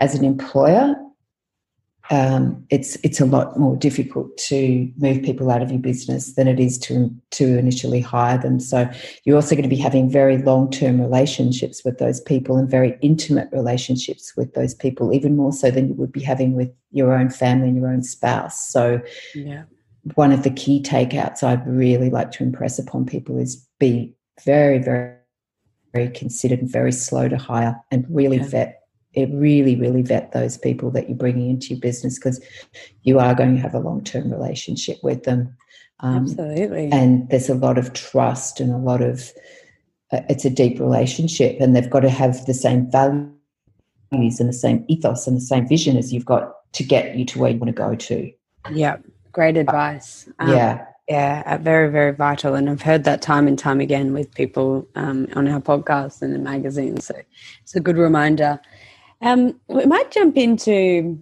as 0.00 0.14
an 0.14 0.24
employer, 0.24 0.96
um, 2.10 2.64
it's 2.68 2.96
it's 2.96 3.20
a 3.20 3.24
lot 3.24 3.58
more 3.58 3.76
difficult 3.76 4.36
to 4.36 4.90
move 4.98 5.22
people 5.22 5.50
out 5.50 5.62
of 5.62 5.70
your 5.70 5.80
business 5.80 6.34
than 6.34 6.46
it 6.46 6.60
is 6.60 6.76
to 6.80 7.10
to 7.30 7.58
initially 7.58 8.00
hire 8.00 8.36
them. 8.36 8.60
So 8.60 8.90
you're 9.24 9.36
also 9.36 9.54
going 9.54 9.68
to 9.68 9.74
be 9.74 9.80
having 9.80 10.10
very 10.10 10.38
long 10.38 10.70
term 10.70 11.00
relationships 11.00 11.82
with 11.84 11.98
those 11.98 12.20
people 12.20 12.56
and 12.56 12.68
very 12.68 12.98
intimate 13.00 13.48
relationships 13.52 14.36
with 14.36 14.52
those 14.52 14.74
people, 14.74 15.14
even 15.14 15.34
more 15.36 15.52
so 15.52 15.70
than 15.70 15.88
you 15.88 15.94
would 15.94 16.12
be 16.12 16.22
having 16.22 16.54
with 16.54 16.70
your 16.90 17.14
own 17.14 17.30
family 17.30 17.68
and 17.68 17.76
your 17.76 17.88
own 17.88 18.02
spouse. 18.02 18.68
So 18.68 19.00
yeah. 19.34 19.64
one 20.14 20.30
of 20.30 20.42
the 20.42 20.50
key 20.50 20.82
takeouts 20.82 21.42
I'd 21.42 21.66
really 21.66 22.10
like 22.10 22.32
to 22.32 22.42
impress 22.42 22.78
upon 22.78 23.06
people 23.06 23.38
is 23.38 23.66
be 23.78 24.14
very 24.44 24.78
very 24.78 25.16
very 25.94 26.10
considered 26.10 26.58
and 26.58 26.70
very 26.70 26.92
slow 26.92 27.28
to 27.28 27.38
hire 27.38 27.80
and 27.90 28.04
really 28.10 28.38
yeah. 28.38 28.48
vet 28.48 28.83
it 29.14 29.28
really, 29.32 29.76
really 29.76 30.02
vet 30.02 30.32
those 30.32 30.58
people 30.58 30.90
that 30.90 31.08
you're 31.08 31.16
bringing 31.16 31.50
into 31.50 31.68
your 31.68 31.80
business 31.80 32.18
because 32.18 32.44
you 33.02 33.18
are 33.18 33.34
going 33.34 33.54
to 33.54 33.60
have 33.60 33.74
a 33.74 33.78
long 33.78 34.02
term 34.02 34.30
relationship 34.30 34.98
with 35.02 35.22
them. 35.24 35.56
Um, 36.00 36.24
Absolutely. 36.24 36.90
And 36.92 37.28
there's 37.30 37.48
a 37.48 37.54
lot 37.54 37.78
of 37.78 37.92
trust 37.92 38.60
and 38.60 38.72
a 38.72 38.76
lot 38.76 39.00
of, 39.00 39.32
uh, 40.12 40.20
it's 40.28 40.44
a 40.44 40.50
deep 40.50 40.80
relationship, 40.80 41.56
and 41.60 41.74
they've 41.74 41.90
got 41.90 42.00
to 42.00 42.10
have 42.10 42.44
the 42.46 42.54
same 42.54 42.90
values 42.90 43.30
and 44.12 44.48
the 44.48 44.52
same 44.52 44.84
ethos 44.88 45.26
and 45.26 45.36
the 45.36 45.40
same 45.40 45.66
vision 45.66 45.96
as 45.96 46.12
you've 46.12 46.26
got 46.26 46.72
to 46.72 46.84
get 46.84 47.16
you 47.16 47.24
to 47.24 47.38
where 47.38 47.50
you 47.50 47.58
want 47.58 47.74
to 47.74 47.82
go 47.82 47.94
to. 47.94 48.30
Yeah, 48.72 48.96
great 49.32 49.56
advice. 49.56 50.28
Um, 50.38 50.50
yeah. 50.50 50.86
Yeah, 51.06 51.42
uh, 51.44 51.58
very, 51.58 51.90
very 51.90 52.12
vital. 52.12 52.54
And 52.54 52.70
I've 52.70 52.80
heard 52.80 53.04
that 53.04 53.20
time 53.20 53.46
and 53.46 53.58
time 53.58 53.78
again 53.78 54.14
with 54.14 54.34
people 54.34 54.88
um, 54.94 55.28
on 55.36 55.46
our 55.46 55.60
podcast 55.60 56.22
and 56.22 56.34
the 56.34 56.38
magazines. 56.38 57.04
So 57.04 57.14
it's 57.62 57.76
a 57.76 57.80
good 57.80 57.98
reminder. 57.98 58.58
Um, 59.20 59.58
we 59.68 59.86
might 59.86 60.10
jump 60.10 60.36
into 60.36 61.18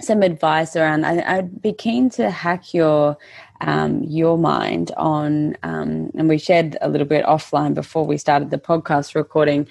some 0.00 0.22
advice 0.22 0.76
around. 0.76 1.04
I, 1.04 1.36
would 1.36 1.62
be 1.62 1.72
keen 1.72 2.10
to 2.10 2.30
hack 2.30 2.74
your 2.74 3.16
um, 3.60 4.02
your 4.02 4.36
mind 4.36 4.90
on, 4.96 5.56
um, 5.62 6.10
and 6.14 6.28
we 6.28 6.38
shared 6.38 6.76
a 6.80 6.88
little 6.88 7.06
bit 7.06 7.24
offline 7.24 7.74
before 7.74 8.04
we 8.04 8.18
started 8.18 8.50
the 8.50 8.58
podcast 8.58 9.14
recording. 9.14 9.66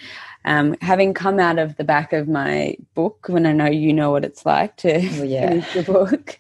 Um, 0.46 0.76
having 0.82 1.14
come 1.14 1.40
out 1.40 1.58
of 1.58 1.78
the 1.78 1.84
back 1.84 2.12
of 2.12 2.28
my 2.28 2.76
book, 2.96 3.28
when 3.30 3.46
I 3.46 3.54
know 3.54 3.68
you 3.68 3.94
know 3.94 4.12
what 4.12 4.26
it's 4.26 4.46
like 4.46 4.76
to 4.78 4.96
oh, 4.96 5.24
yeah. 5.24 5.50
finish 5.50 5.74
the 5.74 5.84
book. 5.84 6.38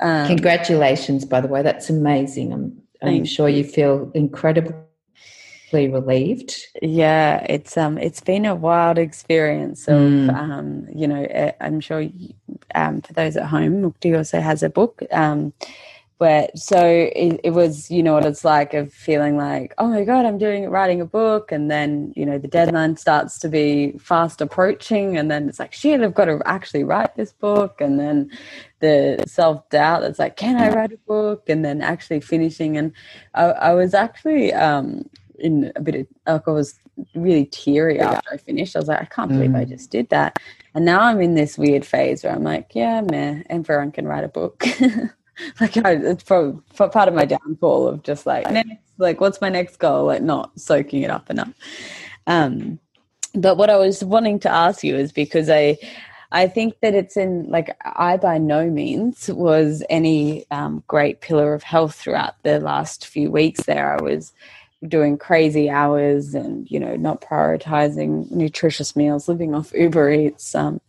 Um, 0.00 0.26
Congratulations, 0.26 1.24
by 1.24 1.40
the 1.42 1.48
way, 1.48 1.62
that's 1.62 1.90
amazing. 1.90 2.52
I'm, 2.52 2.82
I'm 3.02 3.24
sure 3.24 3.48
you 3.48 3.64
feel 3.64 4.10
incredible 4.14 4.74
relieved. 5.72 6.54
Yeah, 6.82 7.44
it's 7.48 7.76
um 7.76 7.98
it's 7.98 8.20
been 8.20 8.44
a 8.44 8.54
wild 8.54 8.98
experience 8.98 9.88
of 9.88 10.00
mm. 10.00 10.34
um 10.34 10.86
you 10.94 11.06
know 11.06 11.26
eh, 11.30 11.52
I'm 11.60 11.80
sure 11.80 12.08
um 12.74 13.00
for 13.02 13.12
those 13.12 13.36
at 13.36 13.46
home 13.46 13.82
Mukti 13.82 14.16
also 14.16 14.40
has 14.40 14.62
a 14.62 14.70
book 14.70 15.02
um 15.10 15.52
where 16.20 16.50
so 16.54 16.84
it, 16.86 17.40
it, 17.44 17.50
was 17.50 17.90
you 17.90 18.02
know 18.02 18.12
what 18.12 18.26
it's 18.26 18.44
like 18.44 18.74
of 18.74 18.92
feeling 18.92 19.38
like 19.38 19.72
oh 19.78 19.88
my 19.88 20.04
god 20.04 20.26
i'm 20.26 20.36
doing 20.36 20.68
writing 20.68 21.00
a 21.00 21.06
book 21.06 21.50
and 21.50 21.70
then 21.70 22.12
you 22.14 22.26
know 22.26 22.36
the 22.36 22.46
deadline 22.46 22.94
starts 22.94 23.38
to 23.38 23.48
be 23.48 23.92
fast 23.92 24.42
approaching 24.42 25.16
and 25.16 25.30
then 25.30 25.48
it's 25.48 25.58
like 25.58 25.72
shit 25.72 26.02
i've 26.02 26.12
got 26.12 26.26
to 26.26 26.38
actually 26.44 26.84
write 26.84 27.16
this 27.16 27.32
book 27.32 27.80
and 27.80 27.98
then 27.98 28.30
the 28.80 29.24
self-doubt 29.26 30.02
that's 30.02 30.18
like 30.18 30.36
can 30.36 30.56
i 30.56 30.68
write 30.68 30.92
a 30.92 30.98
book 31.06 31.48
and 31.48 31.64
then 31.64 31.80
actually 31.80 32.20
finishing 32.20 32.76
and 32.76 32.92
i, 33.34 33.44
I 33.44 33.72
was 33.72 33.94
actually 33.94 34.52
um, 34.52 35.08
in 35.40 35.72
a 35.76 35.80
bit 35.80 35.94
of 35.94 36.06
like 36.26 36.48
I 36.48 36.50
was 36.50 36.78
really 37.14 37.46
teary 37.46 38.00
after 38.00 38.34
I 38.34 38.36
finished. 38.36 38.76
I 38.76 38.80
was 38.80 38.88
like, 38.88 39.02
I 39.02 39.06
can't 39.06 39.30
believe 39.30 39.50
mm. 39.50 39.58
I 39.58 39.64
just 39.64 39.90
did 39.90 40.08
that. 40.10 40.38
And 40.74 40.84
now 40.84 41.00
I'm 41.00 41.20
in 41.20 41.34
this 41.34 41.58
weird 41.58 41.84
phase 41.84 42.22
where 42.22 42.32
I'm 42.32 42.44
like, 42.44 42.72
yeah, 42.74 43.00
man, 43.00 43.44
everyone 43.50 43.92
can 43.92 44.06
write 44.06 44.24
a 44.24 44.28
book. 44.28 44.64
like 45.60 45.76
it's 45.76 46.22
probably 46.22 46.60
part 46.76 47.08
of 47.08 47.14
my 47.14 47.24
downfall 47.24 47.88
of 47.88 48.02
just 48.02 48.26
like 48.26 48.50
next, 48.50 48.76
like 48.98 49.20
what's 49.20 49.40
my 49.40 49.48
next 49.48 49.78
goal? 49.78 50.06
Like 50.06 50.22
not 50.22 50.58
soaking 50.58 51.02
it 51.02 51.10
up 51.10 51.30
enough. 51.30 51.52
Um, 52.26 52.78
but 53.34 53.56
what 53.56 53.70
I 53.70 53.76
was 53.76 54.04
wanting 54.04 54.40
to 54.40 54.50
ask 54.50 54.84
you 54.84 54.96
is 54.96 55.12
because 55.12 55.48
I 55.48 55.78
I 56.32 56.46
think 56.46 56.80
that 56.80 56.94
it's 56.94 57.16
in 57.16 57.50
like 57.50 57.76
I 57.84 58.16
by 58.16 58.38
no 58.38 58.70
means 58.70 59.28
was 59.28 59.82
any 59.90 60.46
um, 60.50 60.84
great 60.86 61.20
pillar 61.20 61.54
of 61.54 61.62
health 61.62 61.96
throughout 61.96 62.34
the 62.44 62.60
last 62.60 63.06
few 63.06 63.30
weeks. 63.30 63.64
There, 63.64 63.98
I 63.98 64.02
was 64.02 64.32
doing 64.88 65.18
crazy 65.18 65.68
hours 65.68 66.34
and 66.34 66.70
you 66.70 66.80
know 66.80 66.96
not 66.96 67.20
prioritizing 67.20 68.30
nutritious 68.30 68.96
meals 68.96 69.28
living 69.28 69.54
off 69.54 69.72
uber 69.74 70.10
eats 70.10 70.54
um, 70.54 70.80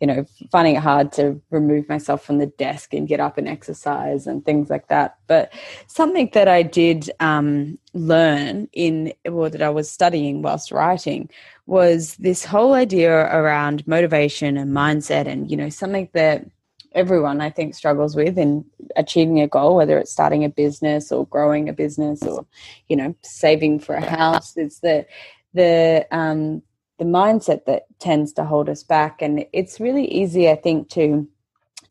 you 0.00 0.06
know 0.06 0.24
finding 0.52 0.76
it 0.76 0.82
hard 0.82 1.10
to 1.10 1.40
remove 1.50 1.88
myself 1.88 2.24
from 2.24 2.38
the 2.38 2.46
desk 2.46 2.94
and 2.94 3.08
get 3.08 3.18
up 3.18 3.38
and 3.38 3.48
exercise 3.48 4.26
and 4.28 4.44
things 4.44 4.70
like 4.70 4.86
that. 4.88 5.16
But 5.26 5.52
something 5.88 6.30
that 6.34 6.46
i 6.46 6.62
did 6.62 7.10
um, 7.18 7.78
learn 7.94 8.68
in 8.72 9.12
or 9.26 9.50
that 9.50 9.62
i 9.62 9.70
was 9.70 9.90
studying 9.90 10.42
whilst 10.42 10.70
writing 10.70 11.28
was 11.66 12.14
this 12.16 12.44
whole 12.44 12.74
idea 12.74 13.12
around 13.12 13.86
motivation 13.88 14.56
and 14.56 14.72
mindset 14.72 15.26
and 15.26 15.50
you 15.50 15.56
know 15.56 15.68
something 15.68 16.08
that 16.12 16.46
everyone 16.94 17.40
I 17.40 17.50
think 17.50 17.74
struggles 17.74 18.16
with 18.16 18.38
in 18.38 18.64
achieving 18.96 19.40
a 19.40 19.48
goal, 19.48 19.76
whether 19.76 19.98
it's 19.98 20.12
starting 20.12 20.44
a 20.44 20.48
business 20.48 21.12
or 21.12 21.26
growing 21.26 21.68
a 21.68 21.72
business 21.72 22.22
or 22.22 22.46
you 22.88 22.96
know 22.96 23.14
saving 23.22 23.80
for 23.80 23.94
a 23.94 24.04
house. 24.04 24.56
It's 24.56 24.80
the 24.80 25.06
the 25.54 26.06
um, 26.10 26.62
the 26.98 27.04
mindset 27.04 27.64
that 27.66 27.84
tends 27.98 28.32
to 28.34 28.44
hold 28.44 28.68
us 28.68 28.82
back, 28.82 29.22
and 29.22 29.44
it's 29.52 29.80
really 29.80 30.06
easy, 30.06 30.48
I 30.50 30.56
think, 30.56 30.88
to 30.90 31.28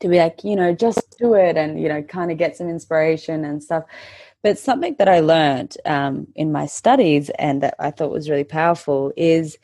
to 0.00 0.08
be 0.08 0.18
like 0.18 0.44
you 0.44 0.56
know 0.56 0.74
just 0.74 1.16
do 1.18 1.34
it 1.34 1.56
and 1.56 1.80
you 1.80 1.88
know 1.88 2.02
kind 2.02 2.30
of 2.30 2.38
get 2.38 2.56
some 2.56 2.68
inspiration 2.68 3.44
and 3.44 3.62
stuff. 3.62 3.84
But 4.42 4.58
something 4.58 4.96
that 4.98 5.08
I 5.08 5.20
learned 5.20 5.76
um, 5.86 6.26
in 6.34 6.50
my 6.50 6.66
studies 6.66 7.30
and 7.38 7.62
that 7.62 7.76
I 7.78 7.92
thought 7.92 8.10
was 8.10 8.28
really 8.28 8.44
powerful 8.44 9.12
is 9.16 9.56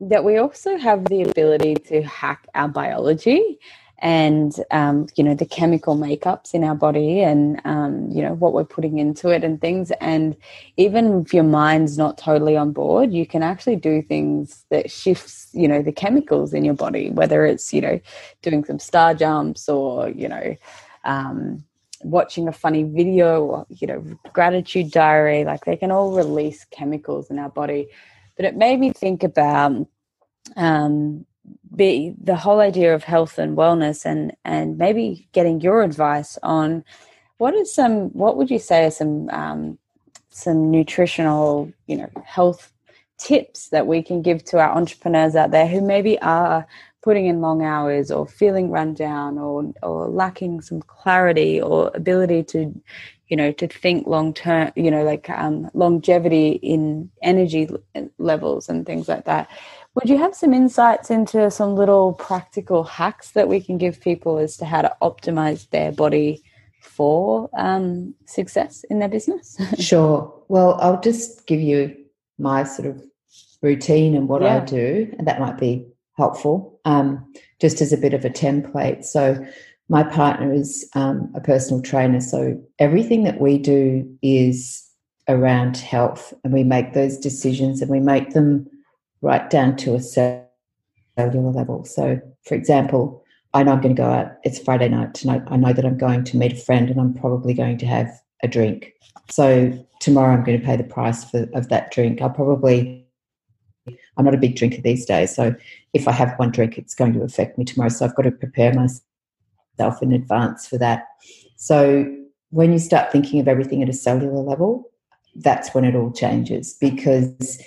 that 0.00 0.24
we 0.24 0.38
also 0.38 0.76
have 0.78 1.04
the 1.06 1.22
ability 1.22 1.74
to 1.74 2.02
hack 2.02 2.46
our 2.54 2.68
biology 2.68 3.58
and 4.02 4.54
um, 4.70 5.06
you 5.16 5.24
know 5.24 5.34
the 5.34 5.46
chemical 5.46 5.96
makeups 5.96 6.54
in 6.54 6.64
our 6.64 6.74
body 6.74 7.22
and 7.22 7.60
um, 7.64 8.10
you 8.10 8.22
know 8.22 8.34
what 8.34 8.52
we're 8.54 8.64
putting 8.64 8.98
into 8.98 9.30
it 9.30 9.44
and 9.44 9.60
things. 9.60 9.90
And 10.00 10.36
even 10.78 11.22
if 11.22 11.34
your 11.34 11.44
mind's 11.44 11.98
not 11.98 12.18
totally 12.18 12.56
on 12.56 12.72
board 12.72 13.12
you 13.12 13.26
can 13.26 13.42
actually 13.42 13.76
do 13.76 14.02
things 14.02 14.64
that 14.70 14.90
shifts 14.90 15.48
you 15.52 15.68
know 15.68 15.82
the 15.82 15.92
chemicals 15.92 16.54
in 16.54 16.64
your 16.64 16.74
body 16.74 17.10
whether 17.10 17.46
it's 17.46 17.72
you 17.74 17.80
know 17.80 18.00
doing 18.42 18.64
some 18.64 18.78
star 18.78 19.14
jumps 19.14 19.68
or 19.68 20.10
you 20.10 20.28
know 20.28 20.56
um, 21.04 21.64
watching 22.02 22.48
a 22.48 22.52
funny 22.52 22.84
video 22.84 23.44
or 23.44 23.66
you 23.70 23.86
know 23.86 24.04
gratitude 24.32 24.90
diary. 24.90 25.44
Like 25.44 25.64
they 25.64 25.76
can 25.76 25.90
all 25.90 26.12
release 26.12 26.64
chemicals 26.70 27.30
in 27.30 27.38
our 27.38 27.50
body. 27.50 27.88
But 28.36 28.46
it 28.46 28.56
made 28.56 28.80
me 28.80 28.92
think 28.92 29.22
about 29.22 29.86
um, 30.56 31.26
be 31.74 32.14
the 32.22 32.36
whole 32.36 32.60
idea 32.60 32.94
of 32.94 33.04
health 33.04 33.38
and 33.38 33.56
wellness 33.56 34.04
and 34.04 34.32
and 34.44 34.78
maybe 34.78 35.28
getting 35.32 35.60
your 35.60 35.82
advice 35.82 36.38
on 36.42 36.84
what 37.38 37.54
are 37.54 37.64
some 37.64 38.08
what 38.10 38.36
would 38.36 38.50
you 38.50 38.58
say 38.58 38.84
are 38.84 38.90
some 38.90 39.28
um, 39.30 39.78
some 40.30 40.70
nutritional 40.70 41.72
you 41.86 41.96
know 41.96 42.10
health 42.24 42.72
tips 43.18 43.68
that 43.68 43.86
we 43.86 44.02
can 44.02 44.22
give 44.22 44.42
to 44.44 44.58
our 44.58 44.70
entrepreneurs 44.76 45.36
out 45.36 45.50
there 45.50 45.66
who 45.66 45.80
maybe 45.80 46.18
are 46.20 46.66
putting 47.02 47.26
in 47.26 47.40
long 47.40 47.62
hours 47.62 48.10
or 48.10 48.26
feeling 48.26 48.70
run 48.70 48.94
down 48.94 49.38
or 49.38 49.72
or 49.82 50.08
lacking 50.08 50.60
some 50.60 50.82
clarity 50.82 51.60
or 51.60 51.90
ability 51.94 52.42
to 52.42 52.74
you 53.28 53.36
know 53.36 53.52
to 53.52 53.66
think 53.66 54.06
long 54.06 54.34
term 54.34 54.70
you 54.76 54.90
know 54.90 55.04
like 55.04 55.30
um, 55.30 55.70
longevity 55.72 56.50
in 56.62 57.10
energy 57.22 57.68
levels 58.18 58.68
and 58.68 58.84
things 58.84 59.08
like 59.08 59.24
that 59.24 59.48
would 59.94 60.08
you 60.08 60.18
have 60.18 60.34
some 60.34 60.54
insights 60.54 61.10
into 61.10 61.50
some 61.50 61.74
little 61.74 62.12
practical 62.12 62.84
hacks 62.84 63.32
that 63.32 63.48
we 63.48 63.60
can 63.60 63.76
give 63.76 64.00
people 64.00 64.38
as 64.38 64.56
to 64.58 64.64
how 64.64 64.82
to 64.82 64.96
optimize 65.02 65.68
their 65.70 65.90
body 65.90 66.42
for 66.80 67.50
um, 67.54 68.14
success 68.26 68.84
in 68.88 69.00
their 69.00 69.08
business? 69.08 69.56
sure. 69.78 70.32
Well, 70.48 70.78
I'll 70.80 71.00
just 71.00 71.46
give 71.46 71.60
you 71.60 71.96
my 72.38 72.64
sort 72.64 72.88
of 72.88 73.02
routine 73.62 74.14
and 74.14 74.28
what 74.28 74.42
yeah. 74.42 74.56
I 74.56 74.60
do, 74.60 75.12
and 75.18 75.26
that 75.26 75.40
might 75.40 75.58
be 75.58 75.86
helpful, 76.16 76.80
um, 76.84 77.32
just 77.60 77.80
as 77.80 77.92
a 77.92 77.98
bit 77.98 78.14
of 78.14 78.24
a 78.24 78.30
template. 78.30 79.04
So, 79.04 79.44
my 79.88 80.04
partner 80.04 80.52
is 80.52 80.88
um, 80.94 81.32
a 81.34 81.40
personal 81.40 81.82
trainer, 81.82 82.20
so 82.20 82.62
everything 82.78 83.24
that 83.24 83.40
we 83.40 83.58
do 83.58 84.08
is 84.22 84.88
around 85.28 85.76
health, 85.76 86.32
and 86.44 86.52
we 86.52 86.62
make 86.62 86.92
those 86.92 87.18
decisions 87.18 87.82
and 87.82 87.90
we 87.90 87.98
make 87.98 88.30
them 88.30 88.68
right 89.22 89.48
down 89.50 89.76
to 89.76 89.94
a 89.94 90.00
cellular 90.00 90.46
level. 91.50 91.84
So, 91.84 92.20
for 92.44 92.54
example, 92.54 93.22
I 93.52 93.62
know 93.62 93.72
I'm 93.72 93.80
going 93.80 93.94
to 93.94 94.00
go 94.00 94.08
out. 94.08 94.32
It's 94.44 94.58
Friday 94.58 94.88
night 94.88 95.14
tonight. 95.14 95.42
I 95.48 95.56
know 95.56 95.72
that 95.72 95.84
I'm 95.84 95.98
going 95.98 96.24
to 96.24 96.36
meet 96.36 96.52
a 96.52 96.56
friend 96.56 96.88
and 96.88 97.00
I'm 97.00 97.14
probably 97.14 97.52
going 97.52 97.78
to 97.78 97.86
have 97.86 98.10
a 98.42 98.48
drink. 98.48 98.94
So 99.28 99.86
tomorrow 100.00 100.34
I'm 100.34 100.44
going 100.44 100.60
to 100.60 100.64
pay 100.64 100.76
the 100.76 100.84
price 100.84 101.28
for 101.28 101.48
of 101.54 101.68
that 101.68 101.90
drink. 101.90 102.20
I'll 102.20 102.30
probably 102.30 103.06
I'm 104.16 104.24
not 104.24 104.34
a 104.34 104.38
big 104.38 104.56
drinker 104.56 104.80
these 104.80 105.06
days, 105.06 105.34
so 105.34 105.54
if 105.94 106.06
I 106.06 106.12
have 106.12 106.38
one 106.38 106.50
drink, 106.50 106.76
it's 106.78 106.94
going 106.94 107.14
to 107.14 107.22
affect 107.22 107.58
me 107.58 107.64
tomorrow. 107.64 107.88
So 107.88 108.04
I've 108.04 108.14
got 108.14 108.22
to 108.22 108.30
prepare 108.30 108.72
myself 108.74 110.02
in 110.02 110.12
advance 110.12 110.66
for 110.66 110.78
that. 110.78 111.06
So 111.56 112.06
when 112.50 112.72
you 112.72 112.78
start 112.78 113.10
thinking 113.10 113.40
of 113.40 113.48
everything 113.48 113.82
at 113.82 113.88
a 113.88 113.94
cellular 113.94 114.42
level, 114.42 114.90
that's 115.36 115.74
when 115.74 115.84
it 115.84 115.96
all 115.96 116.12
changes 116.12 116.74
because 116.74 117.62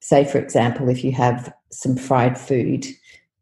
say, 0.00 0.24
for 0.24 0.38
example, 0.38 0.88
if 0.88 1.04
you 1.04 1.12
have 1.12 1.52
some 1.70 1.96
fried 1.96 2.38
food 2.38 2.86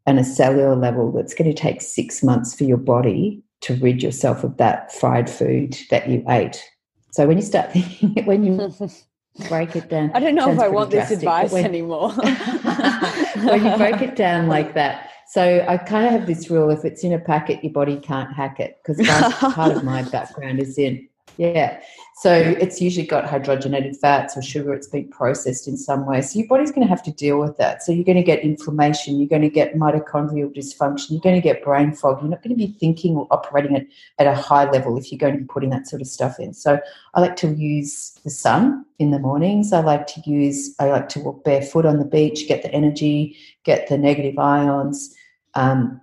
and 0.05 0.19
a 0.19 0.23
cellular 0.23 0.75
level, 0.75 1.11
that's 1.11 1.33
going 1.33 1.53
to 1.53 1.59
take 1.59 1.81
six 1.81 2.23
months 2.23 2.55
for 2.55 2.63
your 2.63 2.77
body 2.77 3.43
to 3.61 3.75
rid 3.75 4.03
yourself 4.03 4.43
of 4.43 4.57
that 4.57 4.91
fried 4.93 5.29
food 5.29 5.77
that 5.89 6.07
you 6.09 6.23
ate. 6.29 6.63
So 7.11 7.27
when 7.27 7.37
you 7.37 7.43
start 7.43 7.71
thinking, 7.71 8.13
when 8.25 8.43
you 8.43 8.73
break 9.49 9.75
it 9.75 9.89
down, 9.89 10.11
I 10.13 10.19
don't 10.19 10.35
know 10.35 10.51
if 10.51 10.59
I 10.59 10.67
want 10.67 10.91
drastic, 10.91 11.17
this 11.17 11.23
advice 11.23 11.51
when, 11.51 11.65
anymore. 11.65 12.11
when 12.11 13.65
you 13.65 13.77
break 13.77 14.01
it 14.01 14.15
down 14.15 14.47
like 14.47 14.73
that, 14.75 15.09
so 15.29 15.65
I 15.67 15.77
kind 15.77 16.05
of 16.05 16.11
have 16.11 16.27
this 16.27 16.49
rule: 16.49 16.69
if 16.69 16.85
it's 16.85 17.03
in 17.03 17.13
a 17.13 17.19
packet, 17.19 17.63
your 17.63 17.73
body 17.73 17.97
can't 17.97 18.31
hack 18.31 18.59
it 18.59 18.79
because 18.83 19.05
part 19.53 19.75
of 19.75 19.83
my 19.83 20.03
background 20.03 20.59
is 20.59 20.77
in 20.77 21.07
yeah. 21.37 21.81
So 22.19 22.33
it's 22.33 22.81
usually 22.81 23.05
got 23.05 23.25
hydrogenated 23.25 23.95
fats 23.97 24.35
or 24.35 24.41
sugar. 24.41 24.73
It's 24.73 24.87
been 24.87 25.07
processed 25.09 25.67
in 25.67 25.77
some 25.77 26.07
way. 26.07 26.21
So 26.21 26.39
your 26.39 26.47
body's 26.47 26.71
going 26.71 26.81
to 26.81 26.89
have 26.89 27.03
to 27.03 27.11
deal 27.11 27.39
with 27.39 27.57
that. 27.57 27.83
So 27.83 27.91
you're 27.91 28.03
going 28.03 28.17
to 28.17 28.23
get 28.23 28.39
inflammation. 28.39 29.19
You're 29.19 29.29
going 29.29 29.43
to 29.43 29.49
get 29.49 29.75
mitochondrial 29.75 30.51
dysfunction. 30.55 31.11
You're 31.11 31.21
going 31.21 31.35
to 31.35 31.41
get 31.41 31.63
brain 31.63 31.93
fog. 31.93 32.21
You're 32.21 32.31
not 32.31 32.41
going 32.41 32.57
to 32.57 32.65
be 32.65 32.75
thinking 32.79 33.15
or 33.15 33.27
operating 33.29 33.75
at, 33.75 33.85
at 34.17 34.25
a 34.25 34.33
high 34.33 34.67
level 34.69 34.97
if 34.97 35.11
you're 35.11 35.19
going 35.19 35.33
to 35.33 35.39
be 35.41 35.45
putting 35.45 35.69
that 35.69 35.87
sort 35.87 36.01
of 36.01 36.07
stuff 36.07 36.39
in. 36.39 36.55
So 36.55 36.79
I 37.13 37.21
like 37.21 37.35
to 37.37 37.53
use 37.53 38.19
the 38.23 38.31
sun 38.31 38.83
in 38.97 39.11
the 39.11 39.19
mornings. 39.19 39.71
I 39.71 39.81
like 39.81 40.07
to 40.07 40.21
use, 40.25 40.73
I 40.79 40.85
like 40.85 41.09
to 41.09 41.19
walk 41.19 41.43
barefoot 41.43 41.85
on 41.85 41.99
the 41.99 42.05
beach, 42.05 42.47
get 42.47 42.63
the 42.63 42.71
energy, 42.73 43.37
get 43.63 43.89
the 43.89 43.97
negative 43.97 44.39
ions. 44.39 45.13
Um, 45.53 46.01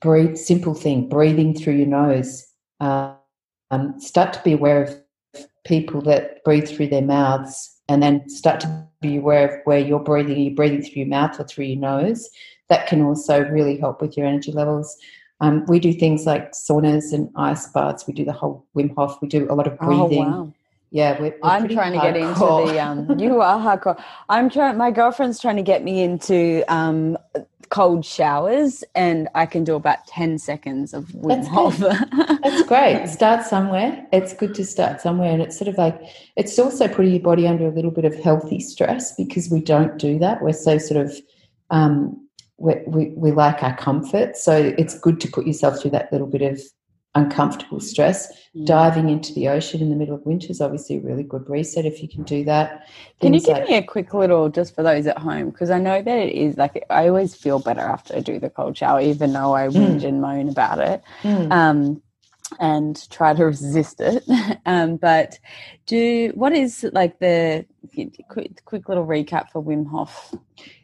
breathe, 0.00 0.36
simple 0.38 0.74
thing, 0.74 1.10
breathing 1.10 1.54
through 1.54 1.74
your 1.74 1.86
nose. 1.86 2.46
Uh, 2.80 3.14
um, 3.72 3.98
start 3.98 4.32
to 4.34 4.42
be 4.42 4.52
aware 4.52 4.84
of 4.84 4.96
people 5.64 6.02
that 6.02 6.44
breathe 6.44 6.68
through 6.68 6.88
their 6.88 7.02
mouths 7.02 7.80
and 7.88 8.02
then 8.02 8.28
start 8.28 8.60
to 8.60 8.86
be 9.00 9.16
aware 9.16 9.48
of 9.48 9.60
where 9.64 9.78
you're 9.78 9.98
breathing. 9.98 10.36
Are 10.36 10.40
you 10.40 10.54
breathing 10.54 10.82
through 10.82 11.02
your 11.02 11.06
mouth 11.08 11.40
or 11.40 11.44
through 11.44 11.64
your 11.64 11.80
nose? 11.80 12.28
That 12.68 12.86
can 12.86 13.02
also 13.02 13.40
really 13.40 13.78
help 13.78 14.00
with 14.00 14.16
your 14.16 14.26
energy 14.26 14.52
levels. 14.52 14.96
Um, 15.40 15.64
we 15.66 15.80
do 15.80 15.92
things 15.92 16.26
like 16.26 16.52
saunas 16.52 17.12
and 17.12 17.28
ice 17.34 17.66
baths. 17.68 18.06
We 18.06 18.14
do 18.14 18.24
the 18.24 18.32
whole 18.32 18.64
Wim 18.76 18.94
Hof. 18.94 19.20
We 19.20 19.28
do 19.28 19.50
a 19.50 19.54
lot 19.54 19.66
of 19.66 19.78
breathing. 19.78 20.26
Oh, 20.26 20.44
wow. 20.44 20.54
Yeah, 20.92 21.18
we're, 21.18 21.30
we're 21.30 21.38
I'm 21.42 21.68
trying 21.68 21.94
hardcore. 21.94 22.12
to 22.12 22.12
get 22.12 22.16
into 22.16 22.72
the. 22.72 22.78
Um, 22.78 23.18
you 23.18 23.40
are 23.40 23.58
hardcore. 23.58 24.02
I'm 24.28 24.50
trying. 24.50 24.76
My 24.76 24.90
girlfriend's 24.90 25.40
trying 25.40 25.56
to 25.56 25.62
get 25.62 25.82
me 25.82 26.02
into 26.02 26.62
um, 26.68 27.16
cold 27.72 28.04
showers 28.04 28.84
and 28.94 29.30
I 29.34 29.46
can 29.46 29.64
do 29.64 29.74
about 29.74 30.06
10 30.06 30.38
seconds 30.38 30.92
of 30.92 31.06
Wim 31.06 31.46
Hof. 31.46 31.78
That's 32.42 32.62
great. 32.64 33.08
Start 33.08 33.46
somewhere. 33.46 34.06
It's 34.12 34.34
good 34.34 34.54
to 34.56 34.64
start 34.64 35.00
somewhere. 35.00 35.32
And 35.32 35.40
it's 35.40 35.58
sort 35.58 35.68
of 35.68 35.78
like, 35.78 35.98
it's 36.36 36.58
also 36.58 36.86
putting 36.86 37.12
your 37.12 37.22
body 37.22 37.48
under 37.48 37.66
a 37.66 37.70
little 37.70 37.90
bit 37.90 38.04
of 38.04 38.14
healthy 38.14 38.60
stress 38.60 39.14
because 39.16 39.50
we 39.50 39.62
don't 39.62 39.96
do 39.96 40.18
that. 40.18 40.42
We're 40.42 40.52
so 40.52 40.76
sort 40.76 41.06
of, 41.06 41.16
um, 41.70 42.28
we, 42.58 42.74
we, 42.86 43.06
we 43.16 43.32
like 43.32 43.62
our 43.62 43.74
comfort. 43.74 44.36
So 44.36 44.74
it's 44.76 44.98
good 44.98 45.18
to 45.22 45.28
put 45.28 45.46
yourself 45.46 45.80
through 45.80 45.92
that 45.92 46.12
little 46.12 46.26
bit 46.26 46.42
of 46.42 46.60
uncomfortable 47.14 47.80
stress. 47.80 48.32
Mm. 48.56 48.66
Diving 48.66 49.08
into 49.08 49.32
the 49.34 49.48
ocean 49.48 49.80
in 49.80 49.90
the 49.90 49.96
middle 49.96 50.14
of 50.14 50.24
winter 50.24 50.48
is 50.50 50.60
obviously 50.60 50.96
a 50.96 51.00
really 51.00 51.22
good 51.22 51.48
reset 51.48 51.84
if 51.84 52.02
you 52.02 52.08
can 52.08 52.22
do 52.22 52.44
that. 52.44 52.86
Can 53.20 53.32
Things 53.32 53.46
you 53.46 53.54
give 53.54 53.60
like, 53.62 53.68
me 53.68 53.76
a 53.76 53.82
quick 53.82 54.14
little, 54.14 54.48
just 54.48 54.74
for 54.74 54.82
those 54.82 55.06
at 55.06 55.18
home, 55.18 55.50
because 55.50 55.70
I 55.70 55.78
know 55.78 56.02
that 56.02 56.18
it 56.18 56.32
is 56.32 56.56
like 56.56 56.84
I 56.90 57.08
always 57.08 57.34
feel 57.34 57.58
better 57.58 57.80
after 57.80 58.16
I 58.16 58.20
do 58.20 58.38
the 58.38 58.50
cold 58.50 58.76
shower, 58.76 59.00
even 59.00 59.32
though 59.32 59.54
I 59.54 59.68
whinge 59.68 60.02
mm. 60.02 60.08
and 60.08 60.20
moan 60.20 60.48
about 60.48 60.78
it. 60.78 61.02
Mm. 61.22 61.52
Um, 61.52 62.02
and 62.60 63.08
try 63.10 63.32
to 63.32 63.44
resist 63.46 64.00
it. 64.00 64.24
Um, 64.64 64.96
but 64.96 65.38
do 65.86 66.30
what 66.34 66.52
is 66.52 66.86
like 66.92 67.18
the 67.18 67.66
quick, 68.28 68.64
quick 68.64 68.88
little 68.88 69.06
recap 69.06 69.50
for 69.50 69.62
Wim 69.62 69.88
Hof? 69.90 70.34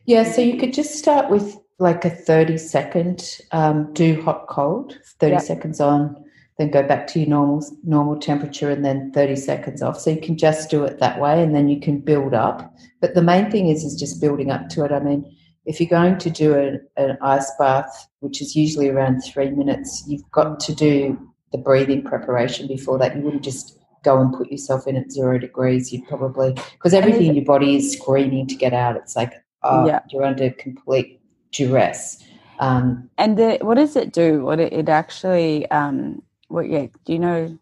Yeah, 0.04 0.24
so 0.24 0.40
you 0.40 0.58
could 0.58 0.72
just 0.72 0.96
start 0.96 1.30
with 1.30 1.56
like 1.78 2.04
a 2.04 2.10
30 2.10 2.58
second 2.58 3.40
um, 3.52 3.92
do 3.92 4.20
hot 4.22 4.46
cold 4.48 4.98
30 5.20 5.32
yep. 5.32 5.42
seconds 5.42 5.80
on 5.80 6.24
then 6.58 6.70
go 6.70 6.82
back 6.82 7.06
to 7.06 7.20
your 7.20 7.28
normal 7.28 7.64
normal 7.84 8.18
temperature 8.18 8.68
and 8.68 8.84
then 8.84 9.12
30 9.12 9.36
seconds 9.36 9.80
off. 9.80 9.98
So 9.98 10.10
you 10.10 10.20
can 10.20 10.36
just 10.36 10.70
do 10.70 10.84
it 10.84 10.98
that 10.98 11.20
way 11.20 11.42
and 11.42 11.54
then 11.54 11.68
you 11.68 11.80
can 11.80 12.00
build 12.00 12.34
up. 12.34 12.74
But 13.00 13.14
the 13.14 13.22
main 13.22 13.50
thing 13.50 13.68
is 13.68 13.84
is 13.84 13.98
just 13.98 14.20
building 14.20 14.50
up 14.50 14.68
to 14.70 14.84
it. 14.84 14.92
I 14.92 14.98
mean 14.98 15.24
if 15.64 15.80
you're 15.80 15.88
going 15.88 16.18
to 16.18 16.30
do 16.30 16.54
a, 16.54 17.00
an 17.00 17.16
ice 17.22 17.50
bath 17.58 18.08
which 18.20 18.42
is 18.42 18.56
usually 18.56 18.88
around 18.88 19.20
three 19.20 19.50
minutes 19.50 20.02
you've 20.06 20.28
got 20.32 20.58
to 20.60 20.74
do 20.74 21.18
the 21.52 21.58
breathing 21.58 22.02
preparation 22.02 22.66
before 22.66 22.98
that. 22.98 23.16
You 23.16 23.22
wouldn't 23.22 23.44
just 23.44 23.78
go 24.02 24.20
and 24.20 24.32
put 24.32 24.50
yourself 24.50 24.86
in 24.86 24.96
at 24.96 25.12
zero 25.12 25.38
degrees. 25.38 25.92
You'd 25.92 26.08
probably 26.08 26.54
because 26.72 26.92
everything 26.92 27.26
in 27.28 27.36
your 27.36 27.44
body 27.44 27.76
is 27.76 27.92
screaming 27.92 28.48
to 28.48 28.56
get 28.56 28.74
out. 28.74 28.96
It's 28.96 29.14
like 29.14 29.32
oh, 29.62 29.86
yeah. 29.86 30.00
you're 30.10 30.24
under 30.24 30.50
complete 30.50 31.17
duress. 31.52 32.22
Um, 32.60 33.08
and 33.18 33.38
the, 33.38 33.58
what 33.62 33.74
does 33.74 33.96
it 33.96 34.12
do? 34.12 34.44
What 34.44 34.60
it, 34.60 34.72
it 34.72 34.88
actually, 34.88 35.70
um, 35.70 36.22
what, 36.48 36.68
yeah, 36.68 36.86
do 37.04 37.12
you 37.12 37.18
know? 37.18 37.58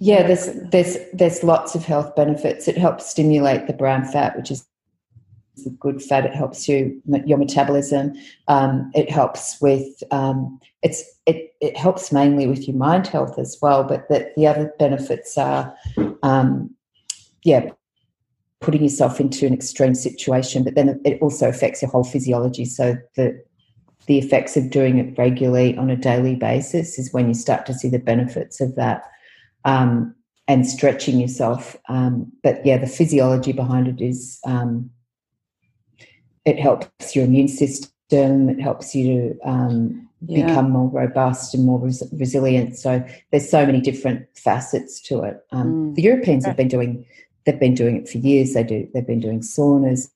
Yeah, 0.00 0.26
there's 0.26 0.48
there's 0.70 0.96
there's 1.12 1.42
lots 1.42 1.74
of 1.74 1.84
health 1.84 2.14
benefits. 2.14 2.68
It 2.68 2.78
helps 2.78 3.10
stimulate 3.10 3.66
the 3.66 3.72
brown 3.72 4.04
fat, 4.04 4.36
which 4.36 4.50
is 4.50 4.64
the 5.64 5.70
good 5.70 6.00
fat. 6.00 6.24
It 6.24 6.34
helps 6.34 6.68
you 6.68 7.02
your 7.26 7.36
metabolism. 7.36 8.14
Um, 8.46 8.92
it 8.94 9.10
helps 9.10 9.60
with 9.60 10.02
um, 10.12 10.60
it's 10.82 11.02
it 11.26 11.52
it 11.60 11.76
helps 11.76 12.12
mainly 12.12 12.46
with 12.46 12.68
your 12.68 12.76
mind 12.76 13.08
health 13.08 13.40
as 13.40 13.58
well. 13.60 13.82
But 13.82 14.08
the, 14.08 14.30
the 14.36 14.46
other 14.46 14.72
benefits 14.78 15.36
are, 15.36 15.74
um, 16.22 16.72
yeah, 17.42 17.70
putting 18.60 18.82
yourself 18.82 19.20
into 19.20 19.46
an 19.46 19.54
extreme 19.54 19.94
situation, 19.94 20.64
but 20.64 20.74
then 20.74 21.00
it 21.04 21.20
also 21.22 21.48
affects 21.48 21.82
your 21.82 21.90
whole 21.90 22.04
physiology. 22.04 22.64
So 22.64 22.96
the 23.16 23.42
the 24.06 24.18
effects 24.18 24.56
of 24.56 24.70
doing 24.70 24.98
it 24.98 25.18
regularly 25.18 25.76
on 25.76 25.90
a 25.90 25.96
daily 25.96 26.34
basis 26.34 26.98
is 26.98 27.12
when 27.12 27.28
you 27.28 27.34
start 27.34 27.66
to 27.66 27.74
see 27.74 27.90
the 27.90 27.98
benefits 27.98 28.58
of 28.58 28.74
that 28.74 29.02
um, 29.66 30.14
and 30.48 30.66
stretching 30.66 31.20
yourself. 31.20 31.76
Um, 31.90 32.32
but 32.42 32.64
yeah, 32.64 32.78
the 32.78 32.86
physiology 32.86 33.52
behind 33.52 33.86
it 33.86 34.02
is 34.02 34.40
um, 34.46 34.90
it 36.46 36.58
helps 36.58 37.14
your 37.14 37.26
immune 37.26 37.48
system, 37.48 38.48
it 38.48 38.58
helps 38.58 38.94
you 38.94 39.04
to 39.04 39.48
um, 39.48 40.08
yeah. 40.26 40.46
become 40.46 40.70
more 40.70 40.88
robust 40.88 41.54
and 41.54 41.66
more 41.66 41.78
res- 41.78 42.02
resilient. 42.12 42.78
So 42.78 43.04
there's 43.30 43.50
so 43.50 43.66
many 43.66 43.82
different 43.82 44.26
facets 44.34 45.00
to 45.02 45.22
it. 45.22 45.44
Um, 45.52 45.92
mm. 45.92 45.94
The 45.96 46.02
Europeans 46.02 46.46
have 46.46 46.56
been 46.56 46.68
doing 46.68 47.04
they've 47.48 47.58
been 47.58 47.74
doing 47.74 47.96
it 47.96 48.08
for 48.08 48.18
years. 48.18 48.52
They 48.52 48.62
do 48.62 48.86
they've 48.92 49.06
been 49.06 49.20
doing 49.20 49.40
saunas 49.40 50.10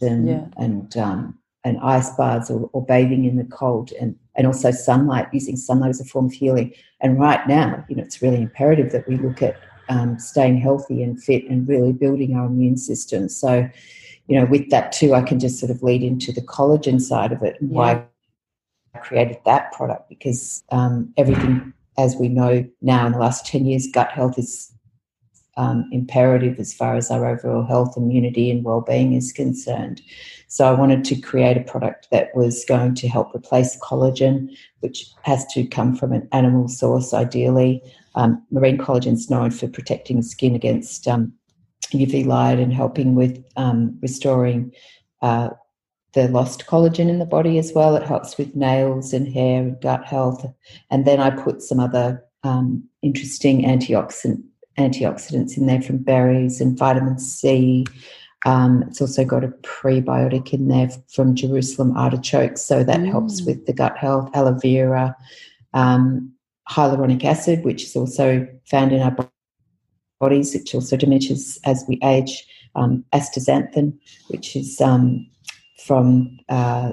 and 0.00 0.28
yeah. 0.28 0.46
and 0.56 0.96
um, 0.96 1.38
and 1.62 1.78
ice 1.80 2.10
baths 2.16 2.50
or, 2.50 2.70
or, 2.72 2.84
bathing 2.84 3.26
in 3.26 3.36
the 3.36 3.44
cold 3.44 3.92
and 4.00 4.16
and 4.34 4.46
also 4.46 4.70
sunlight 4.70 5.28
using 5.32 5.56
sunlight 5.56 5.90
as 5.90 6.00
a 6.00 6.04
form 6.04 6.26
of 6.26 6.32
healing. 6.32 6.72
And 7.00 7.20
right 7.20 7.46
now, 7.46 7.84
you 7.88 7.96
know, 7.96 8.02
it's 8.02 8.22
really 8.22 8.40
imperative 8.40 8.92
that 8.92 9.06
we 9.06 9.16
look 9.16 9.42
at 9.42 9.60
um, 9.90 10.18
staying 10.18 10.58
healthy 10.58 11.02
and 11.02 11.22
fit 11.22 11.44
and 11.44 11.68
really 11.68 11.92
building 11.92 12.34
our 12.34 12.46
immune 12.46 12.78
system. 12.78 13.28
So, 13.28 13.68
you 14.26 14.40
know, 14.40 14.46
with 14.46 14.70
that 14.70 14.90
too, 14.92 15.12
I 15.12 15.20
can 15.20 15.38
just 15.38 15.60
sort 15.60 15.70
of 15.70 15.82
lead 15.82 16.02
into 16.02 16.32
the 16.32 16.40
collagen 16.40 16.98
side 16.98 17.30
of 17.30 17.42
it 17.42 17.60
and 17.60 17.70
yeah. 17.70 17.76
why 17.76 18.04
I 18.94 18.98
created 18.98 19.36
that 19.44 19.70
product 19.72 20.08
because 20.08 20.64
um, 20.70 21.12
everything, 21.18 21.74
as 21.98 22.16
we 22.16 22.28
know 22.28 22.66
now 22.80 23.06
in 23.06 23.12
the 23.12 23.18
last 23.18 23.46
10 23.46 23.66
years, 23.66 23.86
gut 23.86 24.10
health 24.10 24.38
is 24.38 24.73
um, 25.56 25.88
imperative 25.92 26.58
as 26.58 26.74
far 26.74 26.96
as 26.96 27.10
our 27.10 27.26
overall 27.26 27.64
health, 27.64 27.96
immunity, 27.96 28.50
and 28.50 28.64
well-being 28.64 29.12
is 29.14 29.32
concerned. 29.32 30.02
So 30.48 30.66
I 30.66 30.72
wanted 30.72 31.04
to 31.06 31.16
create 31.20 31.56
a 31.56 31.62
product 31.62 32.08
that 32.10 32.34
was 32.34 32.64
going 32.64 32.94
to 32.96 33.08
help 33.08 33.34
replace 33.34 33.78
collagen, 33.80 34.56
which 34.80 35.06
has 35.22 35.44
to 35.54 35.66
come 35.66 35.96
from 35.96 36.12
an 36.12 36.28
animal 36.32 36.68
source, 36.68 37.12
ideally. 37.12 37.82
Um, 38.14 38.44
marine 38.50 38.78
collagen 38.78 39.14
is 39.14 39.30
known 39.30 39.50
for 39.50 39.66
protecting 39.68 40.22
skin 40.22 40.54
against 40.54 41.08
um, 41.08 41.32
UV 41.92 42.26
light 42.26 42.58
and 42.58 42.72
helping 42.72 43.14
with 43.14 43.44
um, 43.56 43.98
restoring 44.00 44.72
uh, 45.22 45.50
the 46.12 46.28
lost 46.28 46.66
collagen 46.66 47.08
in 47.08 47.18
the 47.18 47.26
body 47.26 47.58
as 47.58 47.72
well. 47.74 47.96
It 47.96 48.04
helps 48.04 48.38
with 48.38 48.54
nails 48.54 49.12
and 49.12 49.26
hair 49.26 49.62
and 49.62 49.80
gut 49.80 50.04
health. 50.04 50.46
And 50.90 51.04
then 51.04 51.20
I 51.20 51.30
put 51.30 51.62
some 51.62 51.80
other 51.80 52.24
um, 52.44 52.88
interesting 53.02 53.62
antioxidant 53.64 54.42
antioxidants 54.78 55.56
in 55.56 55.66
there 55.66 55.82
from 55.82 55.98
berries 55.98 56.60
and 56.60 56.78
vitamin 56.78 57.18
C. 57.18 57.84
Um, 58.46 58.84
it's 58.86 59.00
also 59.00 59.24
got 59.24 59.44
a 59.44 59.48
prebiotic 59.48 60.52
in 60.52 60.68
there 60.68 60.90
from 61.08 61.34
Jerusalem 61.34 61.96
artichokes, 61.96 62.62
so 62.62 62.84
that 62.84 63.00
mm. 63.00 63.10
helps 63.10 63.42
with 63.42 63.66
the 63.66 63.72
gut 63.72 63.96
health. 63.96 64.30
Aloe 64.34 64.58
vera, 64.58 65.16
um, 65.72 66.32
hyaluronic 66.68 67.24
acid, 67.24 67.64
which 67.64 67.84
is 67.84 67.96
also 67.96 68.46
found 68.66 68.92
in 68.92 69.00
our 69.00 69.16
bodies, 70.20 70.54
which 70.54 70.74
also 70.74 70.96
diminishes 70.96 71.58
as 71.64 71.84
we 71.88 71.98
age. 72.02 72.46
Um, 72.76 73.04
astaxanthin, 73.12 73.96
which 74.28 74.56
is 74.56 74.80
um, 74.80 75.30
from 75.86 76.36
uh, 76.48 76.90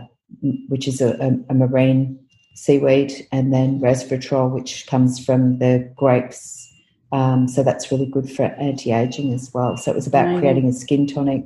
which 0.70 0.88
is 0.88 1.02
a, 1.02 1.14
a, 1.16 1.32
a 1.50 1.54
marine 1.56 2.20
seaweed, 2.54 3.28
and 3.32 3.52
then 3.52 3.80
resveratrol, 3.80 4.52
which 4.52 4.86
comes 4.88 5.24
from 5.24 5.58
the 5.58 5.92
grapes 5.98 6.70
um, 7.12 7.47
so 7.47 7.64
that's 7.64 7.91
really 7.91 8.05
good 8.05 8.30
for 8.30 8.43
anti-aging 8.43 9.34
as 9.34 9.53
well. 9.53 9.78
So 9.78 9.91
it 9.91 9.95
was 9.95 10.07
about 10.07 10.39
creating 10.39 10.68
a 10.68 10.74
skin 10.74 11.07
tonic. 11.07 11.43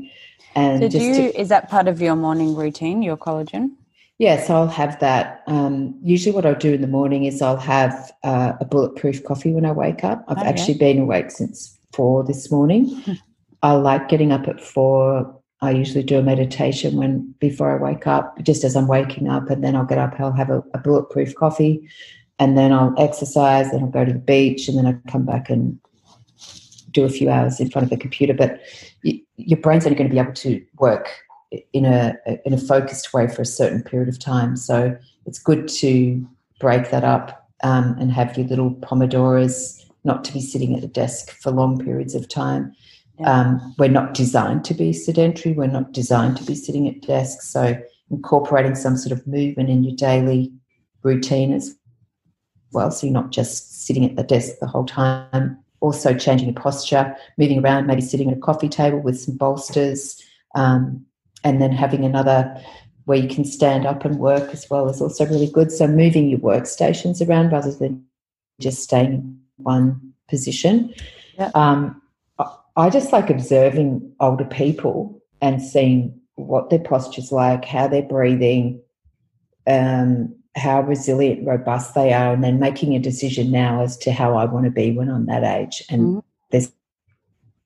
And 0.55 0.81
so 0.81 0.89
just 0.89 1.05
you, 1.05 1.13
to, 1.15 1.39
is 1.39 1.49
that 1.49 1.69
part 1.69 1.87
of 1.87 2.01
your 2.01 2.15
morning 2.15 2.55
routine, 2.55 3.01
your 3.01 3.17
collagen? 3.17 3.71
Yes, 4.17 4.49
I'll 4.49 4.67
have 4.67 4.97
that. 5.01 5.43
Um, 5.47 5.99
usually, 6.01 6.33
what 6.33 6.45
I'll 6.45 6.55
do 6.55 6.73
in 6.73 6.81
the 6.81 6.87
morning 6.87 7.25
is 7.25 7.41
I'll 7.41 7.57
have 7.57 8.13
uh, 8.23 8.53
a 8.61 8.65
bulletproof 8.65 9.23
coffee 9.25 9.51
when 9.51 9.65
I 9.65 9.73
wake 9.73 10.05
up. 10.05 10.23
I've 10.29 10.37
oh, 10.37 10.43
actually 10.43 10.75
yeah. 10.75 10.93
been 10.93 10.99
awake 10.99 11.31
since 11.31 11.77
four 11.91 12.23
this 12.23 12.49
morning. 12.49 13.03
I 13.61 13.73
like 13.73 14.07
getting 14.07 14.31
up 14.31 14.47
at 14.47 14.61
four. 14.61 15.41
I 15.61 15.71
usually 15.71 16.03
do 16.03 16.17
a 16.17 16.23
meditation 16.23 16.95
when 16.95 17.33
before 17.39 17.77
I 17.77 17.81
wake 17.81 18.07
up, 18.07 18.37
just 18.41 18.63
as 18.63 18.75
I'm 18.75 18.87
waking 18.87 19.27
up, 19.27 19.49
and 19.49 19.63
then 19.63 19.75
I'll 19.75 19.85
get 19.85 19.97
up. 19.97 20.13
I'll 20.19 20.31
have 20.31 20.49
a, 20.49 20.63
a 20.73 20.77
bulletproof 20.77 21.35
coffee 21.35 21.89
and 22.39 22.57
then 22.57 22.71
I'll 22.71 22.93
exercise, 22.97 23.71
then 23.71 23.81
I'll 23.81 23.87
go 23.87 24.05
to 24.05 24.13
the 24.13 24.19
beach, 24.19 24.67
and 24.67 24.77
then 24.77 24.85
I 24.87 25.11
come 25.11 25.25
back 25.25 25.49
and 25.49 25.79
do 26.91 27.03
a 27.03 27.09
few 27.09 27.29
hours 27.29 27.59
in 27.59 27.69
front 27.69 27.83
of 27.83 27.89
the 27.89 27.97
computer. 27.97 28.33
But 28.33 28.59
y- 29.03 29.21
your 29.37 29.59
brain's 29.59 29.85
only 29.85 29.97
going 29.97 30.09
to 30.09 30.13
be 30.13 30.19
able 30.19 30.33
to 30.33 30.65
work 30.79 31.09
in 31.73 31.85
a 31.85 32.15
in 32.45 32.53
a 32.53 32.57
focused 32.57 33.13
way 33.13 33.27
for 33.27 33.41
a 33.41 33.45
certain 33.45 33.83
period 33.83 34.09
of 34.09 34.19
time. 34.19 34.55
So 34.55 34.97
it's 35.25 35.39
good 35.39 35.67
to 35.67 36.27
break 36.59 36.91
that 36.91 37.03
up 37.03 37.49
um, 37.63 37.95
and 37.99 38.11
have 38.11 38.37
your 38.37 38.47
little 38.47 38.71
pomodoros, 38.71 39.83
not 40.03 40.23
to 40.25 40.33
be 40.33 40.41
sitting 40.41 40.75
at 40.75 40.81
the 40.81 40.87
desk 40.87 41.31
for 41.31 41.51
long 41.51 41.77
periods 41.77 42.15
of 42.15 42.27
time. 42.27 42.73
Yeah. 43.19 43.31
Um, 43.31 43.75
we're 43.77 43.87
not 43.87 44.13
designed 44.13 44.65
to 44.65 44.73
be 44.73 44.91
sedentary. 44.91 45.53
We're 45.53 45.67
not 45.67 45.93
designed 45.93 46.37
to 46.37 46.43
be 46.43 46.55
sitting 46.55 46.87
at 46.87 47.01
desks. 47.01 47.47
So 47.47 47.81
incorporating 48.11 48.75
some 48.75 48.97
sort 48.97 49.17
of 49.17 49.25
movement 49.25 49.69
in 49.69 49.83
your 49.83 49.95
daily 49.95 50.51
routine 51.03 51.53
is 51.53 51.75
well. 52.75 52.91
So 52.91 53.07
you're 53.07 53.13
not 53.13 53.31
just 53.31 53.85
sitting 53.87 54.05
at 54.05 54.15
the 54.15 54.23
desk 54.23 54.59
the 54.59 54.67
whole 54.67 54.85
time. 54.85 55.57
Also 55.79 56.13
changing 56.15 56.47
your 56.47 56.61
posture, 56.61 57.15
moving 57.37 57.59
around, 57.59 57.87
maybe 57.87 58.01
sitting 58.01 58.29
at 58.29 58.37
a 58.37 58.41
coffee 58.41 58.69
table 58.69 58.99
with 58.99 59.19
some 59.19 59.37
bolsters, 59.37 60.21
um, 60.53 61.05
and 61.43 61.61
then 61.61 61.71
having 61.71 62.05
another 62.05 62.61
where 63.05 63.17
you 63.17 63.27
can 63.27 63.45
stand 63.45 63.85
up 63.85 64.03
and 64.03 64.19
work 64.19 64.51
as 64.51 64.67
well 64.69 64.89
is 64.89 65.01
also 65.01 65.25
really 65.25 65.49
good. 65.49 65.71
So 65.71 65.87
moving 65.87 66.29
your 66.29 66.39
workstations 66.39 67.25
around 67.27 67.51
rather 67.51 67.71
than 67.71 68.03
just 68.59 68.83
staying 68.83 69.13
in 69.13 69.39
one 69.57 70.13
position. 70.27 70.93
Yeah. 71.37 71.51
Um, 71.53 72.01
I 72.77 72.89
just 72.89 73.13
like 73.13 73.29
observing 73.29 74.11
older 74.19 74.45
people 74.45 75.21
and 75.41 75.61
seeing 75.61 76.19
what 76.35 76.69
their 76.69 76.79
posture's 76.79 77.31
like, 77.31 77.63
how 77.63 77.87
they're 77.87 78.01
breathing, 78.01 78.81
um, 79.67 80.35
how 80.55 80.81
resilient, 80.81 81.45
robust 81.45 81.95
they 81.95 82.13
are, 82.13 82.33
and 82.33 82.43
then 82.43 82.59
making 82.59 82.95
a 82.95 82.99
decision 82.99 83.51
now 83.51 83.81
as 83.81 83.97
to 83.97 84.11
how 84.11 84.37
I 84.37 84.45
want 84.45 84.65
to 84.65 84.71
be 84.71 84.91
when 84.91 85.09
I'm 85.09 85.25
that 85.25 85.43
age. 85.43 85.83
And 85.89 86.01
mm-hmm. 86.01 86.19
there's 86.51 86.71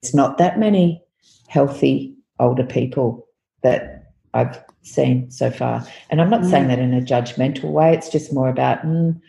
it's 0.02 0.14
not 0.14 0.38
that 0.38 0.58
many 0.58 1.02
healthy 1.48 2.16
older 2.38 2.64
people 2.64 3.26
that 3.62 4.12
I've 4.32 4.62
seen 4.82 5.30
so 5.30 5.50
far. 5.50 5.86
And 6.08 6.20
I'm 6.20 6.30
not 6.30 6.40
mm-hmm. 6.40 6.50
saying 6.50 6.68
that 6.68 6.78
in 6.78 6.94
a 6.94 7.00
judgmental 7.00 7.70
way. 7.70 7.92
It's 7.94 8.08
just 8.08 8.32
more 8.32 8.48
about 8.48 8.82
mm, 8.82 9.20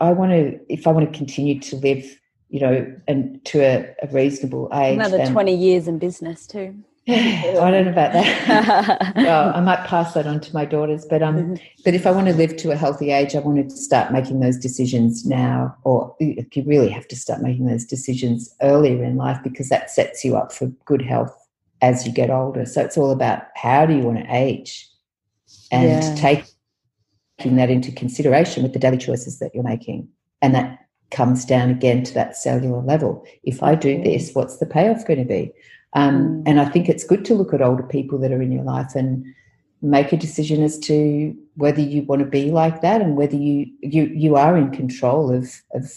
I 0.00 0.12
want 0.12 0.32
to 0.32 0.60
if 0.68 0.86
I 0.86 0.90
want 0.92 1.10
to 1.10 1.16
continue 1.16 1.58
to 1.60 1.76
live, 1.76 2.04
you 2.50 2.60
know, 2.60 2.94
and 3.08 3.44
to 3.46 3.60
a, 3.60 3.94
a 4.02 4.08
reasonable 4.08 4.68
age. 4.72 4.94
Another 4.94 5.18
then, 5.18 5.32
twenty 5.32 5.56
years 5.56 5.88
in 5.88 5.98
business 5.98 6.46
too. 6.46 6.76
I 7.08 7.52
don't 7.52 7.84
know 7.84 7.90
about 7.90 8.12
that. 8.12 9.12
well, 9.16 9.52
I 9.52 9.60
might 9.60 9.84
pass 9.84 10.14
that 10.14 10.24
on 10.26 10.38
to 10.40 10.54
my 10.54 10.64
daughters, 10.64 11.04
but 11.04 11.20
um, 11.20 11.36
mm-hmm. 11.36 11.54
but 11.84 11.94
if 11.94 12.06
I 12.06 12.12
want 12.12 12.28
to 12.28 12.34
live 12.34 12.56
to 12.58 12.70
a 12.70 12.76
healthy 12.76 13.10
age, 13.10 13.34
I 13.34 13.40
want 13.40 13.68
to 13.68 13.76
start 13.76 14.12
making 14.12 14.38
those 14.38 14.56
decisions 14.56 15.26
now, 15.26 15.76
or 15.82 16.14
you 16.20 16.46
really 16.64 16.90
have 16.90 17.08
to 17.08 17.16
start 17.16 17.42
making 17.42 17.66
those 17.66 17.84
decisions 17.84 18.54
earlier 18.62 19.02
in 19.02 19.16
life 19.16 19.38
because 19.42 19.68
that 19.68 19.90
sets 19.90 20.24
you 20.24 20.36
up 20.36 20.52
for 20.52 20.66
good 20.84 21.02
health 21.02 21.36
as 21.80 22.06
you 22.06 22.12
get 22.12 22.30
older. 22.30 22.64
So 22.64 22.82
it's 22.82 22.96
all 22.96 23.10
about 23.10 23.46
how 23.56 23.84
do 23.84 23.96
you 23.96 24.02
want 24.02 24.18
to 24.18 24.32
age, 24.32 24.88
and 25.72 26.04
yeah. 26.04 26.14
taking 26.14 27.56
that 27.56 27.68
into 27.68 27.90
consideration 27.90 28.62
with 28.62 28.74
the 28.74 28.78
daily 28.78 28.98
choices 28.98 29.40
that 29.40 29.52
you're 29.56 29.64
making, 29.64 30.08
and 30.40 30.54
that 30.54 30.78
comes 31.10 31.44
down 31.44 31.68
again 31.68 32.04
to 32.04 32.14
that 32.14 32.36
cellular 32.36 32.80
level. 32.80 33.26
If 33.42 33.60
I 33.60 33.74
do 33.74 34.00
this, 34.00 34.32
what's 34.34 34.58
the 34.58 34.66
payoff 34.66 35.04
going 35.04 35.18
to 35.18 35.24
be? 35.24 35.52
Um, 35.94 36.42
mm. 36.42 36.42
And 36.46 36.60
I 36.60 36.64
think 36.66 36.88
it's 36.88 37.04
good 37.04 37.24
to 37.26 37.34
look 37.34 37.52
at 37.52 37.62
older 37.62 37.82
people 37.82 38.18
that 38.18 38.32
are 38.32 38.42
in 38.42 38.52
your 38.52 38.64
life 38.64 38.94
and 38.94 39.24
make 39.82 40.12
a 40.12 40.16
decision 40.16 40.62
as 40.62 40.78
to 40.78 41.36
whether 41.56 41.80
you 41.80 42.02
want 42.02 42.20
to 42.20 42.26
be 42.26 42.50
like 42.50 42.80
that 42.82 43.00
and 43.02 43.16
whether 43.16 43.36
you 43.36 43.66
you 43.80 44.04
you 44.04 44.36
are 44.36 44.56
in 44.56 44.70
control 44.70 45.32
of 45.32 45.60
of 45.74 45.92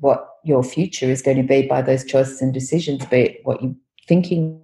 what 0.00 0.28
your 0.44 0.62
future 0.62 1.06
is 1.06 1.22
going 1.22 1.36
to 1.36 1.42
be 1.42 1.66
by 1.66 1.82
those 1.82 2.04
choices 2.04 2.40
and 2.40 2.54
decisions, 2.54 3.04
be 3.06 3.20
it 3.20 3.40
what 3.44 3.62
you're 3.62 3.74
thinking, 4.06 4.60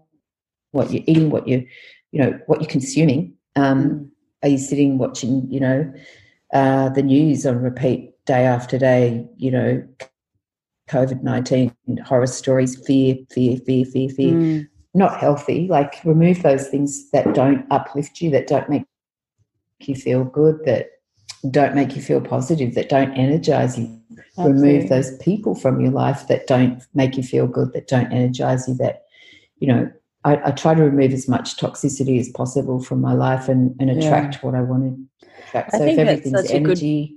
what 0.70 0.90
you're 0.90 1.02
eating, 1.06 1.30
what 1.30 1.46
you 1.46 1.66
you 2.12 2.20
know 2.20 2.38
what 2.46 2.60
you're 2.60 2.70
consuming. 2.70 3.34
Um, 3.56 3.84
mm. 3.84 4.08
Are 4.42 4.48
you 4.48 4.58
sitting 4.58 4.98
watching 4.98 5.46
you 5.50 5.60
know 5.60 5.92
uh, 6.52 6.88
the 6.90 7.02
news 7.02 7.46
on 7.46 7.60
repeat 7.60 8.12
day 8.24 8.44
after 8.44 8.78
day? 8.78 9.26
You 9.36 9.50
know, 9.50 9.88
COVID 10.88 11.22
19 11.22 11.74
horror 12.04 12.26
stories, 12.26 12.76
fear, 12.86 13.16
fear, 13.30 13.58
fear, 13.58 13.84
fear, 13.84 14.08
fear. 14.08 14.32
Mm. 14.32 14.68
Not 14.92 15.18
healthy. 15.18 15.66
Like, 15.68 15.96
remove 16.04 16.42
those 16.42 16.68
things 16.68 17.10
that 17.10 17.34
don't 17.34 17.66
uplift 17.70 18.20
you, 18.20 18.30
that 18.30 18.46
don't 18.46 18.68
make 18.68 18.84
you 19.80 19.94
feel 19.94 20.24
good, 20.24 20.60
that 20.66 20.90
don't 21.50 21.74
make 21.74 21.96
you 21.96 22.02
feel 22.02 22.20
positive, 22.20 22.74
that 22.74 22.88
don't 22.88 23.12
energize 23.14 23.78
you. 23.78 24.00
Absolutely. 24.38 24.68
Remove 24.68 24.88
those 24.88 25.16
people 25.18 25.54
from 25.54 25.80
your 25.80 25.90
life 25.90 26.28
that 26.28 26.46
don't 26.46 26.82
make 26.94 27.16
you 27.16 27.22
feel 27.22 27.46
good, 27.46 27.72
that 27.72 27.88
don't 27.88 28.12
energize 28.12 28.68
you, 28.68 28.74
that, 28.74 29.04
you 29.58 29.68
know, 29.68 29.90
I, 30.24 30.48
I, 30.48 30.50
try 30.52 30.74
to 30.74 30.82
remove 30.82 31.12
as 31.12 31.28
much 31.28 31.56
toxicity 31.56 32.18
as 32.18 32.30
possible 32.30 32.82
from 32.82 33.00
my 33.00 33.12
life 33.12 33.48
and, 33.48 33.76
and 33.78 33.90
attract 33.90 34.36
yeah. 34.36 34.40
what 34.40 34.54
I 34.54 34.62
want 34.62 35.08
to 35.20 35.28
attract. 35.46 35.72
So 35.72 35.84
if 35.84 35.98
everything's 35.98 36.50
energy, 36.50 37.16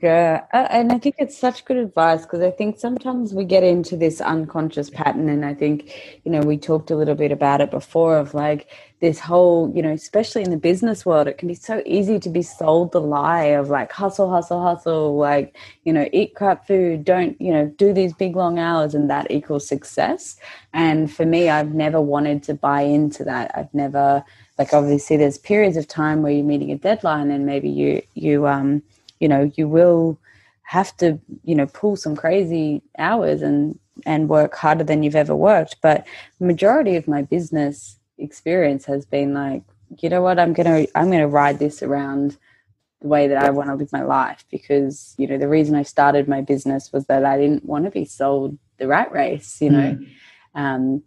yeah, 0.00 0.46
and 0.52 0.92
I 0.92 0.98
think 0.98 1.16
it's 1.18 1.36
such 1.36 1.64
good 1.64 1.76
advice 1.76 2.22
because 2.22 2.40
I 2.40 2.50
think 2.50 2.78
sometimes 2.78 3.34
we 3.34 3.44
get 3.44 3.62
into 3.62 3.96
this 3.96 4.20
unconscious 4.20 4.88
pattern, 4.88 5.28
and 5.28 5.44
I 5.44 5.54
think 5.54 6.20
you 6.24 6.30
know 6.30 6.40
we 6.40 6.56
talked 6.56 6.90
a 6.90 6.96
little 6.96 7.14
bit 7.14 7.32
about 7.32 7.60
it 7.60 7.70
before 7.70 8.16
of 8.16 8.32
like 8.32 8.70
this 9.00 9.18
whole 9.18 9.70
you 9.74 9.82
know 9.82 9.90
especially 9.90 10.42
in 10.42 10.50
the 10.50 10.56
business 10.56 11.04
world 11.04 11.26
it 11.26 11.36
can 11.36 11.48
be 11.48 11.54
so 11.54 11.82
easy 11.84 12.20
to 12.20 12.30
be 12.30 12.40
sold 12.40 12.92
the 12.92 13.00
lie 13.00 13.46
of 13.46 13.68
like 13.68 13.90
hustle 13.90 14.30
hustle 14.30 14.62
hustle 14.62 15.16
like 15.16 15.56
you 15.84 15.92
know 15.92 16.08
eat 16.12 16.34
crap 16.36 16.66
food 16.66 17.04
don't 17.04 17.38
you 17.40 17.52
know 17.52 17.66
do 17.76 17.92
these 17.92 18.12
big 18.14 18.36
long 18.36 18.58
hours 18.60 18.94
and 18.94 19.10
that 19.10 19.30
equals 19.30 19.66
success. 19.66 20.36
And 20.72 21.12
for 21.12 21.26
me 21.26 21.50
I've 21.50 21.74
never 21.74 22.00
wanted 22.00 22.44
to 22.44 22.54
buy 22.54 22.82
into 22.82 23.24
that. 23.24 23.50
I've 23.54 23.74
never 23.74 24.24
like 24.58 24.72
obviously 24.72 25.16
there's 25.16 25.38
periods 25.38 25.76
of 25.76 25.88
time 25.88 26.22
where 26.22 26.32
you're 26.32 26.44
meeting 26.44 26.70
a 26.70 26.78
deadline 26.78 27.30
and 27.30 27.44
maybe 27.44 27.68
you 27.68 28.00
you 28.14 28.46
um 28.46 28.82
you 29.22 29.28
know 29.28 29.50
you 29.54 29.68
will 29.68 30.18
have 30.62 30.96
to 30.96 31.18
you 31.44 31.54
know 31.54 31.66
pull 31.66 31.96
some 31.96 32.16
crazy 32.16 32.82
hours 32.98 33.40
and 33.42 33.78
and 34.04 34.28
work 34.28 34.54
harder 34.56 34.84
than 34.84 35.02
you've 35.02 35.22
ever 35.24 35.36
worked. 35.36 35.76
But 35.82 36.06
majority 36.40 36.96
of 36.96 37.06
my 37.06 37.22
business 37.22 37.98
experience 38.18 38.84
has 38.86 39.06
been 39.06 39.32
like 39.32 39.62
you 39.98 40.08
know 40.08 40.22
what? 40.22 40.38
I'm 40.38 40.52
gonna 40.52 40.86
i'm 40.94 41.10
gonna 41.10 41.28
ride 41.28 41.58
this 41.58 41.82
around 41.82 42.36
the 43.02 43.08
way 43.08 43.26
that 43.28 43.42
i 43.42 43.50
want 43.50 43.68
to 43.68 43.74
live 43.74 43.92
my 43.92 44.02
life 44.02 44.44
because 44.50 45.14
you 45.18 45.26
know 45.26 45.36
the 45.36 45.48
reason 45.48 45.74
i 45.74 45.82
started 45.82 46.28
my 46.28 46.40
business 46.40 46.92
was 46.92 47.04
that 47.06 47.24
i 47.24 47.36
didn't 47.36 47.64
want 47.64 47.84
to 47.84 47.90
be 47.90 48.04
sold 48.04 48.56
the 48.78 48.86
rat 48.86 49.10
race 49.12 49.60
you 49.60 49.70
know? 49.70 49.98
Mm. 49.98 50.08
um, 50.54 51.02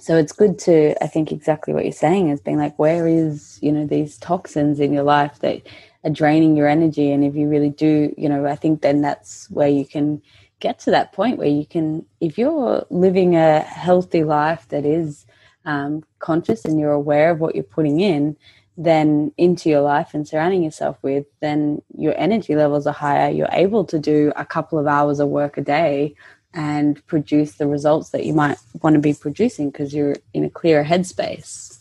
so 0.00 0.16
it's 0.16 0.32
good 0.32 0.58
to 0.58 0.94
i 1.02 1.06
think 1.06 1.32
exactly 1.32 1.72
what 1.72 1.84
you're 1.84 1.92
saying 1.92 2.28
is 2.28 2.40
being 2.40 2.58
like 2.58 2.78
where 2.78 3.06
is 3.06 3.58
you 3.62 3.72
know 3.72 3.86
these 3.86 4.18
toxins 4.18 4.80
in 4.80 4.92
your 4.92 5.02
life 5.02 5.38
that 5.40 5.62
are 6.04 6.10
draining 6.10 6.56
your 6.56 6.68
energy? 6.68 7.10
And 7.10 7.24
if 7.24 7.34
you 7.34 7.48
really 7.48 7.70
do 7.70 8.14
you 8.16 8.28
know 8.28 8.46
i 8.46 8.56
think 8.56 8.82
then 8.82 9.00
that's 9.00 9.50
where 9.50 9.68
you 9.68 9.84
can 9.86 10.22
get 10.60 10.78
to 10.80 10.90
that 10.90 11.12
point 11.12 11.38
where 11.38 11.48
you 11.48 11.66
can 11.66 12.04
if 12.20 12.38
you're 12.38 12.86
living 12.90 13.36
a 13.36 13.60
healthy 13.60 14.24
life 14.24 14.66
that 14.68 14.86
is 14.86 15.26
um, 15.64 16.04
conscious 16.20 16.64
and 16.64 16.78
you're 16.78 16.92
aware 16.92 17.30
of 17.30 17.40
what 17.40 17.54
you're 17.54 17.64
putting 17.64 18.00
in 18.00 18.36
then 18.78 19.32
into 19.38 19.68
your 19.70 19.80
life 19.80 20.12
and 20.12 20.28
surrounding 20.28 20.62
yourself 20.62 20.98
with 21.02 21.26
then 21.40 21.80
your 21.96 22.14
energy 22.18 22.54
levels 22.54 22.86
are 22.86 22.92
higher. 22.92 23.30
You're 23.30 23.48
able 23.52 23.84
to 23.86 23.98
do 23.98 24.32
a 24.36 24.44
couple 24.44 24.78
of 24.78 24.86
hours 24.86 25.18
of 25.18 25.28
work 25.28 25.56
a 25.56 25.62
day 25.62 26.14
and 26.56 27.06
produce 27.06 27.52
the 27.54 27.68
results 27.68 28.10
that 28.10 28.24
you 28.24 28.32
might 28.32 28.58
want 28.82 28.94
to 28.94 29.00
be 29.00 29.14
producing 29.14 29.70
because 29.70 29.94
you're 29.94 30.16
in 30.34 30.44
a 30.44 30.50
clearer 30.50 30.84
headspace 30.84 31.76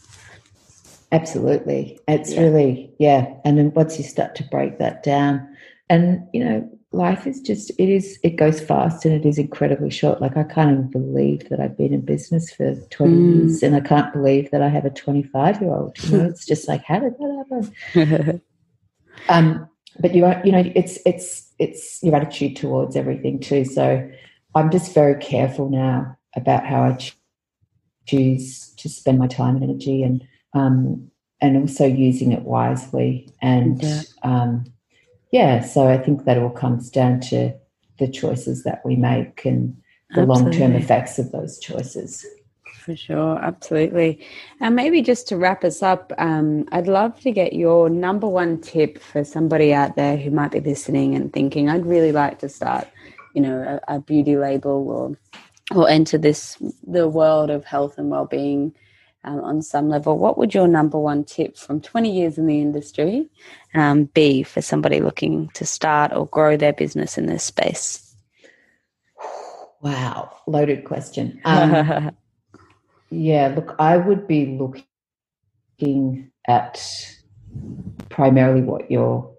Absolutely. 1.12 2.00
It's 2.08 2.34
yeah. 2.34 2.42
really, 2.42 2.94
yeah. 3.00 3.34
And 3.46 3.58
then 3.58 3.74
once 3.74 3.98
you 3.98 4.04
start 4.04 4.36
to 4.36 4.44
break 4.44 4.80
that 4.80 5.04
down, 5.04 5.48
and, 5.90 6.28
you 6.34 6.44
know, 6.44 6.70
life 6.92 7.28
is 7.28 7.40
just, 7.40 7.72
it 7.78 7.90
is, 7.90 8.20
it 8.24 8.38
goes 8.38 8.60
fast 8.60 9.06
and 9.06 9.14
it 9.14 9.26
is 9.26 9.38
incredibly 9.38 9.90
short. 9.90 10.20
Like, 10.20 10.36
I 10.36 10.44
can't 10.44 10.72
even 10.72 10.92
believe 10.92 11.48
that 11.50 11.60
I've 11.60 11.78
been 11.78 11.94
in 11.94 12.02
business 12.02 12.52
for 12.52 12.76
20 12.76 13.14
mm. 13.14 13.36
years 13.36 13.64
and 13.64 13.76
I 13.76 13.82
can't 13.82 14.12
believe 14.12 14.52
that 14.52 14.62
I 14.62 14.68
have 14.68 14.84
a 14.84 14.90
25 14.90 15.62
year 15.62 15.72
old. 15.72 15.98
You 16.04 16.18
know, 16.18 16.26
it's 16.26 16.46
just 16.54 16.68
like, 16.68 16.84
how 16.84 17.00
did 17.00 17.14
that 17.18 17.72
happen? 17.94 18.42
um, 19.30 19.70
but 20.00 20.14
you 20.16 20.26
are, 20.26 20.42
you 20.44 20.52
know, 20.52 20.64
it's, 20.76 20.98
it's, 21.06 21.50
it's 21.60 22.04
your 22.04 22.16
attitude 22.16 22.58
towards 22.58 22.96
everything 22.96 23.40
too. 23.40 23.64
So 23.64 24.10
I'm 24.56 24.72
just 24.72 24.93
very 24.93 25.16
careful 25.16 25.70
now 25.70 26.18
about 26.36 26.66
how 26.66 26.84
I 26.84 26.97
choose 28.08 28.74
to 28.78 28.89
spend 28.89 29.20
my 29.20 29.28
time 29.28 29.56
and 29.56 29.64
energy 29.64 30.03
and, 30.03 30.24
um, 30.53 31.12
and 31.41 31.58
also 31.58 31.86
using 31.86 32.32
it 32.32 32.43
wisely. 32.43 33.30
And 33.41 33.82
yeah. 33.82 34.01
Um, 34.24 34.66
yeah, 35.32 35.62
so 35.62 35.88
I 35.88 35.97
think 35.97 36.24
that 36.24 36.38
all 36.38 36.49
comes 36.49 36.89
down 36.89 37.20
to 37.22 37.53
the 37.99 38.08
choices 38.08 38.64
that 38.64 38.82
we 38.86 38.95
make 38.95 39.43
and 39.45 39.76
the 40.14 40.26
long 40.26 40.51
term 40.51 40.74
effects 40.74 41.20
of 41.20 41.32
those 41.32 41.60
choices. 41.60 42.26
For 42.86 42.95
sure, 42.95 43.39
absolutely. 43.39 44.26
And 44.62 44.76
maybe 44.76 45.01
just 45.01 45.28
to 45.30 45.38
wrap 45.38 45.64
us 45.64 45.82
up, 45.82 46.14
um, 46.20 46.68
I'd 46.72 46.88
love 46.88 47.20
to 47.22 47.32
get 47.32 47.53
your 47.53 47.89
number 47.89 48.28
one 48.28 48.62
tip 48.62 48.99
for 48.99 49.24
somebody 49.24 49.74
out 49.74 49.95
there 49.95 50.16
who 50.16 50.30
might 50.30 50.51
be 50.51 50.60
listening 50.60 51.16
and 51.16 51.34
thinking, 51.34 51.68
I'd 51.68 51.86
really 51.86 52.12
like 52.12 52.39
to 52.39 52.49
start, 52.49 52.88
you 53.36 53.42
know, 53.42 53.80
a, 53.88 53.96
a 53.96 54.00
beauty 54.00 54.38
label 54.38 54.90
or 54.90 55.18
or 55.78 55.90
enter 55.90 56.18
this 56.18 56.58
the 56.88 57.08
world 57.08 57.50
of 57.50 57.66
health 57.66 57.98
and 57.98 58.10
well 58.10 58.26
being 58.26 58.74
um, 59.26 59.40
on 59.42 59.62
some 59.62 59.90
level, 59.90 60.18
what 60.18 60.38
would 60.38 60.54
your 60.54 60.68
number 60.68 61.00
one 61.00 61.24
tip 61.24 61.58
from 61.58 61.82
20 61.82 62.12
years 62.12 62.38
in 62.38 62.46
the 62.46 62.62
industry 62.62 63.28
um, 63.74 64.06
be 64.06 64.44
for 64.44 64.62
somebody 64.62 65.02
looking 65.02 65.50
to 65.56 65.66
start 65.66 66.14
or 66.14 66.28
grow 66.28 66.56
their 66.56 66.74
business 66.74 67.18
in 67.18 67.26
this 67.26 67.44
space? 67.44 68.16
Wow, 69.82 70.32
loaded 70.46 70.86
question. 70.86 71.42
Um, 71.44 72.16
yeah, 73.10 73.54
look, 73.56 73.76
I 73.80 73.98
would 73.98 74.28
be 74.28 74.58
looking 75.80 76.32
at 76.48 76.80
primarily 78.10 78.62
what 78.62 78.92
your 78.92 79.34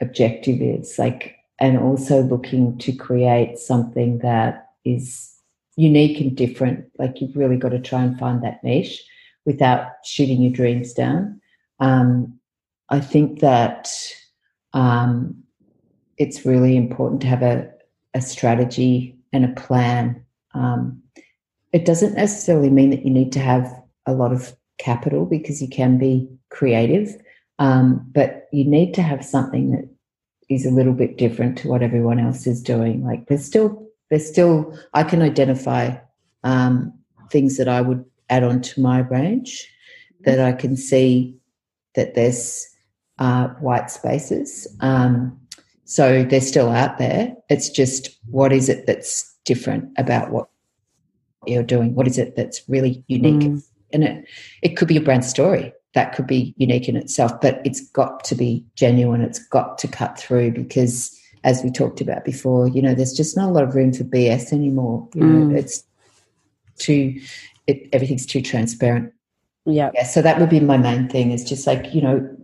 objective 0.00 0.60
is, 0.60 0.98
like, 0.98 1.37
and 1.60 1.78
also 1.78 2.22
looking 2.22 2.78
to 2.78 2.92
create 2.92 3.58
something 3.58 4.18
that 4.18 4.70
is 4.84 5.34
unique 5.76 6.20
and 6.20 6.36
different. 6.36 6.86
Like, 6.98 7.20
you've 7.20 7.36
really 7.36 7.56
got 7.56 7.70
to 7.70 7.80
try 7.80 8.02
and 8.02 8.18
find 8.18 8.42
that 8.42 8.62
niche 8.62 9.02
without 9.44 9.92
shooting 10.04 10.42
your 10.42 10.52
dreams 10.52 10.92
down. 10.92 11.40
Um, 11.80 12.38
I 12.90 13.00
think 13.00 13.40
that 13.40 13.90
um, 14.72 15.42
it's 16.16 16.44
really 16.44 16.76
important 16.76 17.20
to 17.22 17.28
have 17.28 17.42
a, 17.42 17.70
a 18.14 18.20
strategy 18.20 19.16
and 19.32 19.44
a 19.44 19.60
plan. 19.60 20.24
Um, 20.54 21.02
it 21.72 21.84
doesn't 21.84 22.14
necessarily 22.14 22.70
mean 22.70 22.90
that 22.90 23.04
you 23.04 23.10
need 23.10 23.32
to 23.32 23.40
have 23.40 23.72
a 24.06 24.12
lot 24.12 24.32
of 24.32 24.56
capital 24.78 25.26
because 25.26 25.60
you 25.60 25.68
can 25.68 25.98
be 25.98 26.28
creative, 26.50 27.16
um, 27.58 28.04
but 28.12 28.48
you 28.52 28.64
need 28.64 28.94
to 28.94 29.02
have 29.02 29.24
something 29.24 29.70
that 29.72 29.88
is 30.48 30.64
a 30.64 30.70
little 30.70 30.94
bit 30.94 31.18
different 31.18 31.58
to 31.58 31.68
what 31.68 31.82
everyone 31.82 32.18
else 32.18 32.46
is 32.46 32.62
doing. 32.62 33.04
Like 33.04 33.26
there's 33.26 33.44
still 33.44 33.86
there's 34.10 34.28
still 34.28 34.76
I 34.94 35.04
can 35.04 35.22
identify 35.22 35.96
um, 36.44 36.92
things 37.30 37.56
that 37.58 37.68
I 37.68 37.80
would 37.80 38.04
add 38.30 38.44
on 38.44 38.60
to 38.62 38.80
my 38.80 39.00
range 39.00 39.70
that 40.20 40.40
I 40.40 40.52
can 40.52 40.76
see 40.76 41.36
that 41.94 42.14
there's 42.14 42.66
uh, 43.18 43.48
white 43.60 43.90
spaces. 43.90 44.66
Um, 44.80 45.38
so 45.84 46.22
they're 46.24 46.40
still 46.40 46.70
out 46.70 46.98
there. 46.98 47.34
It's 47.48 47.70
just 47.70 48.18
what 48.26 48.52
is 48.52 48.68
it 48.68 48.86
that's 48.86 49.34
different 49.44 49.90
about 49.96 50.30
what 50.30 50.48
you're 51.46 51.62
doing? 51.62 51.94
What 51.94 52.06
is 52.06 52.18
it 52.18 52.36
that's 52.36 52.62
really 52.68 53.04
unique? 53.08 53.48
Mm. 53.48 53.62
And 53.92 54.04
it, 54.04 54.24
it 54.62 54.76
could 54.76 54.88
be 54.88 54.98
a 54.98 55.02
brand 55.02 55.24
story 55.24 55.72
that 55.94 56.14
could 56.14 56.26
be 56.26 56.54
unique 56.58 56.88
in 56.88 56.96
itself, 56.96 57.40
but 57.40 57.60
it's 57.64 57.80
got 57.90 58.24
to 58.24 58.34
be 58.34 58.64
genuine. 58.76 59.22
It's 59.22 59.38
got 59.38 59.78
to 59.78 59.88
cut 59.88 60.18
through 60.18 60.52
because, 60.52 61.18
as 61.44 61.62
we 61.62 61.70
talked 61.70 62.00
about 62.00 62.24
before, 62.24 62.68
you 62.68 62.82
know, 62.82 62.94
there's 62.94 63.12
just 63.12 63.36
not 63.36 63.48
a 63.48 63.52
lot 63.52 63.64
of 63.64 63.74
room 63.74 63.92
for 63.92 64.04
BS 64.04 64.52
anymore. 64.52 65.08
You 65.14 65.24
know, 65.24 65.54
mm. 65.54 65.58
it's 65.58 65.82
too 66.78 67.20
it, 67.66 67.88
everything's 67.92 68.26
too 68.26 68.42
transparent. 68.42 69.12
Yeah. 69.64 69.90
Yeah. 69.94 70.04
So 70.04 70.22
that 70.22 70.40
would 70.40 70.48
be 70.48 70.60
my 70.60 70.78
main 70.78 71.08
thing 71.08 71.30
is 71.30 71.44
just 71.44 71.66
like, 71.66 71.94
you 71.94 72.00
know, 72.00 72.36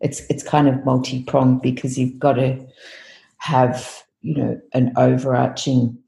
it's 0.00 0.20
it's 0.28 0.42
kind 0.42 0.68
of 0.68 0.84
multi 0.84 1.22
pronged 1.24 1.62
because 1.62 1.98
you've 1.98 2.18
got 2.18 2.34
to 2.34 2.64
have, 3.38 4.04
you 4.20 4.36
know, 4.36 4.60
an 4.72 4.92
overarching 4.96 5.98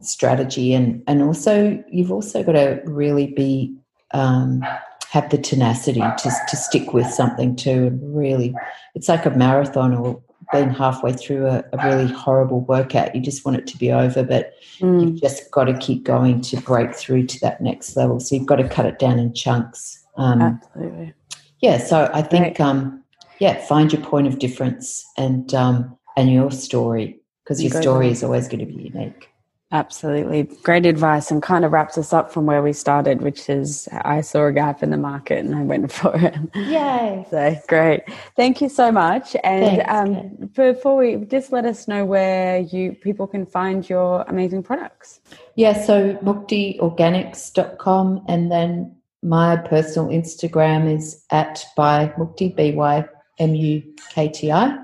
strategy 0.00 0.72
and 0.72 1.02
and 1.06 1.22
also 1.22 1.82
you've 1.90 2.12
also 2.12 2.42
got 2.42 2.52
to 2.52 2.80
really 2.84 3.26
be 3.26 3.76
um, 4.12 4.64
have 5.10 5.28
the 5.30 5.38
tenacity 5.38 6.00
to 6.00 6.30
to 6.48 6.56
stick 6.56 6.92
with 6.92 7.06
something 7.06 7.56
too 7.56 7.86
and 7.86 8.16
really 8.16 8.54
it's 8.94 9.08
like 9.08 9.26
a 9.26 9.30
marathon 9.30 9.94
or 9.94 10.22
being 10.52 10.70
halfway 10.70 11.12
through 11.12 11.46
a, 11.46 11.64
a, 11.72 11.88
really 11.88 12.12
horrible 12.12 12.60
workout. 12.62 13.14
You 13.14 13.20
just 13.20 13.44
want 13.44 13.58
it 13.58 13.66
to 13.68 13.78
be 13.78 13.92
over, 13.92 14.22
but 14.22 14.54
mm. 14.78 15.00
you've 15.00 15.20
just 15.20 15.50
got 15.50 15.64
to 15.64 15.74
keep 15.78 16.02
going 16.02 16.40
to 16.42 16.60
break 16.60 16.94
through 16.94 17.26
to 17.26 17.40
that 17.40 17.60
next 17.60 17.96
level. 17.96 18.20
So 18.20 18.34
you've 18.34 18.46
got 18.46 18.56
to 18.56 18.68
cut 18.68 18.86
it 18.86 18.98
down 18.98 19.18
in 19.18 19.32
chunks. 19.32 20.04
Um, 20.16 20.42
Absolutely. 20.42 21.14
Yeah. 21.60 21.78
So 21.78 22.10
I 22.12 22.22
think, 22.22 22.58
um, 22.58 23.02
yeah, 23.38 23.64
find 23.66 23.92
your 23.92 24.02
point 24.02 24.26
of 24.26 24.38
difference 24.38 25.06
and 25.16 25.52
um, 25.54 25.96
and 26.16 26.30
your 26.32 26.50
story 26.50 27.20
because 27.44 27.62
your 27.62 27.80
story 27.80 28.10
is 28.10 28.22
always 28.22 28.48
going 28.48 28.60
to 28.60 28.66
be 28.66 28.82
unique. 28.82 29.29
Absolutely. 29.72 30.42
Great 30.64 30.84
advice 30.84 31.30
and 31.30 31.40
kind 31.40 31.64
of 31.64 31.70
wraps 31.70 31.96
us 31.96 32.12
up 32.12 32.32
from 32.32 32.44
where 32.44 32.60
we 32.60 32.72
started, 32.72 33.22
which 33.22 33.48
is 33.48 33.88
I 33.92 34.20
saw 34.20 34.46
a 34.46 34.52
gap 34.52 34.82
in 34.82 34.90
the 34.90 34.96
market 34.96 35.44
and 35.44 35.54
I 35.54 35.62
went 35.62 35.92
for 36.00 36.12
it. 36.16 36.34
Yay. 36.56 37.24
So 37.30 37.56
great. 37.68 38.02
Thank 38.36 38.60
you 38.60 38.68
so 38.68 38.90
much. 38.90 39.36
And 39.44 39.82
Thanks, 39.82 39.86
um, 39.88 40.48
before 40.54 40.96
we 40.96 41.24
just 41.24 41.52
let 41.52 41.66
us 41.66 41.86
know 41.86 42.04
where 42.04 42.58
you 42.58 42.94
people 42.94 43.28
can 43.28 43.46
find 43.46 43.88
your 43.88 44.22
amazing 44.22 44.64
products. 44.64 45.20
Yeah, 45.54 45.80
so 45.84 46.16
muktiorganics.com 46.16 48.24
and 48.28 48.50
then 48.50 48.96
my 49.22 49.56
personal 49.56 50.08
Instagram 50.08 50.92
is 50.92 51.24
at 51.30 51.64
by 51.76 52.08
Mukti, 52.18 52.56
B 52.56 52.72
Y 52.72 53.04
M 53.38 53.54
U 53.54 53.82
K 54.10 54.28
T 54.28 54.50
I. 54.50 54.78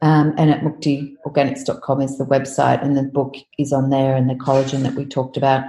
Um, 0.00 0.32
and 0.38 0.50
at 0.50 0.60
muktiorganics.com 0.60 2.00
is 2.00 2.18
the 2.18 2.24
website, 2.24 2.82
and 2.84 2.96
the 2.96 3.02
book 3.02 3.36
is 3.58 3.72
on 3.72 3.90
there, 3.90 4.14
and 4.14 4.30
the 4.30 4.34
collagen 4.34 4.82
that 4.82 4.94
we 4.94 5.04
talked 5.04 5.36
about, 5.36 5.64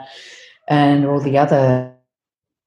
and 0.68 1.06
all 1.06 1.20
the 1.20 1.38
other. 1.38 1.94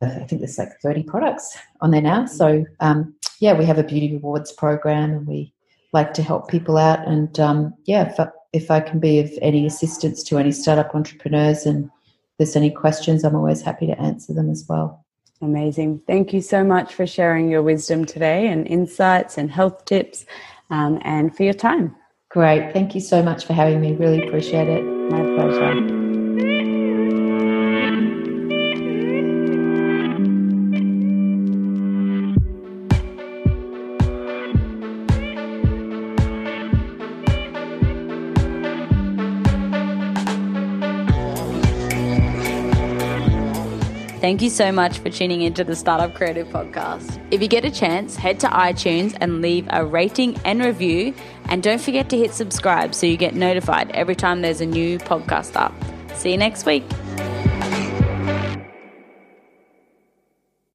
I 0.00 0.26
think 0.26 0.40
there's 0.40 0.58
like 0.58 0.80
30 0.82 1.04
products 1.04 1.56
on 1.80 1.92
there 1.92 2.02
now. 2.02 2.26
So, 2.26 2.64
um, 2.80 3.14
yeah, 3.38 3.52
we 3.52 3.64
have 3.64 3.78
a 3.78 3.84
beauty 3.84 4.12
rewards 4.12 4.50
program, 4.50 5.12
and 5.12 5.26
we 5.26 5.54
like 5.92 6.14
to 6.14 6.22
help 6.22 6.48
people 6.48 6.76
out. 6.76 7.06
And 7.06 7.38
um, 7.38 7.74
yeah, 7.84 8.10
if 8.10 8.18
I, 8.18 8.28
if 8.52 8.70
I 8.70 8.80
can 8.80 8.98
be 8.98 9.20
of 9.20 9.30
any 9.40 9.66
assistance 9.66 10.22
to 10.24 10.38
any 10.38 10.52
startup 10.52 10.94
entrepreneurs 10.94 11.66
and 11.66 11.90
there's 12.38 12.56
any 12.56 12.70
questions, 12.70 13.24
I'm 13.24 13.36
always 13.36 13.62
happy 13.62 13.86
to 13.86 14.00
answer 14.00 14.32
them 14.32 14.50
as 14.50 14.64
well. 14.68 15.04
Amazing. 15.40 16.02
Thank 16.06 16.32
you 16.32 16.40
so 16.40 16.64
much 16.64 16.94
for 16.94 17.06
sharing 17.06 17.50
your 17.50 17.62
wisdom 17.62 18.04
today 18.04 18.46
and 18.48 18.66
insights 18.66 19.36
and 19.36 19.50
health 19.50 19.84
tips 19.84 20.24
um, 20.72 20.98
and 21.02 21.36
for 21.36 21.44
your 21.44 21.54
time. 21.54 21.94
Great. 22.30 22.72
Thank 22.72 22.94
you 22.94 23.00
so 23.00 23.22
much 23.22 23.44
for 23.44 23.52
having 23.52 23.80
me. 23.80 23.94
Really 23.94 24.26
appreciate 24.26 24.68
it. 24.68 24.82
My 24.82 25.22
pleasure. 25.36 26.01
Thank 44.22 44.40
you 44.40 44.50
so 44.50 44.70
much 44.70 45.00
for 45.00 45.10
tuning 45.10 45.42
into 45.42 45.64
the 45.64 45.74
Startup 45.74 46.14
Creative 46.14 46.46
Podcast. 46.46 47.20
If 47.32 47.42
you 47.42 47.48
get 47.48 47.64
a 47.64 47.72
chance, 47.72 48.14
head 48.14 48.38
to 48.38 48.46
iTunes 48.46 49.16
and 49.20 49.42
leave 49.42 49.66
a 49.70 49.84
rating 49.84 50.38
and 50.44 50.64
review. 50.64 51.12
And 51.46 51.60
don't 51.60 51.80
forget 51.80 52.08
to 52.10 52.16
hit 52.16 52.32
subscribe 52.32 52.94
so 52.94 53.04
you 53.04 53.16
get 53.16 53.34
notified 53.34 53.90
every 53.90 54.14
time 54.14 54.40
there's 54.40 54.60
a 54.60 54.66
new 54.66 55.00
podcast 55.00 55.56
up. 55.56 55.74
See 56.14 56.30
you 56.30 56.36
next 56.36 56.66
week. 56.66 56.84